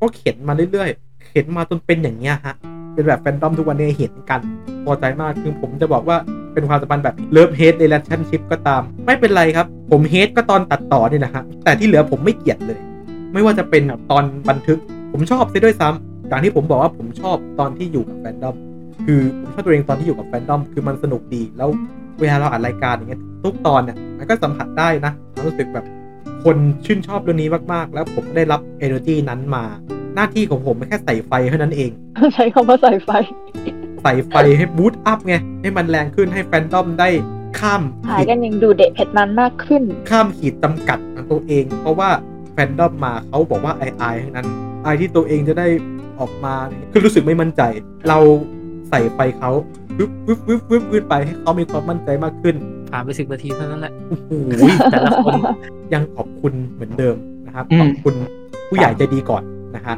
[0.00, 2.54] ก็เข็นมาเรื่อยๆ เข็นมาจนเป็นอย่างเงี้ยฮะ
[2.94, 4.40] เป็นแบบแฟนดอมทุกวันนี้เห็นกัน
[4.84, 6.16] พอใจมากคือผมจะบอกว่า
[6.52, 12.78] เป็นความสัมพันธ์แบบเลิฟเฮดใน r ล t i o n ชิพก็ตาม ไม่เป็นไรครับ ผม hate ก็ตอนตัดต่อนี่นะฮะแต่ที่เหลือผมไม่เกลียดเลย
[13.32, 14.78] ไม่ว่าจะเป็นตอนบันทึก
[15.12, 18.56] ผมชอบซะด้วยซ้ำอย่างที่ผมบอกว่าผมชอบตอนที่อยู่กับแฟนดอม
[19.06, 21.68] คือผมชอบตัวเองตอนที่อยู่กับแฟนดอมคือมันสนุกดี แล้ว
[22.20, 25.84] เวลาเราอัดรายการอย่างเงี้ยทุกตอนเนี่ยมันก็สัมผัสได้นะความรู้สึกแบบ
[26.44, 29.64] คนชื่นชอบเรื่องนี้มากๆ แล้วผมได้รับ energy นั้นมา
[30.14, 31.90] หน้าที่ของผมมันแค่ใส่ไฟเท่านั้นเอง
[32.34, 33.10] ใช้คำว่าใส่ไฟ
[34.02, 37.08] ใส่ไฟให้บูตอัพไง ให้มันแรงขึ้นให้แฟนดอมได้
[37.58, 42.10] ข้ามหายกันยังดูเด็ดเผ็ดมันมากขึ้น ข้ามขีดจำกัดของตัวเอง เพราะว่า
[42.52, 44.48] แฟนดอมมาเขาบอกว่าไอไอทั้งนั้น
[44.84, 45.66] ไอ้ที่ตัวเองจะได้
[46.20, 47.62] ออกมาเนี่ยคือรู้สึกไม่มั่นใจ
[48.08, 48.18] เรา
[48.90, 49.50] ใส่ไฟเขา
[49.98, 52.56] วึบวึบวึบวึบวึบไปให้เขามีความมั่นใจมากขึ้น
[52.90, 54.30] ผ่านไปสิบนาทีเท่านั้นแหละโอ้โห
[54.92, 55.32] แต่ละคน
[55.94, 57.16] ยังขอบคุณเหมือนเดิม
[57.46, 58.14] นะครับอืมขอบคุณ
[58.68, 59.42] ผู้ใหญ่ใจดีก่อน
[59.76, 59.96] นะฮะ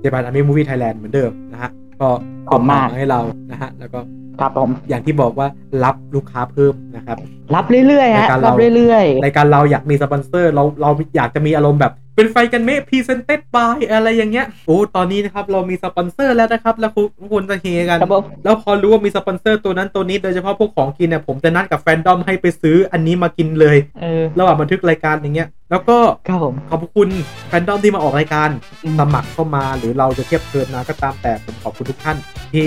[0.00, 1.70] Japan Anime Movie Thailand เหมือนเดิมนะฮะ
[2.00, 2.08] ก็
[2.50, 3.20] ขอบคุณมากให้เรา
[3.52, 4.00] นะฮะแล้วก็
[4.40, 5.48] ครับผมอย่างที่บอกว่า
[5.84, 7.16] รับลูกค้าเพิ่มนะครับ
[7.54, 17.98] รับเรื่อยๆฮะรายการเรารับเรื่อยรายการเราอยากมีสปอนเซอร์เราเราอยากจะมีอารมณ์แบบ เป็นแฟนกันเมะ presented by อะไรอย่างเงี้ยโอ้ตอนนี้นะครับเรามีสปอนเซอร์แล้วนะครับ แล้วคุณคุณจะเฮกัน
[18.44, 25.96] แล้วพอรู้ว่ามีสปอนเซอร์ตัวนั้นตัวนี้โดยเฉพาะพวกของกินเนี่ยผมจะนัดกับแฟนดอมให้ไปซื้ออันนี้มากินเลยๆเออระหว่างบันทึกรายการอย่างเงี้ย แล้วก็
[26.28, 27.08] ครับผม ขอบคุณ
[27.48, 28.50] แฟนดอมที่มาออกรายการ
[28.98, 32.16] สมัครเข้ามาหรือเราจะเทียบเทิร์นมาก็ตามแต่ผมขอบคุณทุกท่าน
[32.52, 32.66] ที่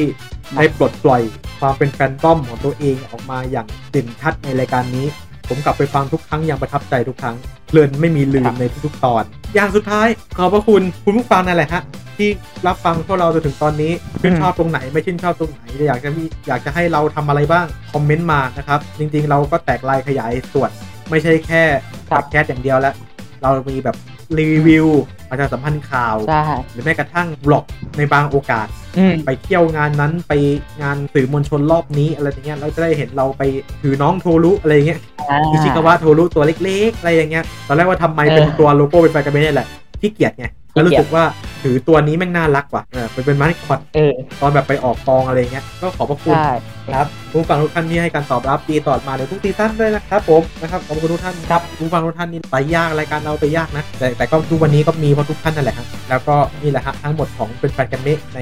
[0.56, 1.22] ได้ปลดปล่อย
[1.60, 5.06] ความเป็นแฟนดอมของตัวเองออกมาอย่างเด่นชัดในรายการนี้
[5.50, 7.36] ผมกลับไปฟังทุกครั้งอย่างประทับใจทุกครั้ง
[7.68, 9.24] เพลินไม่มีลืมในทุกๆตอน
[9.56, 11.84] อย่างสุดท้ายขอบพระคุณคุณผู้ฟังนั่นแหละฮะ
[12.18, 12.30] ที่
[12.68, 13.92] รับฟังพวกเราจนถึงตอนนี้
[14.22, 20.72] ชื่นชอบตรงไหนไม่ชื่นชอบตรงไหนอยากจะมีอยากจะให้เราทำอะไรบ้างคอมเมนต์มานะครับจริงๆ เราก็แตกลายขยายส่วน
[21.10, 21.64] ไม่ใช่แค่
[22.10, 22.96] พอดแคสต์อย่างเดียวแล้ว
[23.42, 23.96] เรามีแบบ
[24.40, 24.88] รีวิว
[25.30, 27.66] ประชาสัมพันธ์ข่าวใช่หรือแม้กระทั่งบล็อก
[27.98, 28.68] ในบางโอกาส
[28.98, 30.34] อืมไปเที่ยวงานนั้นไป
[30.82, 33.44] งานสื่อมวลชนรอบนี้อะไรอย่างเงี้ยเราจะได้เห็นเราไป
[33.82, 35.00] ถือน้องโทรุอะไรอย่างเงี้ย
[35.30, 39.68] อ่าอิชิกาวะโทรุตัวเล็กๆ อะไรอย่างเงี้ยตอนแรกว่าทำไมเป็นเออตัวโลโก้เป็นแฟนกันเมะนี่แหละ
[40.02, 41.24] ขี้เกียจไงแล้วรู้สึกว่า
[41.64, 46.52] ถือตัวนี้แม่งน่ารักว่ะเออเป็นเป็นมาร์คคอตเออ ตอนแบบไปออกกองอะไรเงี้ยก็ขอบพระคุณ ใช่
[46.96, 58.40] ครับผู้ฟังทุกท่านที่ให้การตอบรับดีตลอดมาในทุกซีซั่นด้วยนะครับผมนะครับขอบคุณทุกท่านครับผู้ฟังทุกท่านนี่ไปยากรายการเราไปยากนะแต่แต่ก็ทุกวันนี้ก็มีเพราะทุกท่านนั่นแหละฮะแล้วก็นี่แหละฮะทั้งหมดของเป็นแฟนกันเมะใน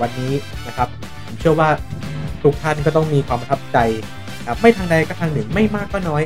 [0.00, 0.32] วันนี้
[0.66, 0.88] นะครับ
[1.26, 1.68] ผมเชื่อว่า
[2.42, 3.78] ทุกท่านก็ต้องมีความประทับใจ
[4.46, 6.22] ครับไม่ทางใดก็ทางหนึ่งไม่มากก็น้อย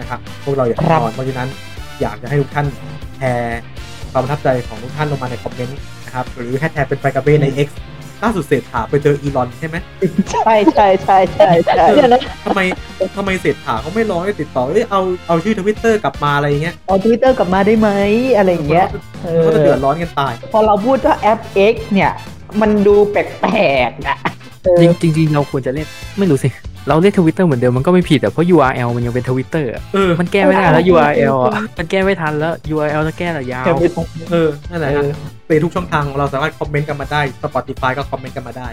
[0.00, 1.48] นะครับพวกเราอยากนอนเพราะฉะนั้น
[2.00, 2.66] อยากจะให้ทุกท่าน
[3.16, 3.60] แชร์
[4.12, 7.68] ความประทับใจของทุกท่านลงมาในคอมเมนต์นะครับ หรือแฮชแท็กเป็นแฟนกันเมะใน X
[8.22, 9.76] ล่าสุดเศรษฐาไปเจออีลอนใช่ไหม
[10.32, 12.60] ใช่ใช่ใช่ใช่ใช่เดี๋ยวนะทำไม
[13.16, 17.90] ทำไมเศรษฐาเขาไม่ร้องให้ติดต่อเอ้ยเอาเอาชื่อทวิตเตอร์กลับมาอะไรอย่างเงี้ยเอาทวิตเตอร์กลับมาได้ไหม
[18.36, 18.86] อะไรอย่างเงี้ย
[19.40, 21.40] เขาจะเดือดร้อนกันตาย พอเราพูดว่าแอป
[21.72, 22.10] X เนี่ย
[22.60, 23.54] มันดูแปล
[23.88, 24.18] กๆอะ
[24.64, 25.88] เออจริงจริงๆเราควรจะเรียก
[26.18, 26.48] ไม่รู้สิ
[26.88, 33.64] เราเรียกทวิตเตอร์เหมือนเดิมมันก็ไม่ผิดอะเพราะ URL มันยังเป็นทวิตเตอร์เออมันแก้ไม่ได้แล้ว URL อะมันแก้ไม่ทันแล้ว URL จะแก้แต่ยาว
[34.32, 35.04] เออนั่นแหละฮะ
[35.48, 38.68] ในทุกช่องทางของเราสามารถคอมเมนต์กันมาได้ Spotify ก็คอมเมนต์กันมาได้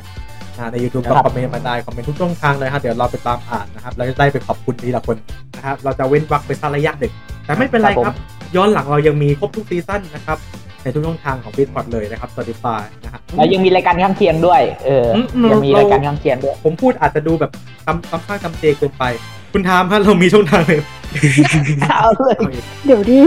[0.58, 5.18] อ่าใน YouTube ก็ครับคอมเมนต์กันมาได้คอมเมนต์ทุกช่องทางเลยฮะเดี๋ยวเราไปตามอ่านนะครับแล้วจะได้ไปขอบคุณทีละคน
[5.56, 7.14] นะครับเราจะเว้นวรรคไปสักระยะหนึ่ง
[7.46, 8.16] แต่ไม่เป็นไรครับ
[8.56, 10.38] ย้อนหลังเรายังมีครบทุกซีซั่นนะครับ
[10.88, 15.08] ในทุกช่องทางของ b i t p o d เลยนะครับ Spotify นะฮะแล้วยังมีรายการข้างเคียงด้วย เออ
[15.52, 17.52] ยังมีรายการข้างเคียงด้วย ผมพูดอาจจะดูแบบ
[17.86, 19.04] คำคำข้างคำเจเกินไป
[19.54, 20.82] คุณทามฮะเรามีช่องทางเลย
[21.82, 22.38] เอาเลย
[22.86, 23.20] เดี๋ยวดิ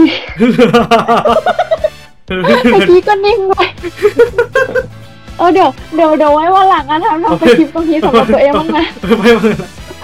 [2.25, 3.67] เมื่อกี้ก็นิ่งเลย
[5.37, 8.85] เออเดี๋ยวเดี๋ยวเดี๋ยวไว้วันหลังอะทำทำสคริปต์ตรงนี้สำหรับตัวเองบ้างนะ
[9.19, 9.51] ไม่ไม่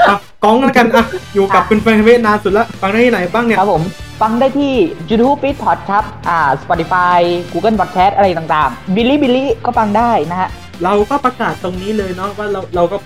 [0.09, 3.83] อะ กองกันกันอะอยู่กับคุณแฟนเวนานสุดละฟังได้ที่ไหนบ้างเนี่ยครับผม
[4.21, 4.73] ฟังได้ที่
[5.09, 7.19] YouTube b i t p o d ครับอ่า Spotify
[7.53, 10.49] Google Podcast อะไรต่างๆ b i l l y b i l l y ก็ฟังได้นะฮะ
[10.83, 12.97] เราก็ประกาศตรงนี้เลยเนาะว่าเราเราก็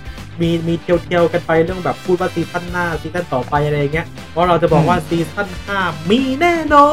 [0.42, 5.48] มีมีเที่ยวๆกันไปเรื่องแบบพูดว่าซีซั่นหน้าซีซั่นต่อไปอะไรอย่างเงี้ยเพราะเราจะบอกว่าซีซั่น
[5.80, 6.90] 5มีแน่นอ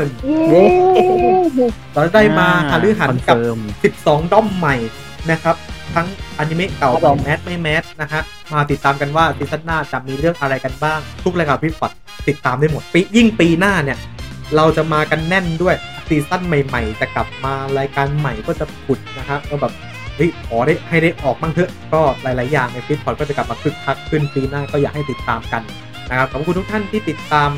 [0.00, 0.02] น
[0.50, 0.64] เย้
[1.94, 3.58] เราได้มาหาลือหันกับคอนเฟิร์ม
[3.94, 4.76] 12 ด้อมใหม่
[5.30, 5.56] นะครับ
[5.94, 6.06] ทั้ง
[6.38, 8.22] อนิเมะเก่าครับใหผม่มแมสไม่ mass นะฮะ
[8.54, 11.90] มาติดตามกันว่าซีซั่นหน้าจะมีเรื่องอะไรกันบ้าง ทุกรายการ bitpod
[12.28, 13.98] ติดตามได้หมดปียิ่งปีหน้าเนี่ย
[14.56, 15.74] เราจะมากันแน่นด้วย
[16.08, 19.72] ซีซั่นใหม่ๆ จะกลับมารายการใหม่ก็จะผุดนะฮะก็แบบ
[20.16, 25.62] เฮ้ยขอได้ให้ได้ออกบ้างเถอะก็หลายๆอย่างใน bitpod ก็จะกลับมาคึกคักขึ้นปีหน้าก็อยากให้ติดตามกัน
[26.10, 27.48] นะครับขอบคุณทุกท่านที่ติดตาม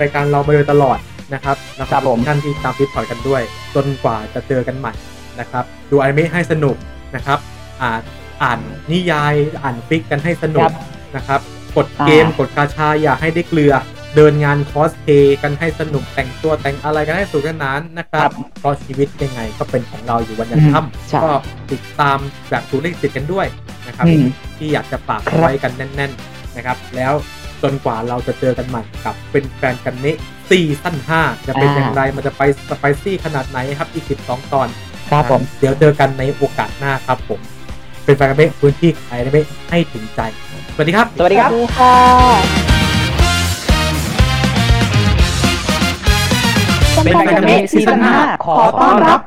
[0.00, 0.98] รายการเรามาโดยตลอด
[1.34, 3.42] นะครับแล้วก็ขอบคุณท่านที่ตามฟิตพอดกันด้วย
[3.74, 4.92] จนกว่าจะเจอกันใหม่
[5.40, 6.76] นะครับ ดูอนิเมะให้สนุก
[7.16, 7.38] นะครับ
[7.80, 8.00] อ่าน
[8.42, 8.60] อ่าน
[8.92, 10.72] นิยายอ่านฟิกกันให้สนุคกรับ
[11.16, 11.40] นะครับ
[11.76, 13.74] กดเกมอ่ากดกาชาอย่าให้ได้เกลือ
[14.16, 18.30] เดินงานคอสเพย์กันให้สนุกแต่งตัวแต่งอะไรกันให้สนุกสนานนะครับ
[18.60, 21.32] เพราะชีวิตยังไงก็เป็นของเราอยู่วันยังอืมค่ใช่ำก็
[21.72, 22.18] ติดตาม
[22.50, 23.46] แบบถูกเลขติดกันด้วย
[23.86, 24.24] นะครับอืม
[24.58, 27.12] ที่อยากจะฝากครับไว้กันแน่น ๆนะครับ แล้ว
[27.62, 30.16] จนกว่าเราจะเจอกันใหม่กับเป็นแฟนกันเมะ
[30.48, 34.68] ซีซั่น5จะเป็นอย่างไรมันจะไป spicy ขนาดไหนครับอีก 12 ตอน
[35.10, 37.40] ครับผม เดี๋ยวเจอกันในโอกาสหน้าครับผม
[38.04, 40.20] เป็นแฟนกันเมะพื้นที่ขายกันเมะให้ถึงใจ
[40.74, 41.94] สวัสดีครับ สวัสดีครับค่ะ
[47.04, 49.20] เป็นแฟนกันเมซีซั่น5ขอต้อนรับ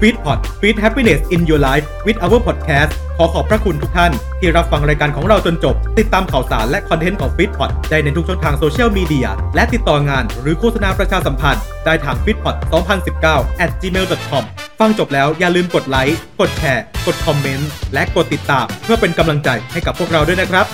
[0.00, 7.70] Feed Pod Feed Happiness in Your Life with our podcast ขอขอบพระคุณทุกท่าน ที่รับฟังรายการของเราจนจบ ติดตามข่าวสารและคอนเทนต์ของ Feed Pod
[7.90, 12.54] ได้ในทุกช่องทางโซเชียลมีเดียและติดต่องานหรือโฆษณาประชาสัมพันธ์ ได้ทาง feedpod
[13.10, 14.44] 2019 at gmail.com
[14.80, 20.66] ฟังจบแล้วอย่าลืมกดไลค์กดแชร์ กดคอมเมนต์และกดติดตาม เพื่อเป็นกำลังใจให้กับพวกเราด้วยนะครับ